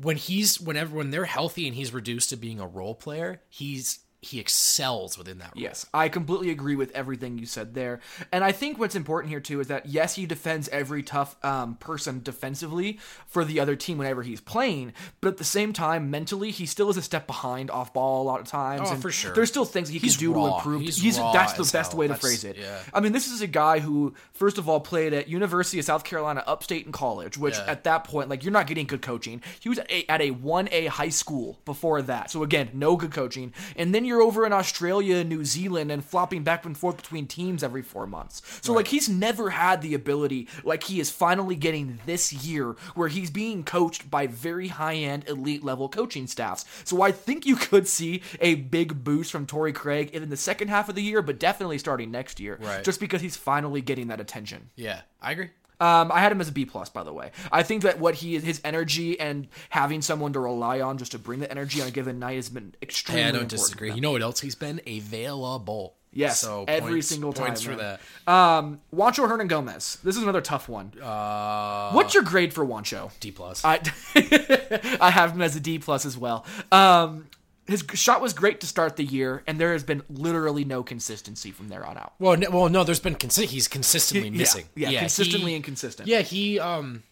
when 0.00 0.16
he's 0.16 0.60
whenever 0.60 0.96
when 0.96 1.10
they're 1.10 1.26
healthy 1.26 1.66
and 1.66 1.76
he's 1.76 1.92
reduced 1.92 2.30
to 2.30 2.36
being 2.36 2.60
a 2.60 2.66
role 2.66 2.94
player, 2.94 3.40
he's 3.48 4.00
he 4.26 4.40
excels 4.40 5.16
within 5.18 5.38
that 5.38 5.52
role. 5.54 5.62
Yes, 5.62 5.86
I 5.94 6.08
completely 6.08 6.50
agree 6.50 6.76
with 6.76 6.90
everything 6.92 7.38
you 7.38 7.46
said 7.46 7.74
there. 7.74 8.00
And 8.32 8.42
I 8.44 8.52
think 8.52 8.78
what's 8.78 8.94
important 8.94 9.30
here 9.30 9.40
too 9.40 9.60
is 9.60 9.68
that 9.68 9.86
yes, 9.86 10.14
he 10.16 10.26
defends 10.26 10.68
every 10.70 11.02
tough 11.02 11.36
um, 11.44 11.74
person 11.76 12.22
defensively 12.22 12.98
for 13.26 13.44
the 13.44 13.60
other 13.60 13.76
team 13.76 13.98
whenever 13.98 14.22
he's 14.22 14.40
playing, 14.40 14.92
but 15.20 15.28
at 15.28 15.36
the 15.38 15.44
same 15.44 15.72
time, 15.72 16.10
mentally, 16.10 16.50
he 16.50 16.66
still 16.66 16.88
is 16.90 16.96
a 16.96 17.02
step 17.02 17.26
behind 17.26 17.70
off 17.70 17.92
ball 17.92 18.22
a 18.22 18.24
lot 18.26 18.40
of 18.40 18.46
times. 18.46 18.82
Oh, 18.88 18.92
and 18.92 19.02
for 19.02 19.10
sure. 19.10 19.32
There's 19.34 19.48
still 19.48 19.64
things 19.64 19.88
he 19.88 19.98
He's 19.98 20.16
can 20.16 20.26
do 20.28 20.34
to 20.34 20.46
improve. 20.54 20.82
He's 20.82 21.18
raw 21.18 21.32
that's 21.32 21.52
the 21.54 21.62
best 21.76 21.92
hell. 21.92 21.98
way 22.00 22.06
to 22.06 22.14
That's- 22.14 22.20
phrase 22.20 22.44
it. 22.44 22.56
yeah. 22.56 22.78
I 22.92 23.00
mean, 23.00 23.12
this 23.12 23.28
is 23.28 23.40
a 23.40 23.46
guy 23.46 23.78
who, 23.80 24.14
first 24.32 24.58
of 24.58 24.68
all, 24.68 24.80
played 24.80 25.12
at 25.12 25.28
University 25.28 25.78
of 25.78 25.84
South 25.84 26.04
Carolina 26.04 26.42
upstate 26.46 26.86
in 26.86 26.92
college, 26.92 27.36
which 27.38 27.56
Yeah. 27.56 27.64
at 27.70 27.84
that 27.84 28.04
point, 28.04 28.28
like, 28.28 28.42
you're 28.44 28.52
not 28.52 28.66
getting 28.66 28.86
good 28.86 29.02
coaching. 29.02 29.42
He 29.60 29.68
was 29.68 29.78
at 29.78 29.90
a, 29.90 30.06
at 30.10 30.20
a 30.20 30.30
1A 30.32 30.88
high 30.88 31.08
school 31.10 31.58
before 31.64 32.02
that. 32.02 32.30
So, 32.30 32.42
again, 32.42 32.70
no 32.74 32.96
good 32.96 33.12
coaching. 33.12 33.52
And 33.76 33.94
then 33.94 34.04
you're 34.04 34.15
over 34.22 34.46
in 34.46 34.52
Australia, 34.52 35.16
and 35.16 35.28
New 35.28 35.44
Zealand, 35.44 35.90
and 35.90 36.04
flopping 36.04 36.42
back 36.42 36.64
and 36.64 36.76
forth 36.76 36.96
between 36.96 37.26
teams 37.26 37.62
every 37.62 37.82
four 37.82 38.06
months. 38.06 38.42
So, 38.62 38.72
like, 38.72 38.88
he's 38.88 39.08
never 39.08 39.50
had 39.50 39.82
the 39.82 39.94
ability, 39.94 40.48
like, 40.64 40.84
he 40.84 41.00
is 41.00 41.10
finally 41.10 41.56
getting 41.56 41.98
this 42.06 42.32
year, 42.32 42.76
where 42.94 43.08
he's 43.08 43.30
being 43.30 43.64
coached 43.64 44.10
by 44.10 44.26
very 44.26 44.68
high 44.68 44.96
end, 44.96 45.28
elite 45.28 45.64
level 45.64 45.88
coaching 45.88 46.26
staffs. 46.26 46.64
So, 46.84 47.02
I 47.02 47.12
think 47.12 47.46
you 47.46 47.56
could 47.56 47.88
see 47.88 48.22
a 48.40 48.54
big 48.56 49.04
boost 49.04 49.30
from 49.32 49.46
Torrey 49.46 49.72
Craig 49.72 50.10
in 50.10 50.28
the 50.28 50.36
second 50.36 50.68
half 50.68 50.88
of 50.88 50.94
the 50.94 51.02
year, 51.02 51.22
but 51.22 51.38
definitely 51.38 51.78
starting 51.78 52.10
next 52.10 52.40
year. 52.40 52.58
Right. 52.60 52.84
Just 52.84 53.00
because 53.00 53.20
he's 53.20 53.36
finally 53.36 53.80
getting 53.80 54.08
that 54.08 54.20
attention. 54.20 54.70
Yeah, 54.76 55.02
I 55.20 55.32
agree. 55.32 55.50
Um, 55.78 56.10
I 56.10 56.20
had 56.20 56.32
him 56.32 56.40
as 56.40 56.48
a 56.48 56.52
B 56.52 56.64
plus, 56.64 56.88
by 56.88 57.04
the 57.04 57.12
way. 57.12 57.30
I 57.52 57.62
think 57.62 57.82
that 57.82 57.98
what 57.98 58.16
he 58.16 58.34
is, 58.36 58.42
his 58.44 58.60
energy 58.64 59.18
and 59.20 59.46
having 59.68 60.00
someone 60.02 60.32
to 60.32 60.40
rely 60.40 60.80
on 60.80 60.96
just 60.98 61.12
to 61.12 61.18
bring 61.18 61.40
the 61.40 61.50
energy 61.50 61.82
on 61.82 61.88
a 61.88 61.90
given 61.90 62.18
night 62.18 62.36
has 62.36 62.48
been 62.48 62.74
extremely. 62.82 63.22
Hey, 63.22 63.28
I 63.28 63.32
don't 63.32 63.42
important 63.42 63.50
disagree. 63.62 63.92
You 63.92 64.00
know 64.00 64.12
what 64.12 64.22
else 64.22 64.40
he's 64.40 64.54
been? 64.54 64.80
Available. 64.86 65.94
Yes, 66.12 66.40
so 66.40 66.64
every 66.66 66.92
points- 66.92 67.08
single 67.08 67.32
time. 67.34 67.48
Points 67.48 67.62
for 67.62 67.72
man. 67.76 67.98
that. 68.26 68.32
Um, 68.32 68.80
Juancho 68.94 69.28
Hernangomez. 69.28 70.00
This 70.00 70.16
is 70.16 70.22
another 70.22 70.40
tough 70.40 70.66
one. 70.66 70.92
Uh, 70.98 71.90
What's 71.92 72.14
your 72.14 72.22
grade 72.22 72.54
for 72.54 72.64
Juancho? 72.64 73.10
D 73.20 73.30
plus. 73.32 73.62
I 73.62 73.80
I 75.00 75.10
have 75.10 75.32
him 75.32 75.42
as 75.42 75.56
a 75.56 75.60
D 75.60 75.78
plus 75.78 76.06
as 76.06 76.16
well. 76.16 76.46
Um, 76.72 77.26
his 77.66 77.84
shot 77.94 78.20
was 78.20 78.32
great 78.32 78.60
to 78.60 78.66
start 78.66 78.96
the 78.96 79.04
year, 79.04 79.42
and 79.46 79.58
there 79.60 79.72
has 79.72 79.82
been 79.84 80.02
literally 80.08 80.64
no 80.64 80.82
consistency 80.82 81.50
from 81.50 81.68
there 81.68 81.84
on 81.84 81.96
out. 81.98 82.14
Well, 82.18 82.36
no, 82.36 82.50
well, 82.50 82.68
no. 82.68 82.84
There's 82.84 83.00
been 83.00 83.16
consi- 83.16 83.46
he's 83.46 83.66
consistently 83.68 84.28
Yeah, 84.30 84.36
missing. 84.38 84.64
yeah, 84.74 84.98
consistently 85.00 85.50
he- 85.52 85.56
inconsistent. 85.56 86.08
Yeah, 86.08 86.20
he 86.22 86.60
um, 86.60 87.02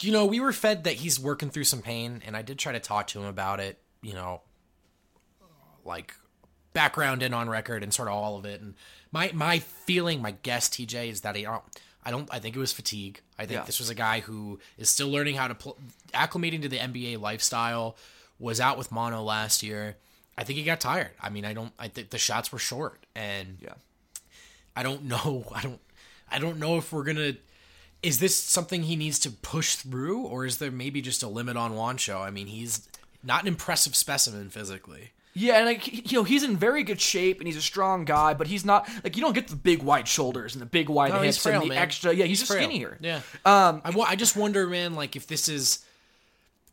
you 0.00 0.12
know, 0.12 0.26
we 0.26 0.40
were 0.40 0.52
fed 0.52 0.84
that 0.84 0.94
he's 0.94 1.18
working 1.18 1.50
through 1.50 1.64
some 1.64 1.82
pain, 1.82 2.22
and 2.26 2.36
I 2.36 2.42
did 2.42 2.58
try 2.58 2.72
to 2.72 2.80
talk 2.80 3.06
to 3.08 3.20
him 3.20 3.26
about 3.26 3.60
it. 3.60 3.78
You 4.02 4.12
know, 4.14 4.42
like 5.84 6.14
background 6.72 7.22
and 7.22 7.34
on 7.34 7.48
record 7.48 7.82
and 7.82 7.92
sort 7.92 8.08
of 8.08 8.14
all 8.14 8.36
of 8.36 8.44
it. 8.44 8.60
And 8.60 8.74
my 9.12 9.30
my 9.34 9.58
feeling, 9.58 10.20
my 10.22 10.32
guess, 10.42 10.68
TJ, 10.68 11.08
is 11.10 11.20
that 11.22 11.36
he 11.36 11.42
don't. 11.42 11.62
I 12.04 12.10
don't. 12.10 12.28
I 12.32 12.38
think 12.38 12.54
it 12.54 12.58
was 12.58 12.72
fatigue. 12.72 13.20
I 13.38 13.46
think 13.46 13.60
Yeah. 13.60 13.64
this 13.64 13.78
was 13.78 13.90
a 13.90 13.94
guy 13.94 14.20
who 14.20 14.58
is 14.76 14.90
still 14.90 15.08
learning 15.08 15.36
how 15.36 15.48
to 15.48 15.54
pl- 15.54 15.78
acclimating 16.12 16.62
to 16.62 16.68
the 16.68 16.78
NBA 16.78 17.18
lifestyle. 17.20 17.96
Was 18.44 18.60
out 18.60 18.76
with 18.78 18.92
mono 18.92 19.22
last 19.22 19.62
year. 19.62 19.96
I 20.36 20.44
think 20.44 20.58
he 20.58 20.64
got 20.64 20.80
tired. 20.80 21.10
I 21.20 21.30
mean, 21.30 21.44
I 21.44 21.52
don't. 21.54 21.72
I 21.78 21.88
think 21.88 22.10
the 22.10 22.18
shots 22.18 22.52
were 22.52 22.58
short, 22.58 23.06
and 23.14 23.58
Yeah. 23.60 23.74
I 24.76 24.82
don't 24.82 25.04
know. 25.12 25.46
I 25.54 25.62
don't. 25.62 25.80
I 26.30 26.38
don't 26.38 26.58
know 26.58 26.76
if 26.78 26.92
we're 26.92 27.04
gonna. 27.04 27.34
Is 28.02 28.18
this 28.18 28.36
something 28.36 28.82
he 28.82 28.96
needs 28.96 29.18
to 29.20 29.30
push 29.30 29.76
through, 29.76 30.22
or 30.22 30.44
is 30.44 30.58
there 30.58 30.70
maybe 30.70 31.00
just 31.00 31.22
a 31.22 31.28
limit 31.28 31.56
on 31.56 31.72
Juancho? 31.72 32.20
I 32.20 32.30
mean, 32.30 32.46
he's 32.48 32.86
not 33.22 33.42
an 33.42 33.48
impressive 33.48 33.96
specimen 33.96 34.50
physically. 34.50 35.12
Yeah, 35.32 35.56
and 35.56 35.66
like 35.66 36.10
you 36.12 36.18
know, 36.18 36.24
he's 36.24 36.42
in 36.42 36.56
very 36.56 36.82
good 36.84 37.00
shape 37.00 37.38
and 37.38 37.46
he's 37.48 37.56
a 37.56 37.62
strong 37.62 38.04
guy, 38.04 38.34
but 38.34 38.46
he's 38.46 38.64
not 38.64 38.88
like 39.02 39.16
you 39.16 39.22
don't 39.22 39.32
get 39.34 39.48
the 39.48 39.56
big 39.56 39.82
wide 39.82 40.06
shoulders 40.06 40.54
and 40.54 40.60
the 40.62 40.66
big 40.66 40.88
wide 40.88 41.12
No, 41.12 41.20
hips 41.22 41.38
frail, 41.38 41.54
and 41.62 41.64
the 41.64 41.74
man. 41.74 41.78
extra. 41.82 42.12
Yeah, 42.12 42.26
he's, 42.26 42.40
just 42.40 42.52
frail. 42.52 42.68
skinnier. 42.68 42.98
Yeah. 43.00 43.20
Um, 43.44 43.80
I, 43.84 43.92
I 44.06 44.16
just 44.16 44.36
wonder, 44.36 44.66
man, 44.66 44.94
like 44.94 45.16
if 45.16 45.26
this 45.26 45.48
is 45.48 45.84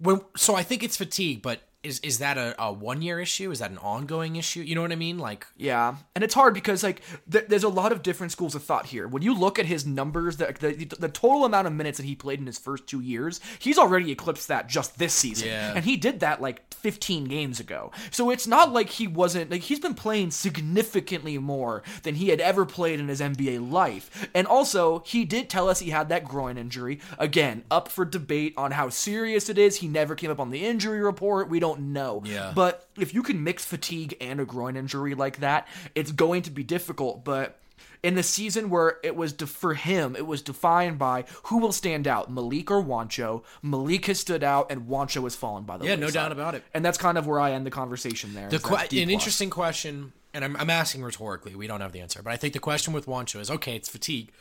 when. 0.02 0.22
So 0.36 0.56
I 0.56 0.64
think 0.64 0.84
it's 0.84 0.98
fatigue, 0.98 1.42
but 1.42 1.62
is 1.84 2.00
is 2.02 2.20
that 2.20 2.38
a, 2.38 2.56
a 2.62 2.72
one 2.72 3.02
year 3.02 3.20
issue? 3.20 3.52
Is 3.52 3.60
that 3.60 3.72
an 3.72 3.78
ongoing 3.80 4.36
issue? 4.36 4.62
You 4.62 4.76
know 4.76 4.82
what 4.82 4.91
I 4.91 4.96
mean? 4.96 5.17
Like 5.17 5.48
Yeah, 5.58 5.96
and 6.15 6.24
it's 6.24 6.34
hard 6.34 6.54
because 6.54 6.84
like 6.84 7.02
th- 7.32 7.46
there's 7.48 7.63
a 7.63 7.70
lot 7.70 7.91
of 7.91 8.04
different 8.04 8.32
schools 8.32 8.56
of 8.56 8.63
thought 8.63 8.88
here. 8.88 9.08
When 9.08 9.22
you 9.24 9.34
look 9.34 9.58
at 9.58 9.65
his 9.65 9.86
numbers, 9.86 10.38
the, 10.38 10.54
the 10.60 10.96
the 11.00 11.10
total 11.10 11.46
amount 11.46 11.67
of 11.67 11.74
minutes 11.74 11.98
that 11.98 12.06
he 12.06 12.15
played 12.15 12.39
in 12.39 12.46
his 12.46 12.60
first 12.60 12.88
two 12.88 13.00
years, 13.00 13.39
he's 13.60 13.78
already 13.78 14.12
eclipsed 14.12 14.48
that 14.48 14.70
just 14.70 15.00
this 15.00 15.13
season. 15.13 15.48
Yeah. 15.48 15.74
and 15.76 15.86
he 15.86 15.98
did 15.98 16.20
that 16.20 16.41
like 16.41 16.72
15 16.74 17.26
games 17.26 17.60
ago. 17.60 17.91
So 18.10 18.30
it's 18.30 18.48
not 18.48 18.72
like 18.72 18.89
he 18.89 19.08
wasn't 19.08 19.52
like 19.52 19.62
he's 19.62 19.80
been 19.80 19.94
playing 19.94 20.32
significantly 20.32 21.38
more 21.38 21.84
than 22.04 22.15
he 22.15 22.30
had 22.30 22.41
ever 22.41 22.65
played 22.65 23.00
in 23.00 23.08
his 23.08 23.22
NBA 23.22 23.72
life. 23.72 24.30
And 24.34 24.48
also, 24.48 25.00
he 25.06 25.26
did 25.26 25.50
tell 25.50 25.70
us 25.70 25.80
he 25.80 25.91
had 25.91 26.10
that 26.10 26.26
groin 26.26 26.58
injury. 26.58 27.00
Again, 27.17 27.63
up 27.70 27.88
for 27.88 28.06
debate 28.06 28.54
on 28.58 28.72
how 28.72 28.89
serious 28.89 29.50
it 29.50 29.58
is. 29.58 29.78
He 29.78 29.88
never 29.88 30.15
came 30.15 30.32
up 30.32 30.39
on 30.39 30.50
the 30.50 30.65
injury 30.65 31.02
report. 31.02 31.50
We 31.50 31.60
don't 31.60 31.70
know. 31.79 32.21
Yeah. 32.25 32.51
But 32.53 32.88
if 32.97 33.13
you 33.13 33.23
can 33.23 33.43
mix 33.43 33.63
fatigue 33.63 34.17
and 34.19 34.39
a 34.41 34.45
groin 34.45 34.75
injury 34.75 35.15
like 35.15 35.38
that, 35.39 35.67
it's 35.95 36.12
going 36.12 36.41
to 36.43 36.51
be 36.51 36.63
difficult. 36.63 37.23
But 37.23 37.57
in 38.03 38.15
the 38.15 38.23
season 38.23 38.69
where 38.69 38.97
it 39.03 39.15
was 39.15 39.31
de- 39.34 39.45
for 39.47 39.73
him, 39.75 40.15
it 40.15 40.25
was 40.25 40.41
defined 40.41 40.97
by 40.97 41.25
who 41.43 41.60
will 41.60 41.71
stand 41.71 42.07
out, 42.07 42.31
Malik 42.31 42.71
or 42.71 42.84
Juancho. 42.84 43.43
Malik 43.62 44.05
has 44.07 44.19
stood 44.19 44.43
out, 44.43 44.71
and 44.71 44.88
Juancho 44.88 45.23
has 45.23 45.36
fallen 45.36 45.63
by 45.63 45.77
the 45.77 45.86
Yeah, 45.86 45.95
no 45.95 46.10
doubt 46.10 46.31
about 46.31 46.55
it. 46.55 46.63
And 46.73 46.84
that's 46.84 46.97
kind 46.97 47.17
of 47.17 47.27
where 47.27 47.39
I 47.39 47.51
end 47.51 47.65
the 47.65 47.71
conversation 47.71 48.34
there. 48.34 48.49
the 48.49 48.60
que- 48.60 48.75
an 48.75 48.88
plus. 48.88 48.95
interesting 49.10 49.49
question, 49.49 50.13
and 50.34 50.43
I'm, 50.43 50.55
I'm 50.57 50.69
asking 50.69 51.03
rhetorically. 51.03 51.55
We 51.55 51.67
don't 51.67 51.81
have 51.81 51.91
the 51.91 52.01
answer, 52.01 52.21
but 52.23 52.34
I 52.34 52.38
think 52.38 52.53
the 52.53 52.60
question 52.60 52.93
with 52.93 53.05
Juancho 53.05 53.39
is 53.39 53.51
okay. 53.51 53.75
It's 53.75 53.89
fatigue. 53.89 54.31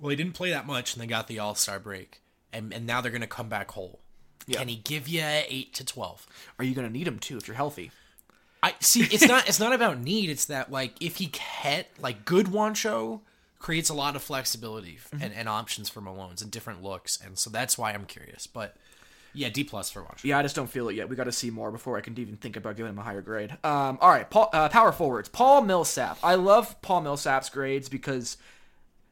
Well, 0.00 0.10
he 0.10 0.16
didn't 0.16 0.34
play 0.34 0.50
that 0.50 0.66
much, 0.66 0.94
and 0.94 1.02
they 1.02 1.06
got 1.06 1.26
the 1.26 1.38
All 1.38 1.54
Star 1.54 1.78
break, 1.78 2.20
and 2.52 2.72
and 2.74 2.86
now 2.86 3.00
they're 3.00 3.12
going 3.12 3.20
to 3.22 3.26
come 3.26 3.48
back 3.48 3.70
whole. 3.70 4.00
Can 4.58 4.68
he 4.68 4.76
give 4.76 5.08
you 5.08 5.22
eight 5.24 5.72
to 5.74 5.84
twelve? 5.84 6.26
Are 6.58 6.64
you 6.64 6.74
going 6.74 6.86
to 6.86 6.92
need 6.92 7.06
him 7.08 7.18
too 7.18 7.36
if 7.36 7.46
you're 7.48 7.56
healthy? 7.56 7.90
I 8.62 8.74
see. 8.80 9.02
It's 9.02 9.26
not. 9.26 9.48
It's 9.48 9.60
not 9.60 9.72
about 9.72 10.00
need. 10.00 10.28
It's 10.30 10.44
that 10.46 10.70
like 10.70 10.94
if 11.00 11.16
he 11.16 11.26
can 11.28 11.84
like 12.00 12.24
good 12.24 12.46
Juancho 12.46 13.20
creates 13.58 13.88
a 13.90 13.94
lot 13.94 14.16
of 14.16 14.22
flexibility 14.22 14.98
Mm-hmm. 15.12 15.22
and, 15.24 15.34
and 15.34 15.48
options 15.48 15.88
for 15.88 16.00
Malone's 16.00 16.42
and 16.42 16.50
different 16.50 16.82
looks, 16.82 17.18
and 17.24 17.38
so 17.38 17.50
that's 17.50 17.76
why 17.78 17.92
I'm 17.92 18.04
curious. 18.04 18.46
But 18.46 18.76
yeah, 19.32 19.48
D 19.48 19.64
plus 19.64 19.90
for 19.90 20.02
Juancho. 20.02 20.24
Yeah, 20.24 20.38
I 20.38 20.42
just 20.42 20.56
don't 20.56 20.68
feel 20.68 20.88
it 20.88 20.94
yet. 20.96 21.08
We 21.08 21.16
got 21.16 21.24
to 21.24 21.32
see 21.32 21.50
more 21.50 21.70
before 21.70 21.96
I 21.96 22.00
can 22.00 22.18
even 22.18 22.36
think 22.36 22.56
about 22.56 22.76
giving 22.76 22.90
him 22.90 22.98
a 22.98 23.02
higher 23.02 23.22
grade. 23.22 23.52
Um, 23.64 23.98
all 24.00 24.10
right, 24.10 24.28
Paul, 24.28 24.50
uh, 24.52 24.68
power 24.68 24.92
forwards. 24.92 25.28
Paul 25.28 25.62
Millsap. 25.62 26.18
I 26.22 26.34
love 26.34 26.80
Paul 26.82 27.00
Millsap's 27.02 27.48
grades 27.48 27.88
because 27.88 28.36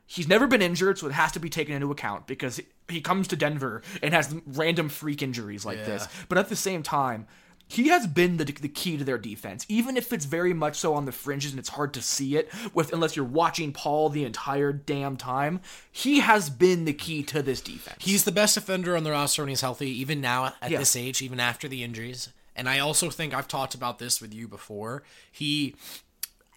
he's 0.08 0.26
never 0.26 0.46
been 0.48 0.62
injured, 0.62 0.98
so 0.98 1.06
it 1.06 1.12
has 1.12 1.30
to 1.32 1.38
be 1.38 1.48
taken 1.48 1.74
into 1.74 1.92
account 1.92 2.26
because 2.26 2.60
he 2.88 3.00
comes 3.00 3.28
to 3.28 3.36
Denver 3.36 3.82
and 4.02 4.12
has 4.14 4.34
random 4.46 4.88
freak 4.88 5.22
injuries 5.22 5.64
like 5.64 5.84
this. 5.84 6.08
But 6.28 6.38
at 6.38 6.48
the 6.48 6.56
same 6.56 6.82
time, 6.82 7.26
he 7.70 7.88
has 7.88 8.06
been 8.06 8.38
the, 8.38 8.44
the 8.46 8.68
key 8.68 8.96
to 8.96 9.04
their 9.04 9.18
defense, 9.18 9.66
even 9.68 9.98
if 9.98 10.10
it's 10.10 10.24
very 10.24 10.54
much 10.54 10.76
so 10.76 10.94
on 10.94 11.04
the 11.04 11.12
fringes 11.12 11.50
and 11.52 11.58
it's 11.60 11.68
hard 11.68 11.92
to 11.92 12.00
see 12.02 12.34
it 12.34 12.48
with 12.72 12.94
unless 12.94 13.14
you're 13.14 13.26
watching 13.26 13.72
Paul 13.72 14.08
the 14.08 14.24
entire 14.24 14.72
damn 14.72 15.18
time. 15.18 15.60
He 15.92 16.20
has 16.20 16.48
been 16.48 16.86
the 16.86 16.94
key 16.94 17.22
to 17.24 17.42
this 17.42 17.60
defense. 17.60 17.98
He's 18.02 18.24
the 18.24 18.32
best 18.32 18.54
defender 18.54 18.96
on 18.96 19.04
the 19.04 19.10
roster 19.10 19.42
when 19.42 19.50
he's 19.50 19.60
healthy, 19.60 19.90
even 20.00 20.22
now 20.22 20.54
at 20.62 20.70
Yeah. 20.70 20.78
this 20.78 20.96
age, 20.96 21.20
even 21.20 21.38
after 21.40 21.68
the 21.68 21.84
injuries. 21.84 22.30
And 22.56 22.70
I 22.70 22.78
also 22.78 23.10
think 23.10 23.34
I've 23.34 23.46
talked 23.46 23.74
about 23.74 23.98
this 23.98 24.18
with 24.22 24.32
you 24.32 24.48
before. 24.48 25.02
He, 25.30 25.76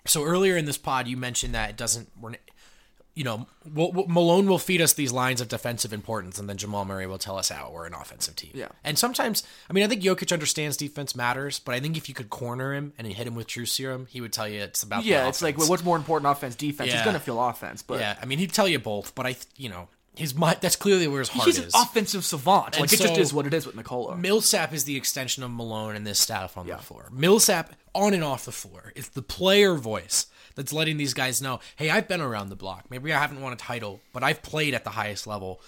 so 0.07 0.23
earlier 0.23 0.55
in 0.55 0.63
this 0.63 0.77
pod, 0.77 1.07
you 1.09 1.17
mentioned 1.17 1.53
that 1.53 1.69
it 1.71 1.77
doesn't. 1.77 2.09
We're, 2.19 2.35
you 3.13 3.23
know, 3.23 3.47
we'll, 3.73 3.91
we'll- 3.91 4.07
Malone 4.07 4.47
will 4.47 4.59
feed 4.59 4.81
us 4.81 4.93
these 4.93 5.11
lines 5.11 5.41
of 5.41 5.47
defensive 5.47 5.91
importance, 5.93 6.39
and 6.39 6.47
then 6.47 6.57
Jamal 6.57 6.85
Murray 6.85 7.07
will 7.07 7.17
tell 7.17 7.37
us 7.37 7.49
how 7.49 7.69
we're 7.71 7.85
an 7.85 7.93
offensive 7.93 8.35
team. 8.35 8.51
Yeah. 8.53 8.69
And 8.83 8.97
sometimes, 8.97 9.43
I 9.69 9.73
mean, 9.73 9.83
I 9.83 9.87
think 9.87 10.01
Jokic 10.01 10.31
understands 10.31 10.77
defense 10.77 11.15
matters, 11.15 11.59
but 11.59 11.75
I 11.75 11.79
think 11.79 11.97
if 11.97 12.07
you 12.07 12.15
could 12.15 12.29
corner 12.29 12.73
him 12.73 12.93
and 12.97 13.07
hit 13.07 13.27
him 13.27 13.35
with 13.35 13.47
true 13.47 13.65
serum, 13.65 14.07
he 14.09 14.21
would 14.21 14.31
tell 14.33 14.47
you 14.47 14.61
it's 14.61 14.83
about. 14.83 15.03
the 15.03 15.09
yeah, 15.09 15.27
it's 15.27 15.41
like 15.41 15.57
well, 15.57 15.67
what's 15.67 15.83
more 15.83 15.97
important, 15.97 16.31
offense, 16.31 16.55
defense. 16.55 16.91
He's 16.91 17.01
gonna 17.01 17.19
feel 17.19 17.41
offense, 17.43 17.81
but 17.81 17.99
yeah. 17.99 18.17
I 18.21 18.25
mean, 18.25 18.39
he'd 18.39 18.53
tell 18.53 18.67
you 18.67 18.79
both, 18.79 19.13
but 19.13 19.25
I, 19.25 19.35
you 19.57 19.69
know, 19.69 19.89
his 20.15 20.35
mind. 20.35 20.57
That's 20.61 20.75
clearly 20.75 21.07
where 21.07 21.19
his 21.19 21.29
heart 21.29 21.45
he's 21.45 21.57
is. 21.57 21.73
an 21.73 21.81
offensive 21.81 22.25
savant. 22.25 22.75
And 22.75 22.81
like 22.81 22.93
it 22.93 22.99
just 22.99 23.17
is 23.17 23.33
what 23.33 23.45
it 23.45 23.53
is 23.53 23.65
with 23.65 23.75
Nikola. 23.75 24.17
Millsap 24.17 24.73
is 24.73 24.83
the 24.83 24.95
extension 24.95 25.43
of 25.43 25.51
Malone 25.51 25.95
and 25.95 26.05
this 26.05 26.19
staff 26.19 26.57
on 26.57 26.67
the 26.67 26.77
floor. 26.77 27.09
Millsap 27.11 27.73
on 27.93 28.13
and 28.13 28.23
off 28.23 28.45
the 28.45 28.51
floor 28.51 28.93
is 28.95 29.09
the 29.09 29.21
player 29.21 29.75
voice 29.75 30.27
that's 30.55 30.73
letting 30.73 30.97
these 30.97 31.13
guys 31.13 31.41
know, 31.41 31.59
hey, 31.75 31.89
I've 31.89 32.07
been 32.07 32.21
around 32.21 32.49
the 32.49 32.55
block. 32.55 32.85
Maybe 32.89 33.13
I 33.13 33.19
haven't 33.19 33.41
won 33.41 33.53
a 33.53 33.57
title, 33.57 34.01
but 34.13 34.23
I've 34.23 34.41
played 34.41 34.73
at 34.73 34.83
the 34.83 34.91
highest 34.91 35.27
level. 35.27 35.61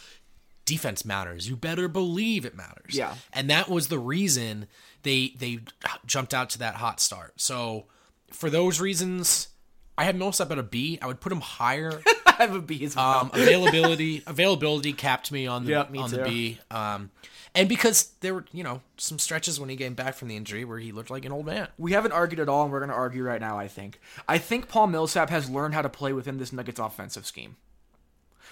Defense 0.65 1.03
matters. 1.03 1.49
You 1.49 1.55
better 1.55 1.87
believe 1.87 2.45
it 2.45 2.55
matters. 2.55 2.95
Yeah. 2.95 3.15
And 3.33 3.49
that 3.49 3.69
was 3.69 3.87
the 3.89 3.99
reason 3.99 4.67
they 5.03 5.33
they 5.37 5.59
jumped 6.05 6.33
out 6.33 6.49
to 6.51 6.59
that 6.59 6.75
hot 6.75 6.99
start. 6.99 7.33
So 7.35 7.85
for 8.31 8.49
those 8.49 8.79
reasons, 8.79 9.49
I 9.97 10.05
had 10.05 10.15
Millsap 10.15 10.51
at 10.51 10.57
a 10.57 10.63
B. 10.63 10.99
I 11.01 11.07
would 11.07 11.19
put 11.19 11.31
him 11.31 11.41
higher. 11.41 12.01
I 12.25 12.31
have 12.33 12.55
a 12.55 12.61
B 12.61 12.83
as 12.85 12.95
well. 12.95 13.19
Um, 13.19 13.31
availability 13.33 14.23
availability 14.25 14.93
capped 14.93 15.31
me 15.31 15.47
on 15.47 15.65
the 15.65 15.71
Yeah, 15.71 15.85
me 15.89 15.99
on 15.99 16.11
the. 16.11 16.23
B. 16.23 16.59
Um, 16.71 17.11
and 17.55 17.69
because 17.69 18.11
there 18.21 18.33
were 18.33 18.45
you 18.51 18.63
know 18.63 18.81
some 18.97 19.19
stretches 19.19 19.59
when 19.59 19.69
he 19.69 19.75
came 19.75 19.93
back 19.93 20.15
from 20.15 20.27
the 20.27 20.35
injury 20.35 20.65
where 20.65 20.79
he 20.79 20.91
looked 20.91 21.11
like 21.11 21.25
an 21.25 21.31
old 21.31 21.45
man. 21.45 21.67
we 21.77 21.93
haven't 21.93 22.11
argued 22.11 22.39
at 22.39 22.49
all, 22.49 22.63
and 22.63 22.71
we're 22.71 22.79
gonna 22.79 22.93
argue 22.93 23.23
right 23.23 23.41
now. 23.41 23.57
I 23.57 23.67
think. 23.67 23.99
I 24.27 24.37
think 24.37 24.67
Paul 24.67 24.87
Millsap 24.87 25.29
has 25.29 25.49
learned 25.49 25.73
how 25.73 25.81
to 25.81 25.89
play 25.89 26.13
within 26.13 26.37
this 26.37 26.53
Nuggets 26.53 26.79
offensive 26.79 27.25
scheme. 27.25 27.57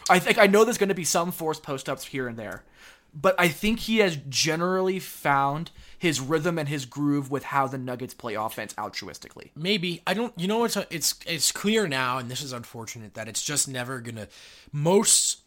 I 0.09 0.19
think 0.19 0.37
I 0.37 0.47
know 0.47 0.63
there's 0.63 0.77
gonna 0.77 0.93
be 0.93 1.03
some 1.03 1.31
forced 1.31 1.63
post 1.63 1.89
ups 1.89 2.05
here 2.05 2.27
and 2.27 2.37
there, 2.37 2.63
but 3.13 3.35
I 3.37 3.47
think 3.47 3.79
he 3.79 3.99
has 3.99 4.17
generally 4.29 4.99
found 4.99 5.71
his 5.97 6.19
rhythm 6.19 6.57
and 6.57 6.67
his 6.67 6.85
groove 6.85 7.29
with 7.29 7.43
how 7.43 7.67
the 7.67 7.77
Nuggets 7.77 8.13
play 8.13 8.33
offense 8.33 8.73
altruistically. 8.73 9.51
Maybe 9.55 10.01
I 10.07 10.13
don't. 10.13 10.33
You 10.37 10.47
know 10.47 10.63
it's 10.63 10.77
it's 10.89 11.15
it's 11.25 11.51
clear 11.51 11.87
now, 11.87 12.17
and 12.17 12.29
this 12.29 12.41
is 12.41 12.53
unfortunate 12.53 13.13
that 13.13 13.27
it's 13.27 13.43
just 13.43 13.67
never 13.67 13.99
gonna. 13.99 14.27
Most 14.71 15.40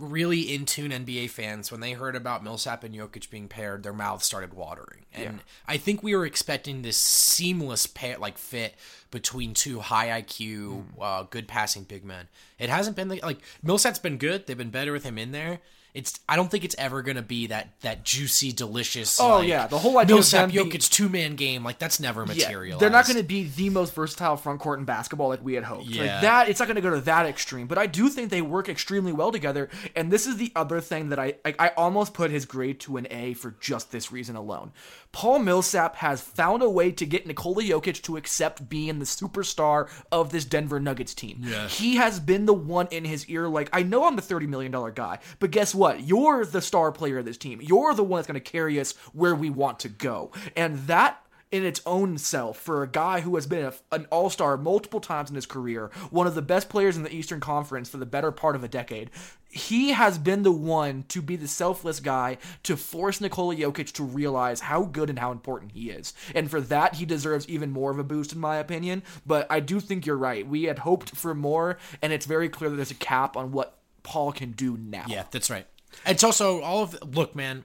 really 0.00 0.40
in 0.54 0.64
tune 0.66 0.90
NBA 0.90 1.30
fans, 1.30 1.70
when 1.70 1.80
they 1.80 1.92
heard 1.92 2.16
about 2.16 2.42
Millsap 2.42 2.84
and 2.84 2.94
Jokic 2.94 3.30
being 3.30 3.48
paired, 3.48 3.82
their 3.82 3.92
mouths 3.92 4.24
started 4.24 4.54
watering. 4.54 5.04
And 5.12 5.40
I 5.66 5.76
think 5.76 6.02
we 6.02 6.14
were 6.14 6.26
expecting 6.26 6.82
this 6.82 6.96
seamless 6.96 7.86
pair, 7.86 8.18
like 8.18 8.38
fit 8.38 8.74
between 9.10 9.54
two 9.54 9.80
high 9.80 10.22
IQ, 10.22 10.84
uh, 11.00 11.22
good 11.24 11.48
passing 11.48 11.84
big 11.84 12.04
men. 12.04 12.28
It 12.58 12.70
hasn't 12.70 12.96
been 12.96 13.08
like 13.08 13.40
Millsap's 13.62 13.98
been 13.98 14.18
good. 14.18 14.46
They've 14.46 14.56
been 14.56 14.70
better 14.70 14.92
with 14.92 15.04
him 15.04 15.18
in 15.18 15.32
there. 15.32 15.60
It's 15.94 16.20
I 16.28 16.36
don't 16.36 16.50
think 16.50 16.64
it's 16.64 16.76
ever 16.78 17.02
gonna 17.02 17.22
be 17.22 17.48
that 17.48 17.68
that 17.80 18.04
juicy, 18.04 18.52
delicious. 18.52 19.20
Oh, 19.20 19.38
like, 19.38 19.48
yeah, 19.48 19.66
the 19.66 19.78
whole 19.78 19.98
idea 19.98 20.14
of 20.14 20.18
Millsap 20.18 20.50
being- 20.50 20.70
Jokic 20.70 20.90
two 20.90 21.08
man 21.08 21.36
game 21.36 21.64
like 21.64 21.78
that's 21.78 22.00
never 22.00 22.24
Yeah, 22.32 22.76
they're 22.78 22.90
not 22.90 23.06
going 23.06 23.16
to 23.16 23.22
be 23.22 23.44
the 23.44 23.70
most 23.70 23.94
versatile 23.94 24.36
front 24.36 24.60
court 24.60 24.78
in 24.78 24.84
basketball 24.84 25.28
like 25.28 25.42
we 25.42 25.54
had 25.54 25.64
hoped. 25.64 25.86
Yeah. 25.86 26.02
Like 26.02 26.20
that, 26.22 26.48
it's 26.48 26.60
not 26.60 26.66
going 26.66 26.76
to 26.76 26.82
go 26.82 26.90
to 26.90 27.00
that 27.02 27.26
extreme. 27.26 27.66
But 27.66 27.78
I 27.78 27.86
do 27.86 28.08
think 28.08 28.30
they 28.30 28.42
work 28.42 28.68
extremely 28.68 29.12
well 29.12 29.32
together. 29.32 29.68
And 29.96 30.10
this 30.12 30.26
is 30.26 30.36
the 30.36 30.52
other 30.54 30.80
thing 30.80 31.08
that 31.08 31.18
I 31.18 31.34
I, 31.44 31.54
I 31.58 31.68
almost 31.76 32.14
put 32.14 32.30
his 32.30 32.44
grade 32.44 32.80
to 32.80 32.96
an 32.96 33.06
A 33.10 33.34
for 33.34 33.54
just 33.60 33.90
this 33.92 34.12
reason 34.12 34.36
alone. 34.36 34.72
Paul 35.12 35.40
Millsap 35.40 35.96
has 35.96 36.20
found 36.20 36.62
a 36.62 36.70
way 36.70 36.92
to 36.92 37.04
get 37.04 37.26
Nikola 37.26 37.62
Jokic 37.62 38.02
to 38.02 38.16
accept 38.16 38.68
being 38.68 38.98
the 38.98 39.04
superstar 39.04 39.88
of 40.12 40.30
this 40.30 40.44
Denver 40.44 40.78
Nuggets 40.78 41.14
team. 41.14 41.40
Yeah. 41.40 41.66
He 41.68 41.96
has 41.96 42.20
been 42.20 42.46
the 42.46 42.54
one 42.54 42.86
in 42.90 43.04
his 43.04 43.26
ear, 43.26 43.48
like, 43.48 43.68
I 43.72 43.82
know 43.82 44.04
I'm 44.04 44.16
the 44.16 44.22
$30 44.22 44.48
million 44.48 44.72
guy, 44.94 45.18
but 45.38 45.50
guess 45.50 45.74
what? 45.74 46.02
You're 46.02 46.44
the 46.44 46.60
star 46.60 46.92
player 46.92 47.18
of 47.18 47.24
this 47.24 47.38
team. 47.38 47.60
You're 47.62 47.94
the 47.94 48.04
one 48.04 48.18
that's 48.18 48.28
going 48.28 48.40
to 48.40 48.40
carry 48.40 48.78
us 48.78 48.92
where 49.12 49.34
we 49.34 49.50
want 49.50 49.80
to 49.80 49.88
go. 49.88 50.30
And 50.56 50.78
that 50.86 51.24
in 51.50 51.64
its 51.64 51.80
own 51.84 52.16
self 52.16 52.58
for 52.58 52.82
a 52.82 52.88
guy 52.88 53.20
who 53.20 53.34
has 53.34 53.46
been 53.46 53.64
a, 53.64 53.72
an 53.92 54.06
all 54.10 54.30
star 54.30 54.56
multiple 54.56 55.00
times 55.00 55.30
in 55.30 55.36
his 55.36 55.46
career, 55.46 55.90
one 56.10 56.26
of 56.26 56.34
the 56.34 56.42
best 56.42 56.68
players 56.68 56.96
in 56.96 57.02
the 57.02 57.14
Eastern 57.14 57.40
Conference 57.40 57.88
for 57.88 57.96
the 57.96 58.06
better 58.06 58.30
part 58.30 58.54
of 58.54 58.62
a 58.62 58.68
decade. 58.68 59.10
He 59.52 59.90
has 59.90 60.16
been 60.16 60.44
the 60.44 60.52
one 60.52 61.04
to 61.08 61.20
be 61.20 61.34
the 61.34 61.48
selfless 61.48 61.98
guy 61.98 62.38
to 62.62 62.76
force 62.76 63.20
Nikola 63.20 63.56
Jokic 63.56 63.90
to 63.94 64.04
realize 64.04 64.60
how 64.60 64.84
good 64.84 65.10
and 65.10 65.18
how 65.18 65.32
important 65.32 65.72
he 65.72 65.90
is. 65.90 66.14
And 66.36 66.48
for 66.48 66.60
that, 66.60 66.94
he 66.94 67.04
deserves 67.04 67.48
even 67.48 67.72
more 67.72 67.90
of 67.90 67.98
a 67.98 68.04
boost, 68.04 68.32
in 68.32 68.38
my 68.38 68.58
opinion. 68.58 69.02
But 69.26 69.48
I 69.50 69.58
do 69.58 69.80
think 69.80 70.06
you're 70.06 70.16
right. 70.16 70.46
We 70.46 70.64
had 70.64 70.78
hoped 70.78 71.16
for 71.16 71.34
more, 71.34 71.78
and 72.00 72.12
it's 72.12 72.26
very 72.26 72.48
clear 72.48 72.70
that 72.70 72.76
there's 72.76 72.92
a 72.92 72.94
cap 72.94 73.36
on 73.36 73.50
what 73.50 73.76
Paul 74.04 74.30
can 74.30 74.52
do 74.52 74.76
now. 74.76 75.06
Yeah, 75.08 75.24
that's 75.32 75.50
right. 75.50 75.66
It's 76.06 76.22
also 76.22 76.60
all 76.60 76.84
of 76.84 76.96
look, 77.14 77.34
man. 77.34 77.64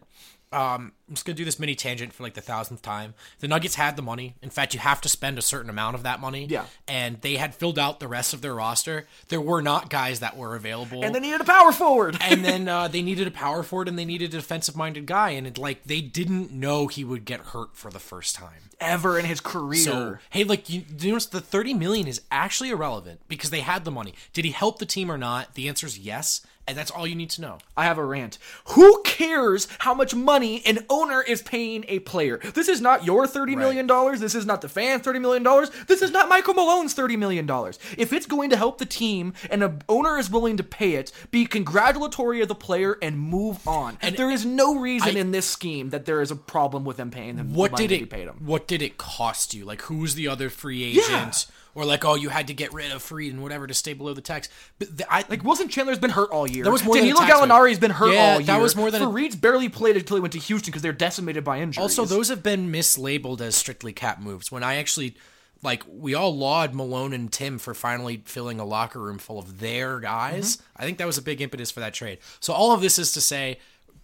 Um, 0.56 0.94
I'm 1.10 1.16
just 1.16 1.26
gonna 1.26 1.36
do 1.36 1.44
this 1.44 1.60
mini 1.60 1.76
tangent 1.76 2.14
for 2.14 2.24
like 2.24 2.34
the 2.34 2.42
thousandth 2.42 2.82
time. 2.82 3.14
The 3.40 3.48
Nuggets 3.50 3.76
had 3.76 3.98
the 3.98 4.02
money. 4.02 4.36
In 4.42 4.50
fact, 4.50 4.74
you 4.74 4.80
have 4.80 5.02
to 5.02 5.10
spend 5.10 5.38
a 5.38 5.42
certain 5.42 5.70
amount 5.70 5.96
of 5.96 6.04
that 6.04 6.22
money. 6.22 6.46
Yeah. 6.46 6.66
And 6.88 7.20
they 7.22 7.36
had 7.36 7.54
filled 7.54 7.78
out 7.78 8.00
the 8.00 8.08
rest 8.08 8.34
of 8.34 8.42
their 8.42 8.56
roster. 8.56 9.06
There 9.28 9.42
were 9.42 9.62
not 9.62 9.90
guys 9.90 10.22
that 10.22 10.38
were 10.38 10.56
available. 10.56 11.04
And 11.04 11.14
they 11.14 11.20
needed 11.20 11.42
a 11.42 11.46
power 11.46 11.74
forward. 11.74 12.18
and 12.22 12.46
then 12.46 12.70
uh, 12.70 12.88
they 12.88 13.02
needed 13.02 13.28
a 13.28 13.32
power 13.32 13.64
forward 13.64 13.90
and 13.90 14.00
they 14.00 14.06
needed 14.06 14.34
a 14.34 14.38
defensive 14.38 14.78
minded 14.78 15.06
guy. 15.06 15.32
And 15.32 15.46
it, 15.46 15.58
like 15.58 15.84
they 15.84 16.00
didn't 16.00 16.52
know 16.52 16.88
he 16.88 17.04
would 17.04 17.26
get 17.26 17.42
hurt 17.42 17.76
for 17.76 17.92
the 17.92 18.00
first 18.00 18.36
time. 18.36 18.70
Ever 18.80 19.20
in 19.20 19.26
his 19.26 19.42
career. 19.42 19.80
So 19.80 20.18
hey, 20.30 20.46
like 20.46 20.70
you, 20.70 20.84
you 21.00 21.10
notice 21.10 21.26
the 21.28 21.42
thirty 21.42 21.74
million 21.74 22.08
is 22.08 22.22
actually 22.32 22.70
irrelevant 22.70 23.22
because 23.28 23.50
they 23.50 23.62
had 23.62 23.86
the 23.86 23.92
money. 23.92 24.14
Did 24.34 24.46
he 24.46 24.52
help 24.52 24.80
the 24.80 24.86
team 24.86 25.12
or 25.12 25.18
not? 25.18 25.56
The 25.56 25.70
answer 25.70 25.86
is 25.86 25.98
yes, 25.98 26.42
and 26.68 26.78
that's 26.78 26.92
all 26.92 27.06
you 27.06 27.16
need 27.16 27.30
to 27.32 27.42
know. 27.42 27.58
I 27.78 27.84
have 27.86 27.98
a 27.98 28.06
rant. 28.06 28.38
Who 28.70 29.02
cares 29.04 29.68
how 29.80 29.94
much 29.94 30.16
money 30.16 30.64
an 30.66 30.86
owner 30.90 31.22
is 31.22 31.42
paying 31.42 31.86
a 31.88 32.00
player? 32.00 32.40
This 32.54 32.68
is 32.68 32.82
not 32.82 33.06
your 33.06 33.28
thirty 33.28 33.56
million 33.56 33.88
dollars. 33.88 34.20
This 34.20 34.36
is 34.36 34.46
not 34.46 34.62
the 34.62 34.70
fans' 34.70 35.04
thirty 35.04 35.20
million 35.20 35.44
dollars. 35.44 35.70
This 35.88 36.02
is 36.02 36.12
not 36.12 36.30
Michael 36.30 36.54
Malone's 36.54 36.94
thirty 36.94 37.18
million 37.18 37.46
dollars. 37.46 37.78
If 37.98 38.14
it's 38.14 38.26
going 38.26 38.50
to 38.50 38.58
help 38.58 38.78
the 38.80 38.86
team 38.86 39.34
and 39.50 39.64
an 39.64 39.82
owner 39.88 40.18
is 40.18 40.30
willing 40.30 40.58
to 40.58 40.64
pay 40.64 40.94
it, 40.94 41.12
be 41.32 41.46
congratulatory 41.46 42.42
of 42.42 42.48
the 42.48 42.56
player 42.56 42.98
and 43.02 43.20
move 43.20 43.66
on. 43.68 43.98
And 44.02 44.16
there 44.18 44.32
is 44.32 44.46
no 44.46 44.80
reason 44.80 45.16
I- 45.16 45.20
in 45.20 45.32
this 45.32 45.46
scheme 45.46 45.90
that 45.92 46.06
there 46.06 46.22
is 46.22 46.32
a 46.32 46.36
problem 46.36 46.84
with 46.86 46.98
them 46.98 47.12
paying 47.12 47.36
them. 47.36 47.54
What 47.54 47.72
money 47.74 47.88
did 47.88 48.02
it? 48.12 48.42
What 48.42 48.68
did 48.68 48.82
it 48.82 48.98
cost 48.98 49.54
you? 49.54 49.66
Like, 49.66 49.84
who's 49.84 50.16
the 50.16 50.28
other 50.28 50.50
free 50.50 50.84
agent? 50.84 51.46
Or 51.76 51.84
like, 51.84 52.06
oh, 52.06 52.16
you 52.16 52.30
had 52.30 52.48
to 52.48 52.54
get 52.54 52.74
rid 52.74 52.92
of 52.94 53.04
Faried 53.04 53.32
and 53.32 53.44
whatever 53.44 53.68
to 53.68 53.74
stay 53.74 53.92
below 53.92 54.14
the 54.14 54.22
tax. 54.22 54.48
But 54.80 54.98
the, 54.98 55.14
I 55.14 55.26
Like 55.28 55.44
Wilson 55.44 55.68
Chandler's 55.68 56.00
been 56.00 56.10
hurt 56.10 56.32
all 56.32 56.50
year. 56.50 56.64
That 56.64 56.72
was 56.72 56.86
more 56.86 56.96
than 56.96 57.04
Danilo 57.04 57.26
bill. 57.26 57.36
Gallinari's 57.48 57.80
been 57.80 57.92
hurt 57.92 58.14
Yeah, 58.14 58.34
all 58.34 58.40
year. 58.40 58.46
that 58.48 58.62
was 58.62 58.78
more 58.78 58.90
than 58.90 59.02
a- 59.02 59.06
Faried's 59.06 59.36
barely 59.36 59.68
played 59.68 59.98
until 59.98 60.16
he 60.16 60.22
went 60.22 60.32
to 60.34 60.40
Houston 60.40 60.72
because 60.72 60.82
they're 60.82 60.94
decimated 60.94 61.44
by 61.44 61.60
injuries. 61.60 61.82
Also, 61.82 62.06
those 62.06 62.30
have 62.30 62.42
been 62.42 62.72
mislabeled 62.72 63.42
as 63.42 63.56
strictly 63.56 63.92
cap 63.92 64.22
moves. 64.22 64.54
When 64.54 64.64
I 64.64 64.78
actually, 64.78 65.18
like, 65.64 65.84
we 65.86 66.16
all 66.16 66.34
laud 66.34 66.74
Malone 66.74 67.12
and 67.12 67.30
Tim 67.30 67.58
for 67.60 67.74
finally 67.74 68.22
filling 68.24 68.62
a 68.62 68.66
locker 68.66 69.02
room 69.02 69.18
full 69.18 69.38
of 69.38 69.60
their 69.60 70.00
guys. 70.00 70.56
Mm-hmm. 70.56 70.82
I 70.82 70.86
think 70.86 70.98
that 71.00 71.08
was 71.08 71.18
a 71.18 71.22
big 71.22 71.42
impetus 71.42 71.72
for 71.72 71.82
that 71.82 71.94
trade. 71.94 72.20
So 72.40 72.54
all 72.54 72.72
of 72.72 72.80
this 72.80 72.98
is 72.98 73.12
to 73.12 73.22
say, 73.22 73.60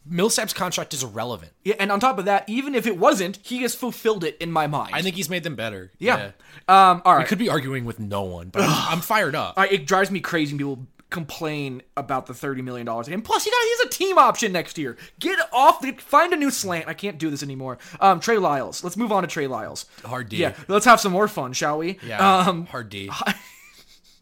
Millsap's 0.05 0.53
contract 0.53 0.93
is 0.93 1.03
irrelevant. 1.03 1.51
Yeah, 1.63 1.75
and 1.79 1.91
on 1.91 1.99
top 1.99 2.17
of 2.17 2.25
that, 2.25 2.47
even 2.49 2.73
if 2.73 2.87
it 2.87 2.97
wasn't, 2.97 3.39
he 3.43 3.61
has 3.61 3.75
fulfilled 3.75 4.23
it 4.23 4.35
in 4.39 4.51
my 4.51 4.67
mind. 4.67 4.91
I 4.93 5.01
think 5.01 5.15
he's 5.15 5.29
made 5.29 5.43
them 5.43 5.55
better. 5.55 5.91
Yeah. 5.99 6.31
Um. 6.67 7.01
All 7.05 7.15
right. 7.15 7.27
could 7.27 7.37
be 7.37 7.49
arguing 7.49 7.85
with 7.85 7.99
no 7.99 8.23
one, 8.23 8.49
but 8.49 8.63
I'm, 8.63 8.93
I'm 8.93 9.01
fired 9.01 9.35
up. 9.35 9.55
It 9.71 9.85
drives 9.85 10.09
me 10.09 10.19
crazy 10.19 10.53
when 10.53 10.57
people 10.57 10.87
complain 11.11 11.83
about 11.95 12.25
the 12.25 12.33
thirty 12.33 12.61
million 12.61 12.85
dollars. 12.85 13.07
And 13.07 13.23
plus, 13.23 13.43
he 13.43 13.51
got 13.51 13.61
he's 13.63 13.79
a 13.81 13.89
team 13.89 14.17
option 14.17 14.51
next 14.51 14.77
year. 14.77 14.97
Get 15.19 15.37
off 15.53 15.81
the 15.81 15.91
find 15.91 16.33
a 16.33 16.37
new 16.37 16.49
slant. 16.49 16.87
I 16.87 16.93
can't 16.93 17.17
do 17.19 17.29
this 17.29 17.43
anymore. 17.43 17.77
Um. 17.99 18.19
Trey 18.19 18.37
Lyles. 18.37 18.83
Let's 18.83 18.97
move 18.97 19.11
on 19.11 19.21
to 19.21 19.27
Trey 19.27 19.47
Lyles. 19.47 19.85
Hard 20.03 20.29
D. 20.29 20.37
Yeah. 20.37 20.55
Let's 20.67 20.85
have 20.85 20.99
some 20.99 21.11
more 21.11 21.27
fun, 21.27 21.53
shall 21.53 21.77
we? 21.77 21.99
Yeah. 22.05 22.39
Um. 22.47 22.65
hard 22.65 22.89
D. 22.89 23.11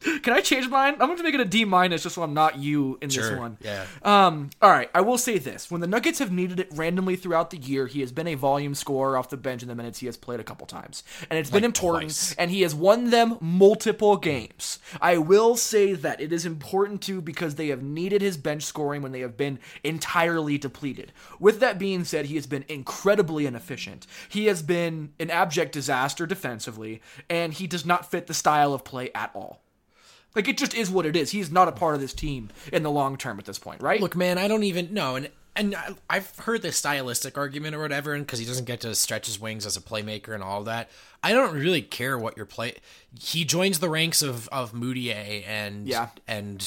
Can 0.23 0.33
I 0.33 0.41
change 0.41 0.67
mine? 0.69 0.93
I'm 0.93 1.07
going 1.07 1.17
to 1.17 1.23
make 1.23 1.33
it 1.33 1.41
a 1.41 1.45
D 1.45 1.65
minus 1.65 2.03
just 2.03 2.15
so 2.15 2.23
I'm 2.23 2.33
not 2.33 2.57
you 2.57 2.97
in 3.01 3.09
this 3.09 3.31
one. 3.31 3.57
Yeah. 3.61 3.85
Um, 4.01 4.49
all 4.61 4.69
right, 4.69 4.89
I 4.95 5.01
will 5.01 5.17
say 5.17 5.37
this. 5.39 5.69
When 5.69 5.81
the 5.81 5.87
Nuggets 5.87 6.19
have 6.19 6.31
needed 6.31 6.59
it 6.59 6.69
randomly 6.71 7.15
throughout 7.17 7.49
the 7.49 7.57
year, 7.57 7.87
he 7.87 7.99
has 7.99 8.11
been 8.11 8.27
a 8.27 8.35
volume 8.35 8.75
scorer 8.75 9.17
off 9.17 9.29
the 9.29 9.37
bench 9.37 9.61
in 9.61 9.67
the 9.67 9.75
minutes 9.75 9.99
he 9.99 10.05
has 10.05 10.15
played 10.15 10.39
a 10.39 10.43
couple 10.43 10.65
times. 10.67 11.03
And 11.29 11.37
it's 11.37 11.49
been 11.49 11.63
Like 11.63 11.69
important, 11.69 12.11
twice. 12.11 12.35
and 12.37 12.49
he 12.49 12.61
has 12.61 12.73
won 12.73 13.09
them 13.09 13.37
multiple 13.41 14.15
games. 14.15 14.79
I 15.01 15.17
will 15.17 15.57
say 15.57 15.93
that 15.93 16.21
it 16.21 16.31
is 16.31 16.45
important 16.45 17.01
too 17.01 17.21
because 17.21 17.55
they 17.55 17.67
have 17.67 17.83
needed 17.83 18.21
his 18.21 18.37
bench 18.37 18.63
scoring 18.63 19.01
when 19.01 19.11
they 19.11 19.19
have 19.21 19.35
been 19.35 19.59
entirely 19.83 20.57
depleted. 20.57 21.11
With 21.39 21.59
that 21.59 21.77
being 21.77 22.05
said, 22.05 22.27
he 22.27 22.35
has 22.35 22.47
been 22.47 22.63
incredibly 22.69 23.45
inefficient. 23.45 24.07
He 24.29 24.45
has 24.45 24.61
been 24.61 25.11
an 25.19 25.29
abject 25.29 25.73
disaster 25.73 26.25
defensively, 26.25 27.01
and 27.29 27.53
he 27.53 27.67
does 27.67 27.85
not 27.85 28.09
fit 28.09 28.27
the 28.27 28.33
style 28.33 28.73
of 28.73 28.83
play 28.85 29.11
at 29.13 29.31
all. 29.33 29.61
Like 30.35 30.47
it 30.47 30.57
just 30.57 30.73
is 30.75 30.89
what 30.89 31.05
it 31.05 31.15
is. 31.15 31.31
He's 31.31 31.51
not 31.51 31.67
a 31.67 31.71
part 31.71 31.95
of 31.95 32.01
this 32.01 32.13
team 32.13 32.49
in 32.71 32.83
the 32.83 32.91
long 32.91 33.17
term 33.17 33.39
at 33.39 33.45
this 33.45 33.59
point, 33.59 33.81
right? 33.81 33.99
Look, 34.01 34.15
man, 34.15 34.37
I 34.37 34.47
don't 34.47 34.63
even 34.63 34.93
know, 34.93 35.15
and 35.15 35.29
and 35.55 35.75
I- 35.75 35.95
I've 36.09 36.37
heard 36.37 36.61
the 36.61 36.71
stylistic 36.71 37.37
argument 37.37 37.75
or 37.75 37.81
whatever, 37.81 38.13
and 38.13 38.25
because 38.25 38.39
he 38.39 38.45
doesn't 38.45 38.65
get 38.65 38.81
to 38.81 38.93
stretch 38.95 39.25
his 39.25 39.39
wings 39.39 39.65
as 39.65 39.75
a 39.75 39.81
playmaker 39.81 40.33
and 40.33 40.43
all 40.43 40.63
that, 40.65 40.89
I 41.23 41.33
don't 41.33 41.53
really 41.55 41.81
care 41.81 42.17
what 42.17 42.37
your 42.37 42.45
play. 42.45 42.75
He 43.19 43.43
joins 43.43 43.79
the 43.79 43.89
ranks 43.89 44.21
of 44.21 44.47
of 44.49 44.71
Mudiay 44.73 45.43
and 45.47 45.87
Yeah. 45.87 46.09
and 46.27 46.61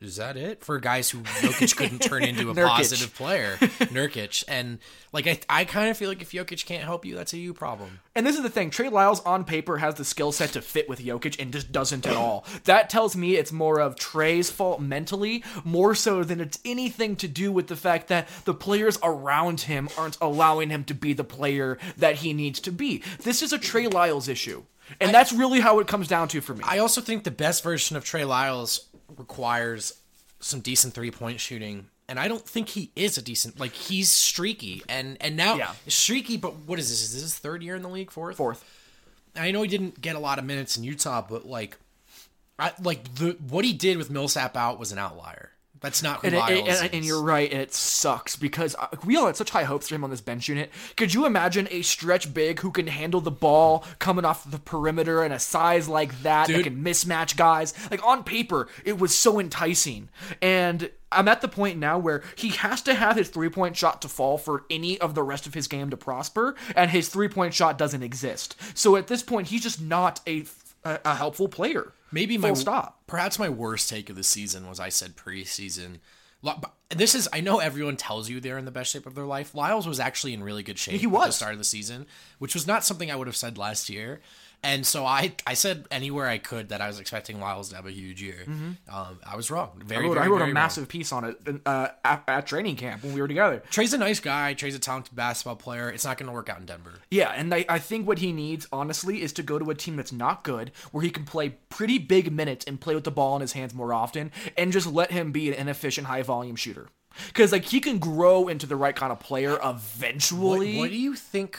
is 0.00 0.16
that 0.16 0.36
it 0.36 0.62
for 0.64 0.78
guys 0.78 1.10
who 1.10 1.18
Jokic 1.20 1.76
couldn't 1.76 2.00
turn 2.00 2.22
into 2.22 2.50
a 2.50 2.54
positive 2.54 3.14
player, 3.14 3.56
Nurkic, 3.60 4.44
and 4.46 4.78
like 5.12 5.26
I 5.26 5.40
I 5.48 5.64
kind 5.64 5.90
of 5.90 5.96
feel 5.96 6.08
like 6.08 6.22
if 6.22 6.32
Jokic 6.32 6.64
can't 6.66 6.84
help 6.84 7.04
you, 7.04 7.14
that's 7.16 7.32
a 7.32 7.38
you 7.38 7.52
problem. 7.52 8.00
And 8.14 8.26
this 8.26 8.36
is 8.36 8.42
the 8.42 8.50
thing: 8.50 8.70
Trey 8.70 8.88
Lyles 8.88 9.20
on 9.20 9.44
paper 9.44 9.78
has 9.78 9.96
the 9.96 10.04
skill 10.04 10.32
set 10.32 10.50
to 10.50 10.62
fit 10.62 10.88
with 10.88 11.00
Jokic, 11.00 11.40
and 11.40 11.52
just 11.52 11.72
doesn't 11.72 12.06
at 12.06 12.16
all. 12.16 12.44
That 12.64 12.90
tells 12.90 13.16
me 13.16 13.36
it's 13.36 13.52
more 13.52 13.80
of 13.80 13.96
Trey's 13.96 14.50
fault 14.50 14.80
mentally, 14.80 15.42
more 15.64 15.94
so 15.94 16.22
than 16.22 16.40
it's 16.40 16.58
anything 16.64 17.16
to 17.16 17.28
do 17.28 17.50
with 17.50 17.68
the 17.68 17.76
fact 17.76 18.08
that 18.08 18.28
the 18.44 18.52
players 18.52 18.98
around 19.02 19.62
him 19.62 19.88
aren't 19.96 20.18
allowing 20.20 20.68
him 20.68 20.84
to 20.84 20.94
be 20.94 21.14
the 21.14 21.24
player 21.24 21.78
that 21.96 22.16
he 22.16 22.34
needs 22.34 22.60
to 22.60 22.72
be. 22.72 23.02
This 23.22 23.42
is 23.42 23.52
a 23.52 23.58
Trey 23.58 23.86
Lyles 23.86 24.28
issue, 24.28 24.64
and 25.00 25.14
that's 25.14 25.32
really 25.32 25.60
how 25.60 25.78
it 25.78 25.86
comes 25.86 26.08
down 26.08 26.28
to 26.28 26.40
for 26.42 26.54
me. 26.54 26.62
I 26.66 26.78
also 26.78 27.00
think 27.00 27.24
the 27.24 27.30
best 27.30 27.62
version 27.62 27.96
of 27.96 28.04
Trey 28.04 28.24
Lyles 28.24 28.88
requires 29.16 29.94
some 30.40 30.60
decent 30.60 30.94
three 30.94 31.10
point 31.10 31.40
shooting. 31.40 31.88
And 32.10 32.18
I 32.18 32.26
don't 32.28 32.44
think 32.46 32.70
he 32.70 32.90
is 32.96 33.18
a 33.18 33.22
decent 33.22 33.60
like 33.60 33.72
he's 33.72 34.10
streaky 34.10 34.82
and 34.88 35.16
and 35.20 35.36
now 35.36 35.56
Yeah. 35.56 35.72
streaky, 35.88 36.36
but 36.36 36.54
what 36.60 36.78
is 36.78 36.88
this? 36.88 37.02
Is 37.02 37.12
this 37.14 37.22
his 37.22 37.38
third 37.38 37.62
year 37.62 37.76
in 37.76 37.82
the 37.82 37.88
league? 37.88 38.10
Fourth? 38.10 38.36
Fourth. 38.36 38.64
I 39.36 39.50
know 39.50 39.62
he 39.62 39.68
didn't 39.68 40.00
get 40.00 40.16
a 40.16 40.18
lot 40.18 40.38
of 40.38 40.44
minutes 40.44 40.76
in 40.76 40.84
Utah, 40.84 41.24
but 41.28 41.46
like 41.46 41.76
I 42.58 42.72
like 42.82 43.14
the 43.16 43.36
what 43.48 43.64
he 43.64 43.72
did 43.72 43.98
with 43.98 44.10
Millsap 44.10 44.56
out 44.56 44.78
was 44.78 44.90
an 44.90 44.98
outlier. 44.98 45.50
That's 45.80 46.02
not 46.02 46.20
who 46.20 46.28
And, 46.28 46.36
Lyles 46.36 46.68
and, 46.68 46.86
and, 46.86 46.94
and 46.94 47.04
you're 47.04 47.22
right, 47.22 47.50
and 47.50 47.60
it 47.60 47.72
sucks 47.72 48.36
because 48.36 48.74
we 49.04 49.16
all 49.16 49.26
had 49.26 49.36
such 49.36 49.50
high 49.50 49.64
hopes 49.64 49.88
for 49.88 49.94
him 49.94 50.04
on 50.04 50.10
this 50.10 50.20
bench 50.20 50.48
unit. 50.48 50.70
Could 50.96 51.14
you 51.14 51.24
imagine 51.24 51.68
a 51.70 51.82
stretch 51.82 52.32
big 52.34 52.60
who 52.60 52.70
can 52.70 52.86
handle 52.86 53.20
the 53.20 53.30
ball 53.30 53.84
coming 53.98 54.24
off 54.24 54.50
the 54.50 54.58
perimeter 54.58 55.22
and 55.22 55.32
a 55.32 55.38
size 55.38 55.88
like 55.88 56.22
that 56.22 56.48
that 56.48 56.64
can 56.64 56.82
mismatch 56.82 57.36
guys? 57.36 57.74
Like 57.90 58.04
on 58.04 58.24
paper, 58.24 58.68
it 58.84 58.98
was 58.98 59.16
so 59.16 59.38
enticing. 59.38 60.08
And 60.42 60.90
I'm 61.10 61.28
at 61.28 61.40
the 61.40 61.48
point 61.48 61.78
now 61.78 61.98
where 61.98 62.22
he 62.36 62.50
has 62.50 62.82
to 62.82 62.94
have 62.94 63.16
his 63.16 63.28
three 63.28 63.48
point 63.48 63.76
shot 63.76 64.02
to 64.02 64.08
fall 64.08 64.36
for 64.36 64.64
any 64.68 64.98
of 64.98 65.14
the 65.14 65.22
rest 65.22 65.46
of 65.46 65.54
his 65.54 65.68
game 65.68 65.90
to 65.90 65.96
prosper, 65.96 66.54
and 66.76 66.90
his 66.90 67.08
three 67.08 67.28
point 67.28 67.54
shot 67.54 67.78
doesn't 67.78 68.02
exist. 68.02 68.56
So 68.74 68.96
at 68.96 69.06
this 69.06 69.22
point, 69.22 69.48
he's 69.48 69.62
just 69.62 69.80
not 69.80 70.20
a, 70.26 70.44
a, 70.84 71.00
a 71.04 71.14
helpful 71.14 71.48
player. 71.48 71.92
Maybe 72.10 72.36
Full 72.36 72.50
my 72.50 72.54
stop. 72.54 73.02
Perhaps 73.06 73.38
my 73.38 73.48
worst 73.48 73.88
take 73.88 74.10
of 74.10 74.16
the 74.16 74.24
season 74.24 74.68
was 74.68 74.80
I 74.80 74.88
said 74.88 75.16
preseason. 75.16 75.98
This 76.90 77.14
is 77.14 77.28
I 77.32 77.40
know 77.40 77.58
everyone 77.58 77.96
tells 77.96 78.30
you 78.30 78.40
they're 78.40 78.58
in 78.58 78.64
the 78.64 78.70
best 78.70 78.92
shape 78.92 79.06
of 79.06 79.14
their 79.14 79.26
life. 79.26 79.54
Lyles 79.54 79.86
was 79.86 80.00
actually 80.00 80.32
in 80.34 80.42
really 80.42 80.62
good 80.62 80.78
shape 80.78 80.92
He 80.92 80.98
at 80.98 81.02
the 81.02 81.08
was. 81.08 81.36
start 81.36 81.52
of 81.52 81.58
the 81.58 81.64
season, 81.64 82.06
which 82.38 82.54
was 82.54 82.66
not 82.66 82.84
something 82.84 83.10
I 83.10 83.16
would 83.16 83.26
have 83.26 83.36
said 83.36 83.58
last 83.58 83.88
year. 83.90 84.20
And 84.62 84.84
so 84.84 85.06
I 85.06 85.34
I 85.46 85.54
said 85.54 85.86
anywhere 85.90 86.26
I 86.26 86.38
could 86.38 86.70
that 86.70 86.80
I 86.80 86.88
was 86.88 86.98
expecting 86.98 87.38
Lyles 87.40 87.68
to 87.70 87.76
have 87.76 87.86
a 87.86 87.92
huge 87.92 88.20
year. 88.20 88.44
Um, 88.46 89.18
I 89.24 89.36
was 89.36 89.50
wrong. 89.50 89.80
Very, 89.84 90.02
Mm-hmm. 90.02 90.04
I 90.04 90.08
wrote, 90.08 90.14
very, 90.14 90.26
I 90.26 90.28
wrote 90.30 90.38
very 90.38 90.40
a 90.40 90.44
wrong. 90.46 90.54
massive 90.54 90.88
piece 90.88 91.12
on 91.12 91.24
it 91.24 91.36
uh, 91.64 91.88
at, 92.04 92.24
at 92.26 92.46
training 92.46 92.76
camp 92.76 93.04
when 93.04 93.14
we 93.14 93.20
were 93.20 93.28
together. 93.28 93.62
Trey's 93.70 93.92
a 93.94 93.98
nice 93.98 94.18
guy. 94.20 94.54
Trey's 94.54 94.74
a 94.74 94.78
talented 94.80 95.14
basketball 95.14 95.56
player. 95.56 95.88
It's 95.90 96.04
not 96.04 96.18
going 96.18 96.26
to 96.26 96.32
work 96.32 96.48
out 96.48 96.58
in 96.58 96.66
Denver. 96.66 96.94
Yeah, 97.10 97.28
and 97.30 97.54
I, 97.54 97.64
I 97.68 97.78
think 97.78 98.06
what 98.08 98.18
he 98.18 98.32
needs, 98.32 98.66
honestly, 98.72 99.22
is 99.22 99.32
to 99.34 99.42
go 99.42 99.58
to 99.60 99.70
a 99.70 99.74
team 99.74 99.96
that's 99.96 100.12
not 100.12 100.42
good, 100.44 100.72
where 100.90 101.02
he 101.04 101.10
can 101.10 101.24
play 101.24 101.50
pretty 101.68 101.98
big 101.98 102.32
minutes 102.32 102.64
and 102.66 102.80
play 102.80 102.94
with 102.96 103.04
the 103.04 103.10
ball 103.12 103.36
in 103.36 103.40
his 103.42 103.52
hands 103.52 103.74
more 103.74 103.92
often, 103.94 104.32
and 104.56 104.72
just 104.72 104.86
let 104.88 105.12
him 105.12 105.30
be 105.30 105.48
an 105.48 105.54
inefficient, 105.54 106.08
high 106.08 106.22
volume 106.22 106.56
shooter. 106.56 106.88
Because 107.28 107.52
like 107.52 107.64
he 107.64 107.80
can 107.80 107.98
grow 107.98 108.48
into 108.48 108.66
the 108.66 108.76
right 108.76 108.94
kind 108.94 109.10
of 109.12 109.18
player 109.20 109.52
What, 109.52 109.76
eventually. 109.76 110.78
what 110.78 110.90
do 110.90 110.96
you 110.96 111.14
think 111.14 111.58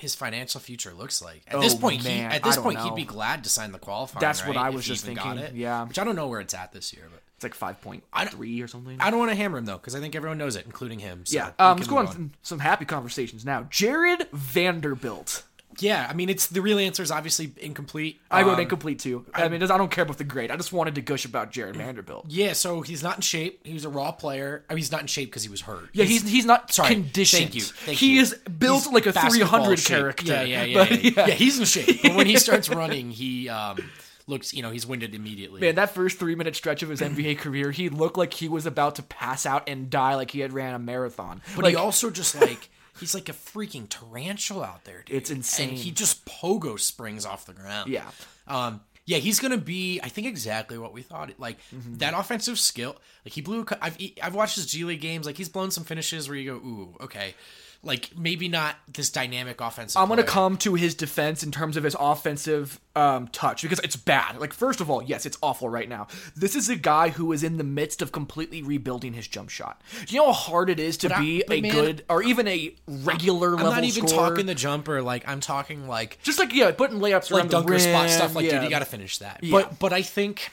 his 0.00 0.14
financial 0.14 0.60
future 0.60 0.92
looks 0.92 1.22
like? 1.22 1.42
At 1.46 1.56
Oh, 1.56 1.60
this 1.60 1.74
point, 1.74 2.02
man, 2.04 2.30
he, 2.30 2.36
at 2.36 2.42
this 2.42 2.56
point, 2.56 2.78
know. 2.78 2.84
he'd 2.84 2.94
be 2.94 3.04
glad 3.04 3.44
to 3.44 3.50
sign 3.50 3.72
the 3.72 3.78
qualifying. 3.78 4.20
That's 4.20 4.46
what 4.46 4.56
I 4.56 4.70
was 4.70 4.84
just 4.84 5.04
thinking, 5.04 5.38
it. 5.38 5.54
yeah. 5.54 5.84
which 5.84 5.98
I 5.98 6.04
don't 6.04 6.16
know 6.16 6.28
where 6.28 6.40
it's 6.40 6.54
at 6.54 6.72
this 6.72 6.92
year, 6.92 7.06
but 7.10 7.22
it's 7.36 7.44
like 7.44 7.54
five 7.54 7.80
point 7.80 8.02
three 8.30 8.60
or 8.60 8.68
something. 8.68 8.98
I 9.00 9.10
don't 9.10 9.18
want 9.18 9.30
to 9.30 9.34
hammer 9.36 9.58
him 9.58 9.64
though 9.64 9.78
because 9.78 9.94
I 9.94 10.00
think 10.00 10.14
everyone 10.14 10.36
knows 10.38 10.56
it, 10.56 10.66
including 10.66 10.98
him. 10.98 11.24
So 11.24 11.36
yeah, 11.36 11.52
um, 11.58 11.76
let's 11.78 11.88
go 11.88 11.98
on 11.98 12.08
some, 12.10 12.32
some 12.42 12.58
happy 12.58 12.84
conversations 12.84 13.44
now. 13.44 13.66
Jared 13.70 14.26
Vanderbilt. 14.32 15.44
Yeah, 15.82 16.06
I 16.08 16.14
mean, 16.14 16.28
it's 16.28 16.46
the 16.46 16.60
real 16.62 16.78
answer 16.78 17.02
is 17.02 17.10
obviously 17.10 17.52
incomplete. 17.58 18.20
I 18.30 18.42
wrote 18.42 18.54
Um, 18.54 18.60
incomplete 18.60 18.98
too. 18.98 19.24
I, 19.34 19.48
mean, 19.48 19.62
I 19.62 19.78
don't 19.78 19.90
care 19.90 20.02
about 20.02 20.18
the 20.18 20.24
grade. 20.24 20.50
I 20.50 20.56
just 20.56 20.72
wanted 20.72 20.94
to 20.96 21.00
gush 21.00 21.24
about 21.24 21.50
Jared 21.50 21.76
Vanderbilt. 21.76 22.26
Yeah, 22.28 22.52
so 22.52 22.82
he's 22.82 23.02
not 23.02 23.16
in 23.16 23.22
shape. 23.22 23.66
He 23.66 23.72
was 23.74 23.84
a 23.84 23.88
raw 23.88 24.12
player. 24.12 24.64
I 24.68 24.74
mean, 24.74 24.78
he's 24.78 24.92
not 24.92 25.00
in 25.00 25.06
shape 25.06 25.30
because 25.30 25.42
he 25.42 25.48
was 25.48 25.62
hurt. 25.62 25.88
Yeah, 25.92 26.04
he's 26.04 26.28
he's 26.28 26.44
not 26.46 26.72
sorry. 26.72 26.94
conditioned. 26.94 27.42
Thank 27.44 27.54
you. 27.54 27.62
Thank 27.62 27.98
he 27.98 28.16
you. 28.16 28.22
is 28.22 28.34
built 28.34 28.84
He's 28.84 28.92
like 28.92 29.06
a 29.06 29.12
300 29.12 29.84
character. 29.84 30.24
Yeah, 30.26 30.42
yeah, 30.42 30.62
yeah, 30.64 30.78
But, 30.88 31.04
yeah. 31.04 31.26
Yeah, 31.28 31.34
he's 31.34 31.58
in 31.58 31.64
shape. 31.64 32.02
But 32.02 32.14
when 32.14 32.26
he 32.26 32.36
starts 32.46 32.68
running, 32.68 33.10
he 33.10 33.48
um, 33.48 33.78
looks, 34.26 34.52
you 34.54 34.62
know, 34.62 34.70
he's 34.70 34.86
winded 34.86 35.14
immediately. 35.14 35.60
Man, 35.60 35.74
that 35.76 35.90
first 35.90 36.18
three 36.18 36.34
minute 36.34 36.56
stretch 36.56 36.82
of 36.82 36.88
his 36.88 37.00
NBA 37.00 37.38
career, 37.38 37.70
he 37.70 37.88
looked 37.88 38.16
like 38.16 38.34
he 38.34 38.48
was 38.48 38.66
about 38.66 38.96
to 38.96 39.02
pass 39.02 39.46
out 39.46 39.68
and 39.68 39.90
die, 39.90 40.14
like 40.14 40.30
he 40.30 40.40
had 40.40 40.52
ran 40.52 40.74
a 40.74 40.78
marathon. 40.78 41.42
but 41.56 41.64
like, 41.64 41.70
he 41.72 41.76
also 41.76 42.10
just 42.10 42.40
like 42.40 42.68
he's 43.00 43.14
like 43.14 43.28
a 43.28 43.32
freaking 43.32 43.86
tarantula 43.88 44.64
out 44.66 44.84
there, 44.84 45.02
dude. 45.06 45.16
It's 45.16 45.30
insane. 45.30 45.70
And 45.70 45.78
he 45.78 45.90
just 45.90 46.24
pogo 46.26 46.78
springs 46.78 47.24
off 47.26 47.46
the 47.46 47.52
ground. 47.54 47.90
Yeah. 47.90 48.08
Um. 48.46 48.80
Yeah, 49.06 49.18
he's 49.18 49.40
gonna 49.40 49.56
be. 49.58 49.98
I 50.02 50.08
think 50.08 50.26
exactly 50.28 50.78
what 50.78 50.92
we 50.92 51.02
thought. 51.02 51.32
Like 51.38 51.58
Mm-hmm. 51.74 51.96
that 51.96 52.14
offensive 52.14 52.58
skill. 52.60 52.94
Like 53.24 53.32
he 53.34 53.40
blew. 53.40 53.62
a 53.68 53.84
I've 53.84 53.96
I've 54.22 54.34
watched 54.34 54.54
his 54.54 54.66
G 54.66 54.84
League 54.84 55.00
games. 55.00 55.26
Like 55.26 55.36
he's 55.36 55.48
blown 55.48 55.70
some 55.72 55.82
finishes 55.84 56.28
where 56.28 56.36
you 56.38 56.52
go, 56.52 56.56
ooh, 56.58 56.94
okay. 57.00 57.34
Like 57.82 58.10
maybe 58.16 58.48
not 58.48 58.76
this 58.92 59.08
dynamic 59.08 59.60
offensive. 59.60 60.00
I'm 60.00 60.08
gonna 60.08 60.22
player. 60.22 60.32
come 60.32 60.56
to 60.58 60.74
his 60.74 60.94
defense 60.94 61.42
in 61.42 61.50
terms 61.50 61.78
of 61.78 61.84
his 61.84 61.96
offensive 61.98 62.78
um, 62.94 63.28
touch 63.28 63.62
because 63.62 63.78
it's 63.80 63.96
bad. 63.96 64.38
Like, 64.38 64.52
first 64.52 64.80
of 64.80 64.90
all, 64.90 65.02
yes, 65.02 65.24
it's 65.24 65.38
awful 65.42 65.68
right 65.68 65.88
now. 65.88 66.06
This 66.36 66.54
is 66.54 66.68
a 66.68 66.76
guy 66.76 67.08
who 67.08 67.32
is 67.32 67.42
in 67.42 67.56
the 67.56 67.64
midst 67.64 68.02
of 68.02 68.12
completely 68.12 68.62
rebuilding 68.62 69.14
his 69.14 69.26
jump 69.26 69.48
shot. 69.48 69.80
Do 70.06 70.14
you 70.14 70.20
know 70.20 70.26
how 70.26 70.32
hard 70.32 70.68
it 70.68 70.78
is 70.78 70.98
to 70.98 71.14
I- 71.14 71.20
be 71.20 71.44
a 71.48 71.60
man, 71.62 71.72
good 71.72 72.04
or 72.10 72.22
even 72.22 72.46
a 72.48 72.74
regular 72.86 73.52
level? 73.52 73.68
I'm 73.68 73.76
not 73.76 73.84
even 73.84 74.06
scorer? 74.06 74.30
talking 74.30 74.46
the 74.46 74.54
jumper. 74.54 75.00
Like 75.00 75.26
I'm 75.26 75.40
talking 75.40 75.88
like 75.88 76.18
just 76.22 76.38
like 76.38 76.52
yeah, 76.52 76.70
putting 76.72 76.98
layups 76.98 77.30
like 77.30 77.40
around 77.44 77.50
dunker 77.50 77.68
the 77.68 77.72
rim, 77.72 77.80
spot 77.80 78.10
stuff. 78.10 78.34
Like 78.34 78.44
yeah. 78.44 78.56
dude, 78.56 78.64
you 78.64 78.70
got 78.70 78.80
to 78.80 78.84
finish 78.84 79.18
that. 79.18 79.40
Yeah. 79.42 79.52
But 79.52 79.78
but 79.78 79.92
I 79.92 80.02
think 80.02 80.50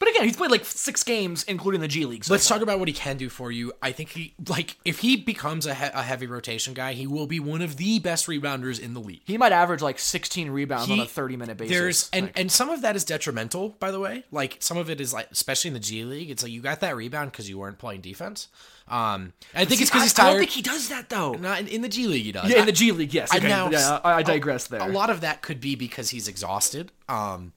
But 0.00 0.08
again, 0.08 0.24
he's 0.24 0.36
played 0.36 0.50
like 0.50 0.64
six 0.64 1.02
games, 1.04 1.44
including 1.44 1.82
the 1.82 1.86
G 1.86 2.06
League. 2.06 2.24
So 2.24 2.32
let's 2.32 2.48
far. 2.48 2.56
talk 2.56 2.62
about 2.62 2.78
what 2.78 2.88
he 2.88 2.94
can 2.94 3.18
do 3.18 3.28
for 3.28 3.52
you. 3.52 3.74
I 3.82 3.92
think 3.92 4.08
he 4.08 4.32
like 4.48 4.78
if 4.82 5.00
he 5.00 5.14
becomes 5.14 5.66
a, 5.66 5.74
he- 5.74 5.84
a 5.92 6.02
heavy 6.02 6.26
rotation 6.26 6.72
guy, 6.72 6.94
he 6.94 7.06
will 7.06 7.26
be 7.26 7.38
one 7.38 7.60
of 7.60 7.76
the 7.76 7.98
best 7.98 8.26
rebounders 8.26 8.80
in 8.80 8.94
the 8.94 9.00
league. 9.00 9.20
He 9.26 9.36
might 9.36 9.52
average 9.52 9.82
like 9.82 9.98
16 9.98 10.50
rebounds 10.50 10.90
on 10.90 11.00
a 11.00 11.04
30 11.06 11.36
minute 11.36 11.58
basis. 11.58 11.76
There's 11.76 12.10
and 12.14 12.26
Like, 12.26 12.40
and 12.40 12.50
some 12.50 12.70
of 12.70 12.80
that 12.80 12.96
is 12.96 13.04
detrimental, 13.04 13.76
by 13.78 13.90
the 13.90 14.00
way. 14.00 14.24
Like 14.32 14.56
some 14.60 14.78
of 14.78 14.88
it 14.88 15.02
is 15.02 15.12
like, 15.12 15.28
especially 15.30 15.68
in 15.68 15.74
the 15.74 15.80
G 15.80 16.02
League, 16.04 16.30
it's 16.30 16.42
like 16.42 16.50
you 16.50 16.62
got 16.62 16.80
that 16.80 16.96
rebound 16.96 17.30
because 17.30 17.48
you 17.50 17.58
weren't 17.58 17.78
playing 17.78 18.00
defense. 18.00 18.48
Um, 18.88 19.34
I 19.54 19.66
think 19.66 19.82
it's 19.82 19.90
because 19.90 20.02
he's 20.04 20.18
I, 20.18 20.22
I 20.22 20.24
tired. 20.24 20.32
don't 20.32 20.38
think 20.40 20.50
he 20.52 20.62
does 20.62 20.88
that 20.88 21.10
though. 21.10 21.34
Not 21.34 21.60
in, 21.60 21.68
in 21.68 21.82
the 21.82 21.88
G 21.90 22.06
League, 22.06 22.24
he 22.24 22.32
does. 22.32 22.50
Yeah, 22.50 22.60
in 22.60 22.66
the 22.66 22.72
G 22.72 22.90
League, 22.92 23.12
yes. 23.12 23.30
I 23.32 23.36
Okay, 23.36 23.48
now 23.48 23.68
yeah, 23.70 24.00
I, 24.02 24.14
I 24.14 24.22
digress 24.22 24.66
there. 24.68 24.80
A 24.80 24.88
lot 24.88 25.10
of 25.10 25.20
that 25.20 25.42
could 25.42 25.60
be 25.60 25.74
because 25.76 26.08
he's 26.08 26.26
exhausted. 26.26 26.90
Um, 27.06 27.52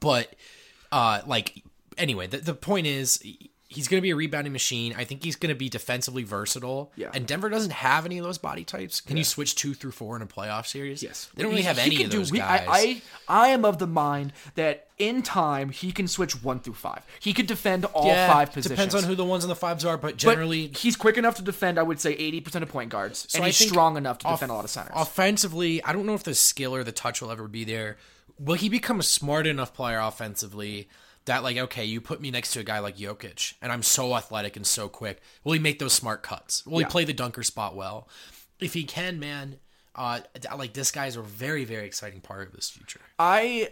but 0.00 0.34
uh, 0.96 1.20
like 1.26 1.62
anyway, 1.98 2.26
the 2.26 2.38
the 2.38 2.54
point 2.54 2.86
is 2.86 3.22
he's 3.68 3.88
going 3.88 3.98
to 3.98 4.02
be 4.02 4.10
a 4.10 4.16
rebounding 4.16 4.52
machine. 4.52 4.94
I 4.96 5.04
think 5.04 5.22
he's 5.24 5.36
going 5.36 5.48
to 5.52 5.58
be 5.58 5.68
defensively 5.68 6.22
versatile. 6.22 6.92
Yeah. 6.96 7.10
And 7.12 7.26
Denver 7.26 7.48
doesn't 7.50 7.72
have 7.72 8.06
any 8.06 8.16
of 8.16 8.24
those 8.24 8.38
body 8.38 8.64
types. 8.64 9.00
Can 9.00 9.16
you 9.16 9.24
switch 9.24 9.56
two 9.56 9.74
through 9.74 9.90
four 9.90 10.14
in 10.16 10.22
a 10.22 10.26
playoff 10.26 10.66
series? 10.66 11.02
Yes, 11.02 11.28
They 11.34 11.42
don't 11.42 11.50
really 11.50 11.64
have 11.64 11.76
he 11.78 11.96
any 11.96 12.04
of 12.04 12.10
do- 12.10 12.18
those 12.18 12.30
we- 12.32 12.38
guys. 12.38 12.64
I, 12.68 13.02
I 13.28 13.46
I 13.46 13.48
am 13.48 13.64
of 13.64 13.78
the 13.78 13.86
mind 13.88 14.32
that 14.54 14.86
in 14.98 15.22
time 15.22 15.70
he 15.70 15.90
can 15.92 16.06
switch 16.08 16.42
one 16.42 16.60
through 16.60 16.74
five. 16.74 17.02
He 17.20 17.34
could 17.34 17.46
defend 17.48 17.84
all 17.86 18.06
yeah, 18.06 18.32
five 18.32 18.52
positions. 18.52 18.70
Depends 18.78 18.94
on 18.94 19.02
who 19.04 19.14
the 19.16 19.24
ones 19.24 19.42
on 19.44 19.48
the 19.50 19.56
fives 19.56 19.84
are, 19.84 19.98
but 19.98 20.12
But 20.12 20.16
generally 20.16 20.68
he's 20.68 20.96
quick 20.96 21.18
enough 21.18 21.34
to 21.34 21.42
defend. 21.42 21.78
I 21.78 21.82
would 21.82 22.00
say 22.00 22.12
eighty 22.12 22.40
percent 22.40 22.62
of 22.62 22.70
point 22.70 22.88
guards, 22.90 23.26
So 23.28 23.36
and 23.38 23.44
I 23.44 23.48
he's 23.48 23.68
strong 23.68 23.96
enough 23.98 24.18
to 24.18 24.26
off- 24.28 24.38
defend 24.38 24.52
a 24.52 24.54
lot 24.54 24.64
of 24.64 24.70
centers. 24.70 24.92
Offensively, 24.96 25.82
I 25.84 25.92
don't 25.92 26.06
know 26.06 26.14
if 26.14 26.22
the 26.22 26.34
skill 26.34 26.74
or 26.74 26.82
the 26.84 26.92
touch 26.92 27.20
will 27.20 27.30
ever 27.32 27.48
be 27.48 27.64
there. 27.64 27.96
Will 28.38 28.54
he 28.54 28.68
become 28.68 29.00
a 29.00 29.02
smart 29.04 29.46
enough 29.46 29.72
player 29.74 29.98
offensively 29.98 30.88
that, 31.24 31.42
like, 31.42 31.56
okay, 31.56 31.84
you 31.84 32.00
put 32.00 32.20
me 32.20 32.30
next 32.30 32.52
to 32.52 32.60
a 32.60 32.64
guy 32.64 32.78
like 32.78 32.96
Jokic, 32.96 33.54
and 33.62 33.72
I'm 33.72 33.82
so 33.82 34.14
athletic 34.16 34.56
and 34.56 34.66
so 34.66 34.88
quick? 34.88 35.20
Will 35.42 35.54
he 35.54 35.58
make 35.58 35.78
those 35.78 35.92
smart 35.92 36.22
cuts? 36.22 36.64
Will 36.66 36.80
Yeah. 36.80 36.86
he 36.86 36.90
play 36.90 37.04
the 37.04 37.12
dunker 37.12 37.42
spot 37.42 37.74
well? 37.74 38.08
If 38.60 38.74
he 38.74 38.84
can, 38.84 39.18
man, 39.18 39.58
uh, 39.94 40.20
like 40.56 40.72
this 40.74 40.90
guy's 40.90 41.16
a 41.16 41.22
very, 41.22 41.64
very 41.64 41.86
exciting 41.86 42.20
part 42.20 42.46
of 42.46 42.54
this 42.54 42.68
future. 42.70 43.00
I, 43.18 43.70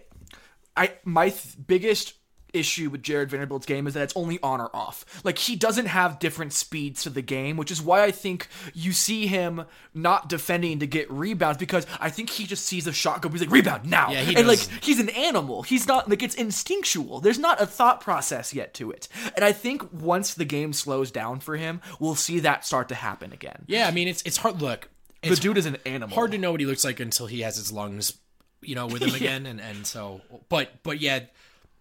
I 0.77 0.95
my 1.05 1.29
th- 1.31 1.55
biggest 1.67 2.15
issue 2.55 2.89
with 2.91 3.03
Jared 3.03 3.31
Vanderbilt's 3.31 3.67
game 3.67 3.87
is 3.87 3.95
that 3.95 4.03
it's 4.05 4.17
only 4.17 4.39
on 4.43 4.61
or 4.61 4.71
off. 4.75 5.05
Like 5.25 5.39
he 5.39 5.57
doesn't 5.57 5.87
have 5.87 6.19
different 6.19 6.53
speeds 6.53 7.03
to 7.03 7.11
the 7.11 7.23
game, 7.23 7.57
which 7.57 7.71
is 7.71 7.83
why 7.83 8.05
I 8.05 8.11
think 8.11 8.49
you 8.73 8.93
see 8.93 9.27
him 9.27 9.65
not 9.93 10.29
defending 10.29 10.79
to 10.81 10.87
get 10.87 11.11
rebounds 11.11 11.59
because 11.59 11.87
I 12.01 12.11
think 12.11 12.31
he 12.31 12.47
just 12.47 12.65
sees 12.67 12.87
a 12.87 12.93
shot 12.93 13.23
go. 13.23 13.29
He's 13.29 13.41
like 13.41 13.51
rebound 13.51 13.89
now, 13.91 14.11
Yeah, 14.11 14.23
he 14.23 14.37
and 14.37 14.47
like 14.49 14.61
he's 14.83 14.99
an 15.01 15.09
animal. 15.11 15.63
He's 15.63 15.87
not 15.87 16.09
like 16.09 16.23
it's 16.23 16.35
instinctual. 16.35 17.21
There's 17.21 17.39
not 17.39 17.61
a 17.61 17.67
thought 17.67 18.01
process 18.01 18.55
yet 18.55 18.75
to 18.75 18.91
it, 18.91 19.09
and 19.37 19.45
I 19.45 19.53
think 19.53 19.93
once 19.93 20.35
the 20.35 20.45
game 20.45 20.73
slows 20.73 21.11
down 21.11 21.41
for 21.41 21.57
him, 21.57 21.81
we'll 21.99 22.15
see 22.15 22.41
that 22.41 22.65
start 22.65 22.89
to 22.89 22.95
happen 22.95 23.33
again. 23.33 23.65
Yeah, 23.67 23.87
I 23.87 23.91
mean, 23.91 24.09
it's 24.09 24.23
it's 24.23 24.37
hard. 24.37 24.61
Look, 24.63 24.89
The 25.23 25.37
dude 25.37 25.59
is 25.59 25.67
an 25.67 25.79
animal. 25.87 26.15
hard 26.15 26.33
to 26.33 26.39
know 26.39 26.51
what 26.53 26.61
he 26.61 26.67
looks 26.67 26.85
like 26.85 27.01
until 27.01 27.27
he 27.27 27.41
has 27.41 27.57
his 27.57 27.73
lungs, 27.73 28.19
you 28.63 28.75
know, 28.75 28.87
with 28.87 29.03
him 29.03 29.15
again, 29.21 29.47
and 29.47 29.61
and 29.61 29.87
so, 29.87 30.21
but 30.49 30.83
but 30.83 31.01
yeah, 31.01 31.21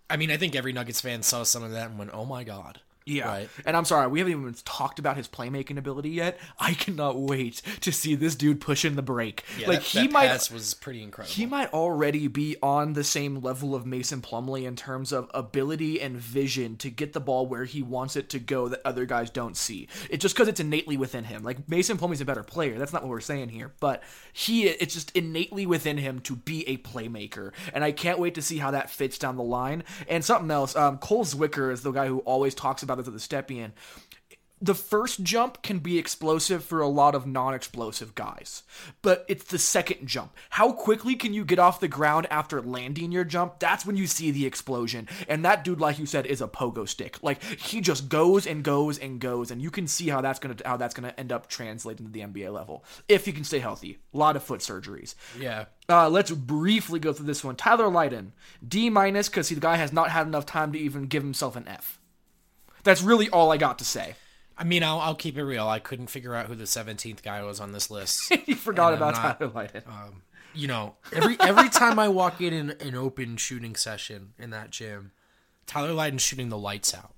I 0.09 0.17
mean, 0.17 0.31
I 0.31 0.37
think 0.37 0.55
every 0.55 0.73
Nuggets 0.73 1.01
fan 1.01 1.23
saw 1.23 1.43
some 1.43 1.63
of 1.63 1.71
that 1.71 1.89
and 1.89 1.97
went, 1.97 2.11
"Oh 2.13 2.25
my 2.25 2.43
god." 2.43 2.81
Yeah. 3.05 3.27
Right. 3.27 3.49
And 3.65 3.75
I'm 3.75 3.85
sorry, 3.85 4.07
we 4.07 4.19
haven't 4.19 4.33
even 4.33 4.53
talked 4.65 4.99
about 4.99 5.17
his 5.17 5.27
playmaking 5.27 5.77
ability 5.77 6.09
yet. 6.09 6.39
I 6.59 6.73
cannot 6.73 7.19
wait 7.19 7.61
to 7.81 7.91
see 7.91 8.15
this 8.15 8.35
dude 8.35 8.61
pushing 8.61 8.95
the 8.95 9.01
break. 9.01 9.43
Yeah, 9.59 9.67
like 9.67 9.79
that, 9.79 9.85
he 9.85 10.07
that 10.07 10.11
might 10.11 10.51
was 10.51 10.73
pretty 10.73 11.03
incredible. 11.03 11.33
he 11.33 11.45
might 11.45 11.71
already 11.73 12.27
be 12.27 12.55
on 12.61 12.93
the 12.93 13.03
same 13.03 13.41
level 13.41 13.75
of 13.75 13.85
Mason 13.85 14.21
Plumlee 14.21 14.65
in 14.65 14.75
terms 14.75 15.11
of 15.11 15.29
ability 15.33 16.01
and 16.01 16.17
vision 16.17 16.77
to 16.77 16.89
get 16.89 17.13
the 17.13 17.19
ball 17.19 17.45
where 17.45 17.65
he 17.65 17.81
wants 17.81 18.15
it 18.15 18.29
to 18.29 18.39
go 18.39 18.67
that 18.67 18.81
other 18.85 19.05
guys 19.05 19.29
don't 19.29 19.57
see. 19.57 19.87
It's 20.09 20.21
just 20.21 20.35
because 20.35 20.47
it's 20.47 20.59
innately 20.59 20.97
within 20.97 21.25
him. 21.25 21.43
Like 21.43 21.67
Mason 21.69 21.97
Plumlee's 21.97 22.21
a 22.21 22.25
better 22.25 22.43
player. 22.43 22.77
That's 22.77 22.93
not 22.93 23.03
what 23.03 23.09
we're 23.09 23.19
saying 23.19 23.49
here. 23.49 23.71
But 23.79 24.03
he 24.31 24.67
it's 24.67 24.93
just 24.93 25.15
innately 25.15 25.65
within 25.65 25.97
him 25.97 26.19
to 26.21 26.35
be 26.35 26.67
a 26.67 26.77
playmaker. 26.77 27.51
And 27.73 27.83
I 27.83 27.91
can't 27.91 28.19
wait 28.19 28.35
to 28.35 28.41
see 28.41 28.57
how 28.57 28.71
that 28.71 28.89
fits 28.89 29.17
down 29.17 29.37
the 29.37 29.43
line. 29.43 29.83
And 30.07 30.23
something 30.23 30.49
else, 30.51 30.75
um, 30.75 30.97
Cole 30.97 31.25
Zwicker 31.25 31.71
is 31.71 31.81
the 31.81 31.91
guy 31.91 32.07
who 32.07 32.19
always 32.19 32.55
talks 32.55 32.83
about 32.83 32.92
this 32.95 33.07
at 33.07 33.13
the 33.13 33.19
Stepien 33.19 33.71
the 34.63 34.73
first 34.73 35.23
jump 35.23 35.61
can 35.61 35.79
be 35.79 35.97
explosive 35.97 36.63
for 36.63 36.79
a 36.79 36.87
lot 36.87 37.15
of 37.15 37.27
non-explosive 37.27 38.15
guys 38.15 38.63
but 39.01 39.25
it's 39.27 39.43
the 39.45 39.59
second 39.59 40.07
jump. 40.07 40.31
How 40.51 40.71
quickly 40.71 41.15
can 41.15 41.33
you 41.33 41.43
get 41.43 41.59
off 41.59 41.81
the 41.81 41.87
ground 41.89 42.27
after 42.31 42.61
landing 42.61 43.11
your 43.11 43.25
jump? 43.25 43.59
That's 43.59 43.85
when 43.85 43.97
you 43.97 44.07
see 44.07 44.31
the 44.31 44.45
explosion. 44.45 45.09
And 45.27 45.43
that 45.43 45.65
dude 45.65 45.81
like 45.81 45.99
you 45.99 46.05
said 46.05 46.25
is 46.25 46.41
a 46.41 46.47
pogo 46.47 46.87
stick. 46.87 47.21
Like 47.21 47.43
he 47.43 47.81
just 47.81 48.07
goes 48.07 48.47
and 48.47 48.63
goes 48.63 48.97
and 48.97 49.19
goes 49.19 49.51
and 49.51 49.61
you 49.61 49.69
can 49.69 49.87
see 49.87 50.07
how 50.07 50.21
that's 50.21 50.39
gonna 50.39 50.55
how 50.65 50.77
that's 50.77 50.93
gonna 50.93 51.13
end 51.17 51.33
up 51.33 51.47
translating 51.47 52.05
to 52.05 52.11
the 52.11 52.21
nba 52.21 52.53
level 52.53 52.85
if 53.09 53.25
he 53.25 53.33
can 53.33 53.43
stay 53.43 53.59
healthy. 53.59 53.99
A 54.13 54.17
lot 54.17 54.37
of 54.37 54.43
foot 54.43 54.61
surgeries. 54.61 55.15
Yeah. 55.37 55.65
uh, 55.89 56.09
let's 56.09 56.31
briefly 56.31 56.99
go 56.99 57.11
through 57.11 57.25
this 57.25 57.43
one. 57.43 57.57
Tyler 57.57 57.89
Lydon, 57.89 58.31
D 58.65 58.89
minus 58.89 59.27
because 59.27 59.49
the 59.49 59.59
guy 59.59 59.75
has 59.75 59.91
not 59.91 60.09
had 60.09 60.25
enough 60.25 60.45
time 60.45 60.71
to 60.71 60.79
even 60.79 61.07
give 61.07 61.23
himself 61.23 61.57
an 61.57 61.67
F. 61.67 61.99
That's 62.84 63.01
really 63.01 63.29
all 63.29 63.51
I 63.51 63.57
got 63.57 63.79
to 63.79 63.86
say. 63.86 64.15
I 64.57 64.63
mean, 64.63 64.84
I'll, 64.84 64.99
I'll 64.99 65.15
keep 65.15 65.38
it 65.38 65.43
real. 65.43 65.67
I 65.67 65.79
couldn't 65.79 66.07
figure 66.07 66.36
out 66.36 66.45
who 66.45 66.55
the 66.55 66.65
17th 66.65 67.23
guy 67.23 67.41
was 67.43 67.59
on 67.59 67.71
this 67.71 67.89
list. 67.89 68.31
He 68.45 68.53
forgot 68.53 68.93
about 68.93 69.15
not- 69.15 69.39
Tyler 69.39 69.51
Lydon. 69.53 69.84
Um, 69.88 70.21
you 70.53 70.67
know, 70.67 70.95
every 71.11 71.36
every 71.39 71.69
time 71.69 71.97
I 71.97 72.07
walk 72.09 72.39
in 72.39 72.53
an, 72.53 72.75
an 72.79 72.93
open 72.95 73.38
shooting 73.38 73.75
session 73.75 74.34
in 74.38 74.51
that 74.51 74.69
gym, 74.69 75.11
Tyler 75.65 75.93
Lydon's 75.93 76.21
shooting 76.21 76.49
the 76.49 76.57
lights 76.57 76.93
out. 76.93 77.11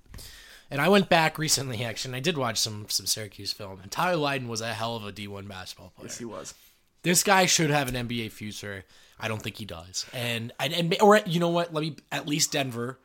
And 0.70 0.80
I 0.80 0.88
went 0.88 1.08
back 1.08 1.38
recently, 1.38 1.84
actually, 1.84 2.10
and 2.10 2.16
I 2.16 2.20
did 2.20 2.38
watch 2.38 2.58
some 2.58 2.86
some 2.88 3.04
Syracuse 3.04 3.52
film. 3.52 3.80
And 3.82 3.90
Tyler 3.92 4.16
Lydon 4.16 4.48
was 4.48 4.62
a 4.62 4.72
hell 4.72 4.96
of 4.96 5.04
a 5.06 5.12
D1 5.12 5.46
basketball 5.48 5.92
player. 5.94 6.08
Yes, 6.08 6.18
he 6.18 6.24
was. 6.24 6.54
This 7.02 7.22
guy 7.22 7.44
should 7.46 7.68
have 7.70 7.94
an 7.94 8.08
NBA 8.08 8.32
future. 8.32 8.84
I 9.20 9.28
don't 9.28 9.42
think 9.42 9.56
he 9.56 9.64
does. 9.66 10.06
And 10.14 10.52
and, 10.58 10.72
and 10.72 10.96
or 11.02 11.20
you 11.26 11.38
know 11.38 11.50
what? 11.50 11.74
Let 11.74 11.82
me 11.82 11.96
at 12.10 12.26
least 12.26 12.52
Denver. 12.52 12.98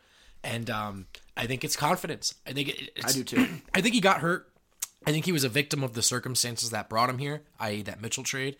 And 0.44 0.70
um, 0.70 1.08
I 1.38 1.46
think 1.46 1.64
it's 1.64 1.76
confidence. 1.76 2.36
I 2.46 2.54
think 2.54 2.70
it, 2.70 2.92
it's, 2.96 3.06
I 3.06 3.12
do 3.12 3.24
too. 3.24 3.48
I 3.74 3.82
think 3.82 3.96
he 3.96 4.02
got 4.02 4.22
hurt. 4.22 4.48
I 5.06 5.12
think 5.12 5.26
he 5.26 5.32
was 5.32 5.44
a 5.44 5.50
victim 5.50 5.84
of 5.84 5.94
the 5.94 6.02
circumstances 6.02 6.70
that 6.70 6.90
brought 6.90 7.10
him 7.10 7.18
here, 7.18 7.42
i.e., 7.60 7.82
that 7.84 8.02
Mitchell 8.02 8.24
trade. 8.24 8.58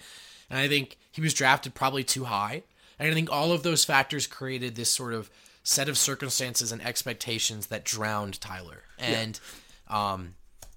And 0.50 0.58
I 0.60 0.68
think 0.68 0.98
he 1.12 1.22
was 1.22 1.34
drafted 1.34 1.76
probably 1.76 2.04
too 2.04 2.26
high. 2.26 2.64
And 2.98 3.10
I 3.10 3.14
think 3.14 3.32
all 3.32 3.52
of 3.52 3.64
those 3.64 3.86
factors 3.86 4.28
created 4.28 4.76
this 4.76 4.90
sort 4.90 5.14
of 5.14 5.30
set 5.64 5.88
of 5.88 5.98
circumstances 5.98 6.72
and 6.72 6.82
expectations 6.82 7.68
that 7.68 7.86
drowned 7.86 8.42
Tyler. 8.42 8.84
And, 8.98 9.40
um, 9.88 10.36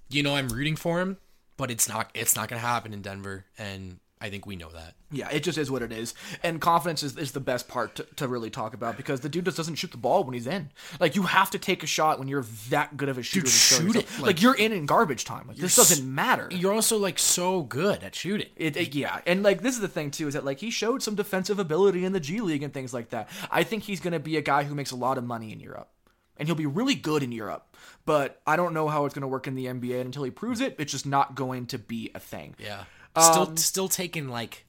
you 0.09 0.23
know, 0.23 0.35
I'm 0.35 0.49
rooting 0.49 0.75
for 0.75 1.01
him, 1.01 1.17
but 1.57 1.71
it's 1.71 1.89
not 1.89 2.09
it's 2.13 2.35
not 2.35 2.47
going 2.47 2.61
to 2.61 2.67
happen 2.67 2.93
in 2.93 3.01
Denver. 3.01 3.45
And 3.57 3.99
I 4.21 4.29
think 4.29 4.45
we 4.45 4.55
know 4.55 4.69
that. 4.69 4.95
Yeah, 5.11 5.29
it 5.29 5.41
just 5.43 5.57
is 5.57 5.69
what 5.69 5.81
it 5.81 5.91
is. 5.91 6.13
And 6.41 6.61
confidence 6.61 7.03
is, 7.03 7.17
is 7.17 7.33
the 7.33 7.41
best 7.41 7.67
part 7.67 7.95
to, 7.95 8.03
to 8.15 8.27
really 8.29 8.49
talk 8.49 8.73
about 8.73 8.95
because 8.95 9.19
the 9.19 9.27
dude 9.29 9.43
just 9.45 9.57
doesn't 9.57 9.75
shoot 9.75 9.91
the 9.91 9.97
ball 9.97 10.23
when 10.23 10.33
he's 10.33 10.47
in. 10.47 10.71
Like, 11.01 11.15
you 11.17 11.23
have 11.23 11.51
to 11.51 11.59
take 11.59 11.83
a 11.83 11.85
shot 11.85 12.17
when 12.17 12.29
you're 12.29 12.45
that 12.69 12.95
good 12.95 13.09
of 13.09 13.17
a 13.17 13.23
shooter. 13.23 13.45
to 13.45 13.51
shoot 13.51 13.83
yourself. 13.83 13.97
it, 13.97 14.11
Like, 14.19 14.27
like- 14.27 14.41
you're 14.41 14.55
in 14.55 14.71
in 14.71 14.85
garbage 14.85 15.25
time. 15.25 15.47
Like, 15.49 15.57
this 15.57 15.75
doesn't 15.75 16.07
matter. 16.15 16.47
You're 16.49 16.73
also 16.73 16.97
like 16.97 17.19
so 17.19 17.63
good 17.63 18.03
at 18.03 18.15
shooting. 18.15 18.47
It, 18.55 18.77
it- 18.77 18.95
yeah, 18.95 19.19
and 19.27 19.43
like 19.43 19.61
this 19.61 19.75
is 19.75 19.81
the 19.81 19.87
thing 19.89 20.11
too 20.11 20.27
is 20.29 20.33
that 20.33 20.45
like 20.45 20.59
he 20.59 20.69
showed 20.71 21.03
some 21.03 21.15
defensive 21.15 21.59
ability 21.59 22.05
in 22.05 22.13
the 22.13 22.19
G 22.21 22.39
League 22.39 22.63
and 22.63 22.73
things 22.73 22.93
like 22.93 23.09
that. 23.09 23.27
I 23.51 23.63
think 23.63 23.83
he's 23.83 23.99
going 23.99 24.13
to 24.13 24.19
be 24.19 24.37
a 24.37 24.41
guy 24.41 24.63
who 24.63 24.73
makes 24.75 24.91
a 24.91 24.95
lot 24.95 25.17
of 25.17 25.25
money 25.25 25.51
in 25.51 25.59
Europe, 25.59 25.89
and 26.37 26.47
he'll 26.47 26.55
be 26.55 26.65
really 26.65 26.95
good 26.95 27.21
in 27.21 27.33
Europe. 27.33 27.75
But 28.05 28.41
I 28.47 28.55
don't 28.55 28.73
know 28.73 28.87
how 28.87 29.03
it's 29.05 29.13
going 29.13 29.21
to 29.23 29.27
work 29.27 29.45
in 29.47 29.55
the 29.55 29.65
NBA 29.65 29.95
and 29.97 30.05
until 30.05 30.23
he 30.23 30.31
proves 30.31 30.61
it. 30.61 30.75
It's 30.79 30.91
just 30.93 31.05
not 31.05 31.35
going 31.35 31.65
to 31.67 31.77
be 31.77 32.11
a 32.15 32.19
thing. 32.19 32.55
Yeah. 32.57 32.85
Um, 33.15 33.23
Still 33.23 33.57
still 33.57 33.87
taking 33.87 34.27
like 34.29 34.65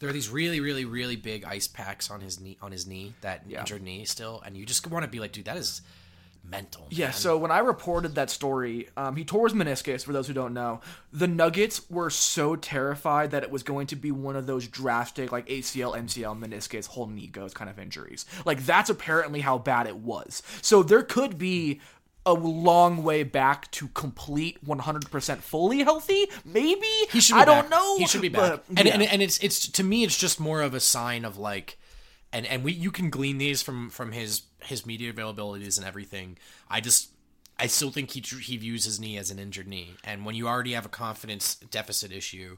there 0.00 0.08
are 0.08 0.12
these 0.12 0.30
really, 0.30 0.60
really, 0.60 0.84
really 0.84 1.16
big 1.16 1.44
ice 1.44 1.68
packs 1.68 2.10
on 2.10 2.20
his 2.20 2.40
knee 2.40 2.56
on 2.60 2.72
his 2.72 2.86
knee, 2.86 3.14
that 3.20 3.44
injured 3.60 3.82
knee 3.82 4.04
still, 4.06 4.42
and 4.44 4.56
you 4.56 4.64
just 4.66 4.86
want 4.86 5.04
to 5.04 5.10
be 5.10 5.20
like, 5.20 5.32
dude, 5.32 5.44
that 5.44 5.56
is 5.56 5.82
mental. 6.42 6.86
Yeah, 6.90 7.10
so 7.10 7.36
when 7.36 7.50
I 7.50 7.58
reported 7.58 8.14
that 8.14 8.30
story, 8.30 8.88
um, 8.96 9.14
he 9.16 9.24
tore 9.24 9.46
his 9.46 9.54
meniscus, 9.54 10.02
for 10.02 10.12
those 10.12 10.26
who 10.26 10.32
don't 10.32 10.54
know. 10.54 10.80
The 11.12 11.28
Nuggets 11.28 11.88
were 11.90 12.08
so 12.10 12.56
terrified 12.56 13.32
that 13.32 13.42
it 13.42 13.50
was 13.50 13.62
going 13.62 13.88
to 13.88 13.96
be 13.96 14.10
one 14.10 14.36
of 14.36 14.46
those 14.46 14.66
drastic, 14.66 15.32
like 15.32 15.46
ACL, 15.48 15.96
MCL, 15.96 16.40
meniscus, 16.40 16.86
whole 16.86 17.06
knee 17.06 17.26
goes 17.26 17.52
kind 17.52 17.68
of 17.68 17.78
injuries. 17.78 18.24
Like, 18.44 18.64
that's 18.64 18.90
apparently 18.90 19.40
how 19.40 19.58
bad 19.58 19.86
it 19.86 19.96
was. 19.96 20.42
So 20.62 20.82
there 20.82 21.02
could 21.02 21.38
be 21.38 21.80
a 22.26 22.34
long 22.34 23.02
way 23.02 23.22
back 23.22 23.70
to 23.72 23.88
complete 23.88 24.64
100% 24.64 25.38
fully 25.38 25.78
healthy, 25.80 26.26
maybe? 26.44 26.86
he 27.10 27.20
should 27.20 27.34
be 27.34 27.40
I 27.40 27.44
don't 27.44 27.70
know. 27.70 27.98
He 27.98 28.06
should 28.06 28.20
be 28.20 28.28
back. 28.30 28.40
but, 28.40 28.64
and, 28.76 28.86
yeah. 28.86 28.94
and 28.94 29.02
and 29.02 29.22
it's 29.22 29.38
it's 29.38 29.68
to 29.68 29.82
me 29.82 30.04
it's 30.04 30.18
just 30.18 30.38
more 30.38 30.60
of 30.60 30.74
a 30.74 30.80
sign 30.80 31.24
of 31.24 31.38
like 31.38 31.78
and 32.32 32.46
and 32.46 32.64
we 32.64 32.72
you 32.72 32.90
can 32.90 33.10
glean 33.10 33.38
these 33.38 33.62
from 33.62 33.90
from 33.90 34.12
his 34.12 34.42
his 34.62 34.86
media 34.86 35.12
availabilities 35.12 35.78
and 35.78 35.86
everything. 35.86 36.38
I 36.68 36.80
just 36.80 37.10
I 37.58 37.66
still 37.66 37.90
think 37.90 38.10
he 38.10 38.20
he 38.20 38.56
views 38.56 38.84
his 38.84 39.00
knee 39.00 39.18
as 39.18 39.30
an 39.30 39.38
injured 39.38 39.66
knee, 39.68 39.94
and 40.04 40.24
when 40.24 40.34
you 40.34 40.48
already 40.48 40.72
have 40.72 40.86
a 40.86 40.90
confidence 40.90 41.56
deficit 41.56 42.12
issue, 42.12 42.56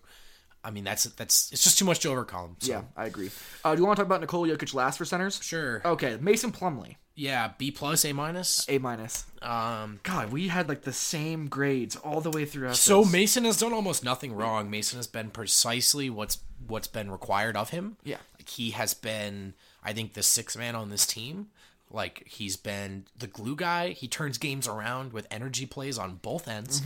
I 0.62 0.70
mean 0.70 0.84
that's 0.84 1.04
that's 1.04 1.50
it's 1.52 1.64
just 1.64 1.78
too 1.78 1.84
much 1.84 2.00
to 2.00 2.10
overcome. 2.10 2.56
So. 2.60 2.72
yeah, 2.72 2.82
I 2.96 3.06
agree. 3.06 3.30
Uh, 3.64 3.74
do 3.74 3.80
you 3.80 3.86
want 3.86 3.96
to 3.96 4.02
talk 4.02 4.06
about 4.06 4.20
Nikola 4.20 4.48
Jokic 4.48 4.74
last 4.74 4.98
for 4.98 5.04
centers? 5.04 5.42
Sure. 5.42 5.82
Okay, 5.84 6.18
Mason 6.20 6.52
Plumlee. 6.52 6.96
Yeah, 7.14 7.50
B 7.58 7.70
plus, 7.70 8.04
A 8.04 8.12
minus. 8.12 8.64
A 8.68 8.78
minus. 8.78 9.26
Um, 9.42 10.00
God, 10.02 10.32
we 10.32 10.48
had 10.48 10.68
like 10.68 10.82
the 10.82 10.92
same 10.92 11.46
grades 11.48 11.94
all 11.96 12.20
the 12.20 12.30
way 12.30 12.44
through. 12.44 12.72
so. 12.74 13.04
Mason 13.04 13.44
has 13.44 13.58
done 13.58 13.72
almost 13.72 14.02
nothing 14.04 14.32
wrong. 14.32 14.70
Mason 14.70 14.98
has 14.98 15.06
been 15.06 15.30
precisely 15.30 16.08
what's 16.08 16.38
what's 16.66 16.86
been 16.88 17.10
required 17.10 17.56
of 17.56 17.70
him. 17.70 17.96
Yeah. 18.04 18.18
like 18.38 18.48
he 18.48 18.70
has 18.70 18.94
been, 18.94 19.54
I 19.84 19.92
think, 19.92 20.14
the 20.14 20.22
sixth 20.22 20.56
man 20.56 20.74
on 20.74 20.90
this 20.90 21.04
team. 21.06 21.48
Like 21.90 22.22
he's 22.26 22.56
been 22.56 23.04
the 23.18 23.26
glue 23.26 23.56
guy. 23.56 23.90
He 23.90 24.08
turns 24.08 24.38
games 24.38 24.66
around 24.66 25.12
with 25.12 25.26
energy 25.30 25.66
plays 25.66 25.98
on 25.98 26.16
both 26.22 26.48
ends. 26.48 26.80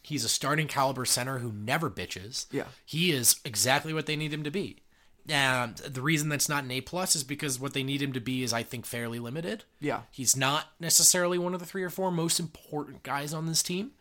He's 0.00 0.24
a 0.24 0.28
starting 0.30 0.68
caliber 0.68 1.04
center 1.04 1.40
who 1.40 1.52
never 1.52 1.90
bitches. 1.90 2.46
Yeah. 2.50 2.64
he 2.86 3.12
is 3.12 3.40
exactly 3.44 3.92
what 3.92 4.06
they 4.06 4.16
need 4.16 4.32
him 4.32 4.42
to 4.44 4.50
be. 4.50 4.78
And 5.28 5.76
the 5.76 6.00
reason 6.02 6.28
that's 6.28 6.48
not 6.48 6.64
an 6.64 6.70
A 6.70 6.80
plus 6.80 7.14
is 7.14 7.22
because 7.24 7.60
what 7.60 7.74
they 7.74 7.82
need 7.82 8.00
him 8.00 8.12
to 8.14 8.20
be 8.20 8.42
is, 8.42 8.52
I 8.52 8.62
think, 8.62 8.86
fairly 8.86 9.18
limited. 9.18 9.64
Yeah. 9.80 10.02
He's 10.10 10.36
not 10.36 10.66
necessarily 10.80 11.38
one 11.38 11.52
of 11.54 11.60
the 11.60 11.66
three 11.66 11.82
or 11.82 11.90
four 11.90 12.10
most 12.10 12.40
important 12.40 13.02
guys 13.02 13.34
on 13.34 13.46
this 13.46 13.62
team, 13.62 13.92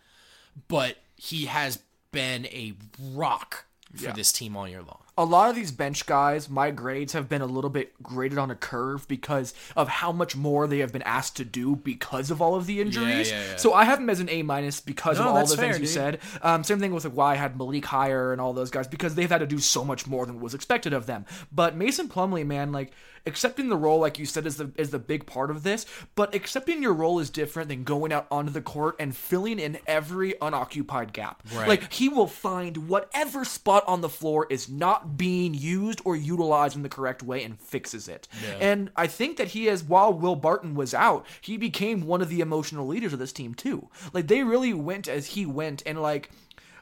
but 0.67 0.97
he 1.15 1.45
has 1.47 1.79
been 2.11 2.45
a 2.47 2.73
rock 3.13 3.65
for 3.95 4.05
Yeah. 4.05 4.11
this 4.13 4.31
team 4.31 4.55
all 4.55 4.67
year 4.67 4.81
long. 4.81 4.99
A 5.17 5.25
lot 5.25 5.49
of 5.49 5.55
these 5.55 5.71
bench 5.71 6.05
guys, 6.05 6.49
my 6.49 6.69
grades 6.71 7.13
have 7.13 7.27
been 7.27 7.41
a 7.41 7.45
little 7.45 7.69
bit 7.69 8.01
graded 8.03 8.37
on 8.37 8.51
a 8.51 8.55
curve 8.55 9.07
because 9.07 9.53
of 9.75 9.87
how 9.87 10.11
much 10.11 10.35
more 10.35 10.67
they 10.67 10.79
have 10.79 10.93
been 10.93 11.01
asked 11.01 11.37
to 11.37 11.45
do 11.45 11.75
because 11.75 12.29
of 12.29 12.41
all 12.41 12.55
of 12.55 12.67
the 12.67 12.79
injuries. 12.81 13.31
yeah, 13.31 13.43
yeah. 13.51 13.55
So 13.57 13.73
I 13.73 13.85
have 13.85 13.99
them 13.99 14.09
as 14.09 14.19
an 14.19 14.29
A 14.29 14.43
minus 14.43 14.79
because 14.79 15.19
of 15.19 15.25
all 15.25 15.33
the 15.45 15.47
things 15.57 15.59
fair, 15.59 15.79
you 15.79 15.87
said. 15.87 16.19
Um, 16.41 16.63
same 16.63 16.79
thing 16.79 16.93
with 16.93 17.03
like 17.05 17.13
why 17.13 17.31
I 17.33 17.35
had 17.35 17.57
Malik 17.57 17.85
higher 17.85 18.31
and 18.31 18.39
all 18.39 18.53
those 18.53 18.69
guys 18.69 18.87
because 18.87 19.15
they've 19.15 19.29
had 19.29 19.39
to 19.39 19.47
do 19.47 19.59
so 19.59 19.83
much 19.83 20.05
more 20.07 20.25
than 20.25 20.39
was 20.39 20.53
expected 20.53 20.93
of 20.93 21.05
them. 21.05 21.25
But 21.51 21.75
Mason 21.75 22.09
Plumlee, 22.09 22.45
man, 22.45 22.71
like 22.71 22.91
accepting 23.25 23.69
the 23.69 23.75
role, 23.75 23.99
like 23.99 24.17
you 24.19 24.25
said, 24.25 24.45
is 24.45 24.57
the 24.57 24.71
is 24.77 24.91
the 24.91 24.99
big 24.99 25.25
part 25.25 25.51
of 25.51 25.63
this. 25.63 25.85
But 26.15 26.33
accepting 26.33 26.81
your 26.81 26.93
role 26.93 27.19
is 27.19 27.29
different 27.29 27.69
than 27.69 27.83
going 27.83 28.13
out 28.13 28.27
onto 28.31 28.51
the 28.51 28.61
court 28.61 28.95
and 28.99 29.15
filling 29.15 29.59
in 29.59 29.79
every 29.87 30.35
unoccupied 30.41 31.13
gap. 31.13 31.43
Right. 31.53 31.67
Like 31.67 31.91
he 31.93 32.07
will 32.09 32.27
find 32.27 32.87
whatever 32.87 33.43
spot 33.43 33.83
on 33.87 34.01
the 34.01 34.09
floor 34.09 34.47
is 34.49 34.69
not 34.69 35.06
being 35.15 35.53
used 35.53 36.01
or 36.03 36.15
utilized 36.15 36.75
in 36.75 36.83
the 36.83 36.89
correct 36.89 37.23
way 37.23 37.43
and 37.43 37.59
fixes 37.59 38.07
it. 38.07 38.27
And 38.59 38.89
I 38.95 39.07
think 39.07 39.37
that 39.37 39.49
he 39.49 39.65
has, 39.65 39.83
while 39.83 40.13
Will 40.13 40.35
Barton 40.35 40.75
was 40.75 40.93
out, 40.93 41.25
he 41.39 41.57
became 41.57 42.05
one 42.05 42.21
of 42.21 42.29
the 42.29 42.41
emotional 42.41 42.87
leaders 42.87 43.13
of 43.13 43.19
this 43.19 43.31
team 43.31 43.53
too. 43.53 43.89
Like 44.13 44.27
they 44.27 44.43
really 44.43 44.73
went 44.73 45.07
as 45.07 45.27
he 45.27 45.45
went, 45.45 45.83
and 45.85 46.01
like. 46.01 46.29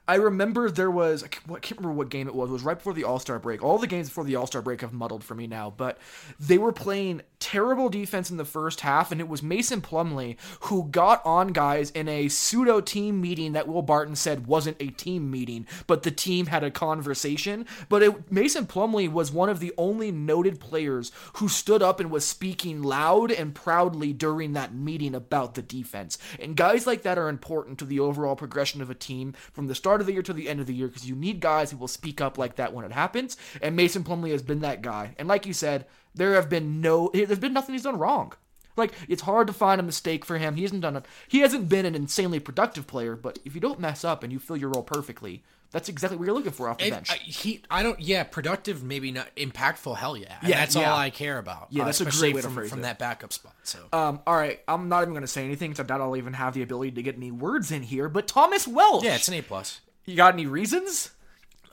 I 0.07 0.15
remember 0.15 0.69
there 0.69 0.91
was 0.91 1.23
I 1.23 1.27
can't, 1.27 1.79
remember 1.79 1.97
what 1.97 2.09
game 2.09 2.27
it 2.27 2.35
was. 2.35 2.49
It 2.49 2.53
was 2.53 2.63
right 2.63 2.77
before 2.77 2.93
the 2.93 3.05
All 3.05 3.19
Star 3.19 3.39
break. 3.39 3.63
All 3.63 3.77
the 3.77 3.87
games 3.87 4.09
before 4.09 4.23
the 4.23 4.35
All 4.35 4.47
Star 4.47 4.61
break 4.61 4.81
have 4.81 4.93
muddled 4.93 5.23
for 5.23 5.33
me 5.33 5.47
now, 5.47 5.73
but 5.75 5.97
they 6.39 6.57
were 6.57 6.71
playing 6.71 7.21
terrible 7.39 7.89
defense 7.89 8.29
in 8.29 8.37
the 8.37 8.45
first 8.45 8.81
half, 8.81 9.11
and 9.11 9.19
it 9.19 9.27
was 9.27 9.41
Mason 9.41 9.81
Plumlee 9.81 10.37
who 10.61 10.85
got 10.89 11.25
on 11.25 11.49
guys 11.49 11.89
in 11.91 12.07
a 12.07 12.27
pseudo 12.27 12.81
team 12.81 13.19
meeting 13.19 13.53
that 13.53 13.67
Will 13.67 13.81
Barton 13.81 14.15
said 14.15 14.47
wasn't 14.47 14.77
a 14.79 14.87
team 14.87 15.31
meeting, 15.31 15.67
but 15.87 16.03
the 16.03 16.11
team 16.11 16.47
had 16.47 16.63
a 16.63 16.71
conversation. 16.71 17.65
But 17.89 18.03
it, 18.03 18.31
Mason 18.31 18.67
Plumlee 18.67 19.11
was 19.11 19.31
one 19.31 19.49
of 19.49 19.59
the 19.59 19.73
only 19.77 20.11
noted 20.11 20.59
players 20.59 21.11
who 21.33 21.47
stood 21.47 21.81
up 21.81 21.99
and 21.99 22.11
was 22.11 22.25
speaking 22.25 22.83
loud 22.83 23.31
and 23.31 23.55
proudly 23.55 24.13
during 24.13 24.53
that 24.53 24.73
meeting 24.73 25.15
about 25.15 25.55
the 25.55 25.61
defense. 25.61 26.17
And 26.39 26.55
guys 26.55 26.85
like 26.85 27.01
that 27.03 27.17
are 27.17 27.29
important 27.29 27.79
to 27.79 27.85
the 27.85 27.99
overall 27.99 28.35
progression 28.35 28.81
of 28.81 28.89
a 28.89 28.95
team 28.95 29.33
from 29.51 29.67
the 29.67 29.75
start 29.75 29.94
of 30.01 30.07
the 30.07 30.13
year 30.13 30.21
to 30.23 30.33
the 30.33 30.49
end 30.49 30.59
of 30.59 30.67
the 30.67 30.73
year 30.73 30.87
because 30.87 31.07
you 31.07 31.15
need 31.15 31.39
guys 31.39 31.71
who 31.71 31.77
will 31.77 31.87
speak 31.87 32.21
up 32.21 32.37
like 32.37 32.55
that 32.55 32.73
when 32.73 32.85
it 32.85 32.91
happens. 32.91 33.37
And 33.61 33.75
Mason 33.75 34.03
Plumlee 34.03 34.31
has 34.31 34.41
been 34.41 34.61
that 34.61 34.81
guy. 34.81 35.15
And 35.17 35.27
like 35.27 35.45
you 35.45 35.53
said, 35.53 35.85
there 36.13 36.33
have 36.33 36.49
been 36.49 36.81
no, 36.81 37.09
there's 37.13 37.39
been 37.39 37.53
nothing 37.53 37.73
he's 37.73 37.83
done 37.83 37.97
wrong. 37.99 38.33
Like 38.77 38.93
it's 39.07 39.21
hard 39.21 39.47
to 39.47 39.53
find 39.53 39.79
a 39.79 39.83
mistake 39.83 40.25
for 40.25 40.37
him. 40.37 40.55
He 40.55 40.63
hasn't 40.63 40.81
done 40.81 40.97
a, 40.97 41.03
he 41.27 41.39
hasn't 41.39 41.69
been 41.69 41.85
an 41.85 41.95
insanely 41.95 42.39
productive 42.39 42.87
player. 42.87 43.15
But 43.15 43.39
if 43.45 43.55
you 43.55 43.61
don't 43.61 43.79
mess 43.79 44.03
up 44.03 44.23
and 44.23 44.33
you 44.33 44.39
fill 44.39 44.57
your 44.57 44.69
role 44.69 44.83
perfectly, 44.83 45.43
that's 45.71 45.89
exactly 45.89 46.17
what 46.17 46.25
you're 46.25 46.35
looking 46.35 46.51
for 46.51 46.69
off 46.69 46.77
the 46.77 46.85
And 46.85 46.93
bench. 46.93 47.11
I, 47.11 47.15
he, 47.15 47.61
I 47.69 47.83
don't. 47.83 47.99
Yeah, 47.99 48.23
productive, 48.23 48.83
maybe 48.83 49.11
not 49.11 49.33
impactful. 49.35 49.97
Hell 49.97 50.15
yeah, 50.15 50.37
And 50.39 50.49
Yeah, 50.49 50.59
that's 50.59 50.75
yeah. 50.75 50.91
all 50.91 50.97
I 50.97 51.09
care 51.09 51.37
about. 51.37 51.67
Yeah, 51.69 51.83
uh, 51.83 51.85
that's 51.85 51.99
a 52.01 52.05
great 52.05 52.33
way 52.33 52.41
to 52.41 52.49
from, 52.49 52.67
from 52.69 52.81
that 52.83 52.97
backup 52.97 53.33
spot. 53.33 53.53
So 53.63 53.79
Um, 53.91 54.21
all 54.25 54.35
right, 54.35 54.61
I'm 54.69 54.87
not 54.87 55.01
even 55.01 55.13
going 55.13 55.23
to 55.23 55.27
say 55.27 55.43
anything 55.43 55.71
because 55.71 55.83
I 55.83 55.87
doubt 55.87 55.99
I'll 56.01 56.15
even 56.15 56.33
have 56.33 56.53
the 56.53 56.61
ability 56.61 56.91
to 56.91 57.03
get 57.03 57.15
any 57.17 57.31
words 57.31 57.71
in 57.71 57.83
here. 57.83 58.07
But 58.07 58.27
Thomas 58.27 58.67
Welsh, 58.67 59.03
yeah, 59.03 59.15
it's 59.15 59.27
an 59.27 59.33
A 59.33 59.41
plus. 59.41 59.81
You 60.05 60.15
got 60.15 60.33
any 60.33 60.45
reasons? 60.45 61.11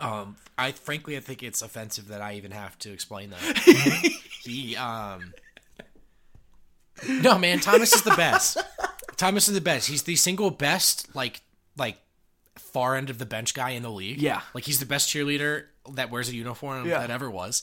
Um, 0.01 0.37
I 0.59 0.73
frankly, 0.73 1.17
I 1.17 1.21
think 1.21 1.43
it's 1.43 1.63
offensive 1.63 2.09
that 2.09 2.21
I 2.21 2.35
even 2.35 2.51
have 2.51 2.79
to 2.81 2.93
explain 2.93 3.31
that. 3.31 3.41
he, 4.43 4.77
um, 4.77 5.33
no, 7.09 7.39
man, 7.39 7.61
Thomas 7.61 7.93
is 7.93 8.03
the 8.03 8.15
best. 8.17 8.59
Thomas 9.17 9.49
is 9.49 9.55
the 9.55 9.61
best. 9.61 9.89
He's 9.89 10.03
the 10.05 10.17
single 10.17 10.51
best, 10.51 11.15
like, 11.15 11.41
like 11.77 11.99
far 12.57 12.97
end 12.97 13.11
of 13.11 13.19
the 13.19 13.27
bench 13.27 13.55
guy 13.55 13.71
in 13.71 13.83
the 13.83 13.91
league. 13.91 14.21
Yeah. 14.21 14.41
like 14.55 14.65
he's 14.65 14.81
the 14.81 14.87
best 14.87 15.09
cheerleader 15.09 15.67
that 15.95 16.11
wears 16.11 16.29
a 16.29 16.35
uniform 16.35 16.87
Yeah. 16.87 16.99
that 16.99 17.11
ever 17.11 17.31
was. 17.31 17.63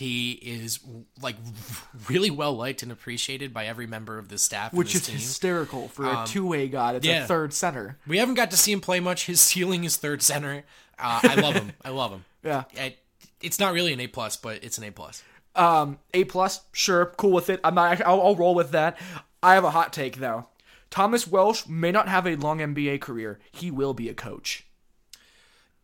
He 0.00 0.30
is 0.32 0.80
like 1.20 1.36
really 2.08 2.30
well 2.30 2.54
liked 2.54 2.82
and 2.82 2.90
appreciated 2.90 3.52
by 3.52 3.66
every 3.66 3.86
member 3.86 4.16
of 4.16 4.28
the 4.30 4.38
staff. 4.38 4.72
Which 4.72 4.94
is 4.94 5.02
team. 5.06 5.16
hysterical 5.16 5.88
for 5.88 6.06
a 6.06 6.24
two-way 6.26 6.68
guy 6.68 6.94
that's 6.94 7.06
a 7.06 7.18
Um, 7.20 7.26
third 7.28 7.52
center. 7.52 7.98
We 8.06 8.16
haven't 8.16 8.36
got 8.36 8.50
to 8.52 8.56
see 8.56 8.72
him 8.72 8.80
play 8.80 8.98
much. 8.98 9.26
His 9.26 9.42
ceiling 9.42 9.84
is 9.84 9.98
third 9.98 10.22
center. 10.22 10.64
Uh, 10.98 11.20
I 11.22 11.34
love 11.34 11.52
him. 11.54 11.72
I 11.84 11.90
love 11.90 12.12
him. 12.12 12.24
Yeah. 12.42 12.64
I, 12.78 12.96
it's 13.42 13.60
not 13.60 13.74
really 13.74 13.92
an 13.92 14.00
A 14.00 14.06
plus, 14.06 14.38
but 14.38 14.64
it's 14.64 14.78
an 14.78 14.84
A 14.84 14.90
plus. 14.90 15.22
Um, 15.54 15.98
A 16.14 16.24
plus, 16.24 16.62
sure, 16.72 17.12
cool 17.18 17.32
with 17.32 17.50
it. 17.50 17.60
I'm 17.62 17.74
not, 17.74 18.00
I'll, 18.06 18.22
I'll 18.22 18.36
roll 18.36 18.54
with 18.54 18.70
that. 18.70 18.96
I 19.42 19.52
have 19.54 19.64
a 19.64 19.70
hot 19.70 19.92
take 19.92 20.16
though. 20.16 20.46
Thomas 20.88 21.26
Welsh 21.28 21.66
may 21.68 21.92
not 21.92 22.08
have 22.08 22.26
a 22.26 22.36
long 22.36 22.60
NBA 22.60 23.02
career. 23.02 23.38
He 23.52 23.70
will 23.70 23.92
be 23.92 24.08
a 24.08 24.14
coach. 24.14 24.64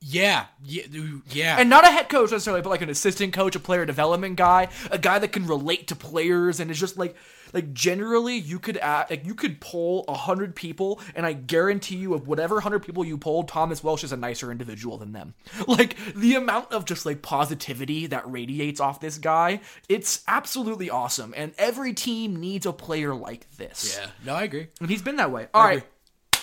Yeah, 0.01 0.47
yeah, 0.63 0.83
yeah. 1.31 1.57
and 1.59 1.71
not 1.71 1.85
a 1.85 1.91
head 1.91 2.09
coach 2.09 2.31
necessarily, 2.31 2.63
but 2.63 2.69
like 2.69 2.83
an 2.83 2.91
assistant 2.91 3.33
coach, 3.33 3.57
a 3.57 3.61
player 3.61 3.87
development 3.87 4.37
guy, 4.37 4.69
a 4.91 4.99
guy 4.99 5.19
that 5.19 5.33
can 5.33 5.47
relate 5.47 5.89
to 5.89 5.97
players, 5.97 6.61
and 6.61 6.71
is 6.71 6.79
just 6.79 6.99
like 6.99 7.17
like 7.55 7.73
generally 7.73 8.37
you 8.37 8.59
could 8.59 8.77
act 8.77 9.11
like 9.11 9.25
you 9.25 9.35
could 9.35 9.59
poll 9.61 10.05
a 10.07 10.15
hundred 10.15 10.55
people, 10.55 11.01
and 11.15 11.25
I 11.25 11.33
guarantee 11.33 11.97
you 11.97 12.13
of 12.13 12.29
whatever 12.29 12.61
hundred 12.61 12.81
people 12.85 13.05
you 13.07 13.17
polled, 13.17 13.49
Thomas 13.49 13.83
Welsh 13.83 14.05
is 14.05 14.13
a 14.13 14.17
nicer 14.19 14.53
individual 14.53 14.99
than 14.99 15.13
them. 15.13 15.35
Like 15.67 15.97
the 16.15 16.35
amount 16.35 16.73
of 16.73 16.85
just 16.85 17.07
like 17.07 17.23
positivity 17.23 18.07
that 18.09 18.31
radiates 18.31 18.81
off 18.81 19.01
this 19.01 19.17
guy, 19.19 19.61
it's 19.89 20.23
absolutely 20.29 20.91
awesome, 20.91 21.33
and 21.37 21.53
every 21.59 21.95
team 21.95 22.37
needs 22.37 22.67
a 22.67 22.73
player 22.73 23.15
like 23.15 23.51
this. 23.57 23.97
yeah, 23.99 24.11
no, 24.25 24.35
I 24.35 24.43
agree. 24.45 24.69
and 24.81 24.91
he's 24.91 25.03
been 25.03 25.17
that 25.17 25.31
way. 25.33 25.49
All 25.55 25.65
right, 25.65 25.79
agree. 25.79 25.89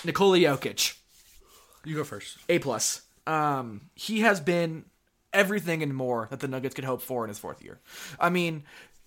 Nikola 0.04 0.38
Jokic. 0.38 0.98
You 1.84 1.96
go 1.96 2.04
first. 2.04 2.38
A 2.48 2.58
plus. 2.58 3.02
Um, 3.26 3.90
he 3.94 4.20
has 4.20 4.40
been 4.40 4.84
everything 5.32 5.82
and 5.82 5.94
more 5.94 6.28
that 6.30 6.40
the 6.40 6.48
Nuggets 6.48 6.74
could 6.74 6.84
hope 6.84 7.02
for 7.02 7.24
in 7.24 7.28
his 7.28 7.38
fourth 7.38 7.62
year. 7.62 7.80
I 8.20 8.30
mean, 8.30 8.64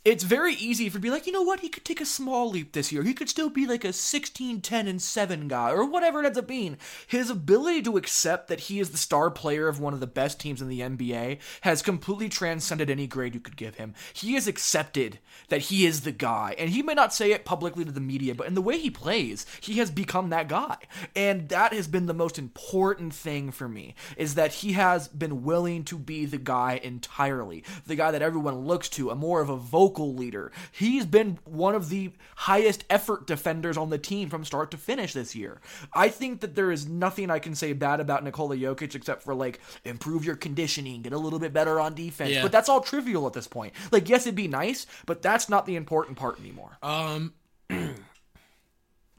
it's 0.08 0.24
very 0.24 0.54
easy 0.54 0.88
for 0.88 1.00
be 1.00 1.10
like, 1.10 1.28
you 1.28 1.34
know 1.34 1.42
what, 1.42 1.60
he 1.60 1.68
could 1.68 1.84
take 1.84 2.00
a 2.00 2.06
small 2.06 2.50
leap 2.50 2.72
this 2.72 2.94
year. 2.94 3.04
He 3.04 3.14
could 3.14 3.28
still 3.28 3.50
be 3.50 3.68
like 3.68 3.84
a 3.84 3.92
16, 3.92 4.62
10, 4.62 4.88
and 4.88 5.02
7 5.02 5.50
guy, 5.50 5.72
or 5.72 5.84
whatever 5.84 6.24
it 6.24 6.26
ends 6.26 6.38
up 6.38 6.48
being. 6.48 6.78
His 7.06 7.30
ability 7.30 7.82
to 7.82 7.98
accept 7.98 8.48
that 8.48 8.62
he 8.62 8.80
is 8.80 8.92
the 8.92 8.98
star 8.98 9.30
player 9.30 9.68
of 9.68 9.82
one 9.82 9.94
of 9.94 10.00
the 10.00 10.08
best 10.08 10.40
teams 10.40 10.62
in 10.62 10.70
the 10.70 10.80
NBA 10.80 11.40
has 11.60 11.82
completely 11.82 12.30
transcended 12.30 12.90
any 12.90 13.06
grade 13.06 13.34
you 13.34 13.42
could 13.42 13.58
give 13.58 13.76
him. 13.76 13.94
He 14.14 14.36
has 14.36 14.48
accepted 14.48 15.20
that 15.50 15.64
he 15.64 15.86
is 15.86 16.02
the 16.02 16.14
guy, 16.14 16.56
and 16.58 16.70
he 16.70 16.82
may 16.82 16.94
not 16.94 17.14
say 17.14 17.34
it 17.34 17.44
publicly 17.44 17.84
to 17.84 17.92
the 17.92 18.00
media, 18.00 18.34
but 18.34 18.48
in 18.48 18.54
the 18.54 18.62
way 18.62 18.78
he 18.78 18.90
plays, 18.90 19.46
he 19.60 19.74
has 19.80 19.92
become 19.92 20.30
that 20.30 20.48
guy. 20.48 20.78
And 21.18 21.50
that 21.50 21.74
has 21.74 21.90
been 21.90 22.06
the 22.06 22.14
most 22.14 22.40
important 22.40 23.14
thing 23.14 23.52
for 23.52 23.68
me, 23.68 23.94
is 24.16 24.36
that 24.36 24.54
he 24.54 24.72
has 24.72 25.10
been 25.10 25.44
willing 25.44 25.84
to 25.84 26.00
be 26.00 26.24
the 26.26 26.38
guy 26.38 26.80
entirely, 26.82 27.66
the 27.86 27.96
guy 27.96 28.12
that 28.12 28.22
everyone 28.22 28.66
looks 28.66 28.88
to, 28.88 29.10
a 29.10 29.16
more 29.16 29.42
of 29.42 29.50
a 29.50 29.58
vocal 29.58 29.97
leader. 30.06 30.52
He's 30.72 31.06
been 31.06 31.40
one 31.46 31.76
of 31.76 31.90
the 31.90 32.12
highest 32.36 32.84
effort 32.90 33.26
defenders 33.28 33.78
on 33.78 33.90
the 33.90 33.98
team 33.98 34.30
from 34.30 34.46
start 34.46 34.72
to 34.72 34.78
finish 34.78 35.14
this 35.14 35.36
year. 35.36 35.60
I 35.94 36.10
think 36.10 36.42
that 36.42 36.56
there 36.56 36.72
is 36.72 36.88
nothing 36.88 37.30
I 37.32 37.40
can 37.40 37.56
say 37.56 37.74
bad 37.74 38.00
about 38.00 38.24
Nikola 38.24 38.56
Jokic 38.56 38.96
except 38.96 39.24
for 39.24 39.34
like 39.34 39.60
improve 39.84 40.26
your 40.26 40.36
conditioning, 40.36 41.02
get 41.02 41.14
a 41.14 41.18
little 41.18 41.40
bit 41.40 41.54
better 41.54 41.80
on 41.80 41.96
defense. 41.96 42.32
Yeah. 42.32 42.44
But 42.44 42.52
that's 42.52 42.70
all 42.70 42.82
trivial 42.82 43.26
at 43.28 43.34
this 43.34 43.48
point. 43.48 43.74
Like, 43.92 44.10
yes, 44.10 44.26
it'd 44.28 44.36
be 44.36 44.48
nice, 44.48 44.86
but 45.06 45.22
that's 45.22 45.50
not 45.50 45.66
the 45.66 45.76
important 45.76 46.18
part 46.18 46.40
anymore. 46.40 46.78
Um, 46.84 47.34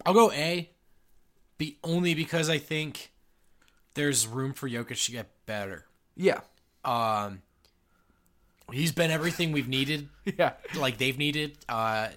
I'll 0.06 0.14
go 0.14 0.30
A, 0.32 0.70
be 1.58 1.78
only 1.82 2.14
because 2.14 2.48
I 2.48 2.58
think 2.58 3.12
there's 3.94 4.26
room 4.26 4.52
for 4.52 4.68
Jokic 4.68 5.04
to 5.06 5.12
get 5.12 5.28
better. 5.46 5.86
yeah. 6.16 6.40
Um, 6.84 7.42
he's 8.72 8.92
been 8.92 9.10
everything 9.10 9.52
we've 9.52 9.68
needed, 9.68 10.08
Yeah. 10.24 10.52
like 10.76 10.98
they've 10.98 11.16
needed. 11.18 11.58
Uh, 11.68 12.08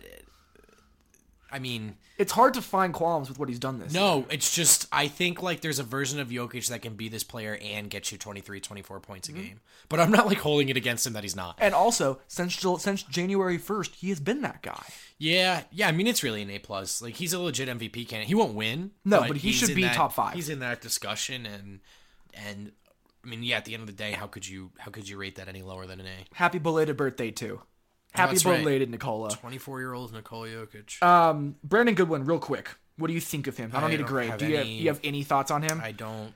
I 1.53 1.59
mean, 1.59 1.95
It's 2.17 2.31
hard 2.31 2.53
to 2.53 2.61
find 2.61 2.93
qualms 2.93 3.27
with 3.27 3.37
what 3.37 3.49
he's 3.49 3.59
done 3.59 3.79
this. 3.79 3.91
no, 3.93 4.25
it's 4.29 4.55
just 4.55 4.87
I 4.91 5.09
think 5.09 5.41
like 5.43 5.59
there's 5.59 5.79
a 5.79 5.83
version 5.83 6.19
of 6.21 6.29
Jokic 6.29 6.69
that 6.69 6.81
can 6.81 6.95
be 6.95 7.09
this 7.09 7.25
player 7.25 7.59
and 7.61 7.89
get 7.89 8.09
you 8.11 8.17
23, 8.17 8.61
24 8.61 8.99
points 9.01 9.27
a 9.27 9.33
game. 9.33 9.59
But 9.89 9.99
I'm 9.99 10.11
not 10.11 10.27
like 10.27 10.37
holding 10.37 10.69
it 10.69 10.77
against 10.77 11.05
him 11.05 11.11
that 11.13 11.23
he's 11.23 11.35
not. 11.35 11.55
And 11.59 11.73
also, 11.73 12.19
since 12.29 12.57
since 12.79 13.03
January 13.03 13.57
1st, 13.59 13.95
he 13.95 14.07
has 14.09 14.21
been 14.21 14.41
that 14.43 14.61
guy. 14.61 14.81
Yeah, 15.17 15.63
yeah. 15.71 15.89
I 15.89 15.91
mean, 15.91 16.07
it's 16.07 16.23
really 16.23 16.41
an 16.41 16.49
A 16.51 16.59
plus. 16.59 17.01
Like 17.01 17.15
he's 17.15 17.33
a 17.33 17.39
legit 17.39 17.67
MVP 17.67 18.07
candidate. 18.07 18.27
He 18.29 18.35
won't 18.35 18.53
win. 18.53 18.91
No, 19.03 19.25
but 19.27 19.35
he 19.37 19.51
should 19.51 19.75
be 19.75 19.81
that- 19.81 19.95
top 19.95 20.13
five. 20.13 20.33
He's 20.35 20.47
in 20.47 20.59
that 20.59 20.79
discussion, 20.79 21.45
and 21.45 21.79
and 22.33 22.71
I 23.23 23.27
mean, 23.27 23.43
yeah. 23.43 23.57
At 23.57 23.65
the 23.65 23.73
end 23.73 23.81
of 23.81 23.87
the 23.87 23.93
day, 23.93 24.11
how 24.13 24.27
could 24.27 24.47
you 24.47 24.71
how 24.79 24.91
could 24.91 25.07
you 25.07 25.17
rate 25.17 25.35
that 25.35 25.47
any 25.47 25.61
lower 25.61 25.85
than 25.85 25.99
an 25.99 26.07
A? 26.07 26.35
Happy 26.35 26.59
belated 26.59 26.97
birthday, 26.97 27.31
too. 27.31 27.61
Happy 28.13 28.33
That's 28.33 28.45
right. 28.45 28.59
belated, 28.59 28.89
Nikola. 28.89 29.31
Twenty 29.31 29.57
four 29.57 29.79
year 29.79 29.93
old 29.93 30.11
Nikola 30.13 30.47
Jokic. 30.49 31.01
Um, 31.01 31.55
Brandon 31.63 31.95
Goodwin, 31.95 32.25
real 32.25 32.39
quick. 32.39 32.69
What 32.97 33.07
do 33.07 33.13
you 33.13 33.21
think 33.21 33.47
of 33.47 33.57
him? 33.57 33.71
I 33.73 33.79
don't 33.79 33.89
I 33.89 33.91
need 33.91 33.95
a 33.95 33.97
don't 33.99 34.07
grade. 34.07 34.37
Do 34.37 34.47
you, 34.47 34.57
have, 34.57 34.65
any- 34.65 34.77
you 34.79 34.87
have 34.89 34.99
any 35.03 35.23
thoughts 35.23 35.49
on 35.49 35.61
him? 35.63 35.79
I 35.81 35.91
don't, 35.93 36.33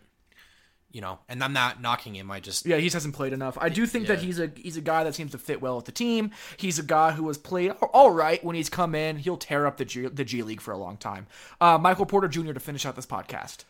you 0.91 1.01
know, 1.01 1.19
and 1.27 1.43
I'm 1.43 1.51
not 1.51 1.81
knocking 1.81 2.15
him. 2.15 2.31
I 2.31 2.39
just 2.39 2.65
yeah, 2.65 2.77
he 2.77 2.89
hasn't 2.89 3.13
played 3.13 3.33
enough. 3.33 3.57
I 3.59 3.67
do 3.67 3.85
think 3.85 4.07
that 4.07 4.19
he's 4.19 4.39
a 4.39 4.49
he's 4.55 4.77
a 4.77 4.81
guy 4.81 5.03
that 5.03 5.15
seems 5.15 5.31
to 5.31 5.37
fit 5.37 5.61
well 5.61 5.75
with 5.75 5.85
the 5.85 5.91
team. 5.91 6.31
He's 6.55 6.79
a 6.79 6.83
guy 6.83 7.11
who 7.11 7.27
has 7.27 7.37
played 7.37 7.71
all 7.71 8.11
right 8.11 8.41
when 8.43 8.55
he's 8.55 8.69
come 8.69 8.95
in. 8.95 9.17
He'll 9.17 9.35
tear 9.37 9.67
up 9.67 9.75
the 9.77 9.85
G, 9.85 10.07
the 10.07 10.23
G 10.23 10.43
League 10.43 10.61
for 10.61 10.71
a 10.71 10.77
long 10.77 10.95
time. 10.95 11.27
Uh, 11.59 11.77
Michael 11.77 12.05
Porter 12.05 12.29
Jr. 12.29 12.53
to 12.53 12.59
finish 12.61 12.85
out 12.85 12.95
this 12.95 13.05
podcast. 13.05 13.65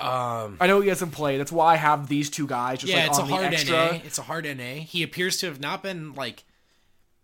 Um. 0.00 0.56
I 0.60 0.66
know 0.66 0.80
he 0.80 0.88
hasn't 0.88 1.12
played. 1.12 1.38
That's 1.40 1.52
why 1.52 1.74
I 1.74 1.76
have 1.76 2.08
these 2.08 2.30
two 2.30 2.46
guys 2.46 2.80
just 2.80 2.92
Yeah, 2.92 3.02
like 3.02 3.08
it's 3.10 3.18
a 3.18 3.24
hard 3.24 3.44
extra. 3.44 3.74
NA. 3.92 3.98
It's 4.04 4.18
a 4.18 4.22
hard 4.22 4.44
NA. 4.44 4.74
He 4.82 5.02
appears 5.02 5.38
to 5.38 5.46
have 5.46 5.60
not 5.60 5.82
been 5.82 6.14
like, 6.14 6.44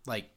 like. 0.05 0.29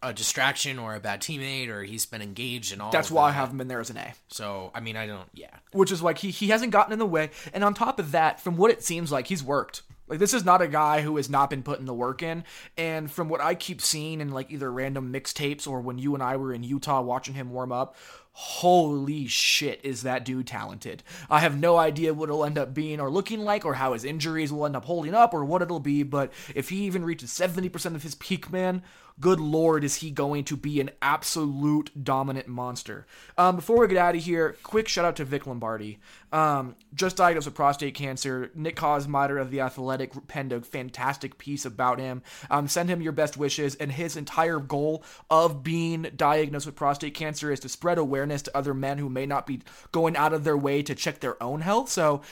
A 0.00 0.12
distraction 0.12 0.78
or 0.78 0.94
a 0.94 1.00
bad 1.00 1.20
teammate, 1.20 1.66
or 1.70 1.82
he's 1.82 2.06
been 2.06 2.22
engaged 2.22 2.72
and 2.72 2.80
all. 2.80 2.92
That's 2.92 3.10
why 3.10 3.30
I 3.30 3.32
have 3.32 3.50
him 3.50 3.60
in 3.60 3.66
there 3.66 3.80
as 3.80 3.90
an 3.90 3.96
A. 3.96 4.14
So 4.28 4.70
I 4.72 4.78
mean, 4.78 4.96
I 4.96 5.08
don't. 5.08 5.28
Yeah, 5.34 5.50
which 5.72 5.90
is 5.90 6.00
like 6.00 6.18
he 6.18 6.30
he 6.30 6.46
hasn't 6.50 6.70
gotten 6.70 6.92
in 6.92 7.00
the 7.00 7.04
way. 7.06 7.30
And 7.52 7.64
on 7.64 7.74
top 7.74 7.98
of 7.98 8.12
that, 8.12 8.38
from 8.40 8.56
what 8.56 8.70
it 8.70 8.84
seems 8.84 9.10
like, 9.10 9.26
he's 9.26 9.42
worked. 9.42 9.82
Like 10.06 10.20
this 10.20 10.32
is 10.32 10.44
not 10.44 10.62
a 10.62 10.68
guy 10.68 11.00
who 11.00 11.16
has 11.16 11.28
not 11.28 11.50
been 11.50 11.64
putting 11.64 11.84
the 11.84 11.94
work 11.94 12.22
in. 12.22 12.44
And 12.76 13.10
from 13.10 13.28
what 13.28 13.40
I 13.40 13.56
keep 13.56 13.80
seeing 13.80 14.20
in 14.20 14.30
like 14.30 14.52
either 14.52 14.70
random 14.70 15.12
mixtapes 15.12 15.66
or 15.66 15.80
when 15.80 15.98
you 15.98 16.14
and 16.14 16.22
I 16.22 16.36
were 16.36 16.52
in 16.52 16.62
Utah 16.62 17.00
watching 17.02 17.34
him 17.34 17.50
warm 17.50 17.72
up, 17.72 17.96
holy 18.40 19.26
shit 19.26 19.80
is 19.82 20.02
that 20.02 20.24
dude 20.24 20.46
talented. 20.46 21.02
I 21.28 21.40
have 21.40 21.58
no 21.58 21.76
idea 21.76 22.14
what 22.14 22.28
it'll 22.28 22.44
end 22.44 22.56
up 22.56 22.72
being 22.72 23.00
or 23.00 23.10
looking 23.10 23.40
like 23.40 23.64
or 23.64 23.74
how 23.74 23.94
his 23.94 24.04
injuries 24.04 24.52
will 24.52 24.64
end 24.64 24.76
up 24.76 24.84
holding 24.84 25.12
up 25.12 25.34
or 25.34 25.44
what 25.44 25.60
it'll 25.60 25.80
be, 25.80 26.04
but 26.04 26.32
if 26.54 26.68
he 26.68 26.84
even 26.84 27.04
reaches 27.04 27.30
70% 27.30 27.96
of 27.96 28.04
his 28.04 28.14
peak, 28.14 28.52
man, 28.52 28.84
good 29.20 29.40
lord, 29.40 29.84
is 29.84 29.96
he 29.96 30.10
going 30.10 30.44
to 30.44 30.56
be 30.56 30.80
an 30.80 30.90
absolute 31.02 31.90
dominant 32.04 32.48
monster. 32.48 33.06
Um, 33.36 33.56
before 33.56 33.78
we 33.78 33.88
get 33.88 33.98
out 33.98 34.14
of 34.14 34.22
here, 34.22 34.56
quick 34.62 34.88
shout 34.88 35.04
out 35.04 35.16
to 35.16 35.24
Vic 35.24 35.46
Lombardi. 35.46 35.98
Um, 36.32 36.76
just 36.94 37.16
diagnosed 37.16 37.46
with 37.46 37.54
prostate 37.54 37.94
cancer. 37.94 38.50
Nick 38.54 38.76
Kosmider 38.76 39.40
of 39.40 39.50
The 39.50 39.60
Athletic 39.60 40.28
penned 40.28 40.52
a 40.52 40.60
fantastic 40.60 41.38
piece 41.38 41.64
about 41.64 41.98
him. 41.98 42.22
Um, 42.50 42.68
send 42.68 42.88
him 42.88 43.00
your 43.00 43.12
best 43.12 43.36
wishes, 43.36 43.74
and 43.76 43.90
his 43.90 44.16
entire 44.16 44.58
goal 44.58 45.02
of 45.30 45.62
being 45.62 46.02
diagnosed 46.14 46.66
with 46.66 46.76
prostate 46.76 47.14
cancer 47.14 47.50
is 47.50 47.60
to 47.60 47.68
spread 47.68 47.98
awareness 47.98 48.42
to 48.42 48.56
other 48.56 48.74
men 48.74 48.98
who 48.98 49.08
may 49.08 49.26
not 49.26 49.46
be 49.46 49.60
going 49.90 50.16
out 50.16 50.32
of 50.32 50.44
their 50.44 50.56
way 50.56 50.82
to 50.82 50.94
check 50.94 51.20
their 51.20 51.42
own 51.42 51.62
health. 51.62 51.88
So, 51.88 52.22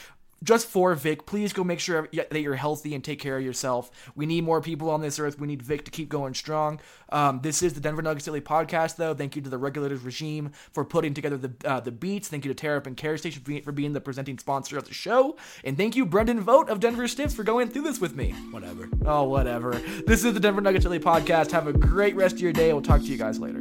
just 0.43 0.67
for 0.67 0.95
Vic, 0.95 1.27
please 1.27 1.53
go 1.53 1.65
make 1.65 1.81
sure 1.81 2.09
that 2.13 2.41
you're 2.41 2.55
healthy 2.55 2.95
and 2.95 3.03
take 3.03 3.19
care 3.19 3.39
of 3.39 3.45
yourself. 3.45 3.91
We 4.15 4.27
need 4.27 4.45
more 4.45 4.61
people 4.61 4.91
on 4.91 5.01
this 5.01 5.19
earth. 5.19 5.39
We 5.39 5.47
need 5.47 5.63
Vic 5.63 5.85
to 5.85 5.91
keep 5.91 6.09
going 6.09 6.35
strong. 6.35 6.81
Um, 7.11 7.41
this 7.43 7.63
is 7.63 7.75
the 7.75 7.81
Denver 7.81 8.03
Nuggets 8.03 8.27
Daily 8.27 8.41
Podcast, 8.41 8.97
though. 8.97 9.15
Thank 9.15 9.37
you 9.37 9.43
to 9.43 9.51
the 9.51 9.59
regulators 9.59 10.03
regime 10.03 10.51
for 10.73 10.85
putting 10.85 11.15
together 11.15 11.37
the 11.37 11.53
uh, 11.65 11.81
the 11.81 11.93
beats. 11.93 12.29
Thank 12.29 12.45
you 12.45 12.53
to 12.53 12.67
and 12.67 12.97
Care 12.97 13.17
Station 13.17 13.43
for 13.43 13.49
being, 13.49 13.63
for 13.63 13.73
being 13.73 13.93
the 13.93 14.01
presenting 14.01 14.39
sponsor 14.39 14.77
of 14.77 14.87
the 14.87 14.95
show. 14.95 15.37
And 15.65 15.77
thank 15.77 15.95
you, 15.97 16.05
Brenden 16.05 16.41
Vogt 16.41 16.69
of 16.69 16.81
Denver 16.81 17.07
Stiffs, 17.09 17.35
for 17.35 17.45
going 17.45 17.69
through 17.69 17.83
this 17.83 18.01
with 18.01 18.15
me. 18.15 18.33
whatever. 18.51 18.89
Oh, 19.05 19.25
whatever. 19.25 19.73
This 20.07 20.25
is 20.25 20.35
the 20.35 20.41
Denver 20.41 20.61
Nuggets 20.61 20.85
Daily 20.85 20.99
Podcast. 20.99 21.53
Have 21.53 21.67
a 21.67 21.73
great 21.73 22.17
rest 22.17 22.37
of 22.37 22.41
your 22.41 22.53
day. 22.53 22.73
We'll 22.73 22.83
talk 22.83 23.01
to 23.01 23.07
you 23.07 23.17
guys 23.17 23.39
later. 23.39 23.61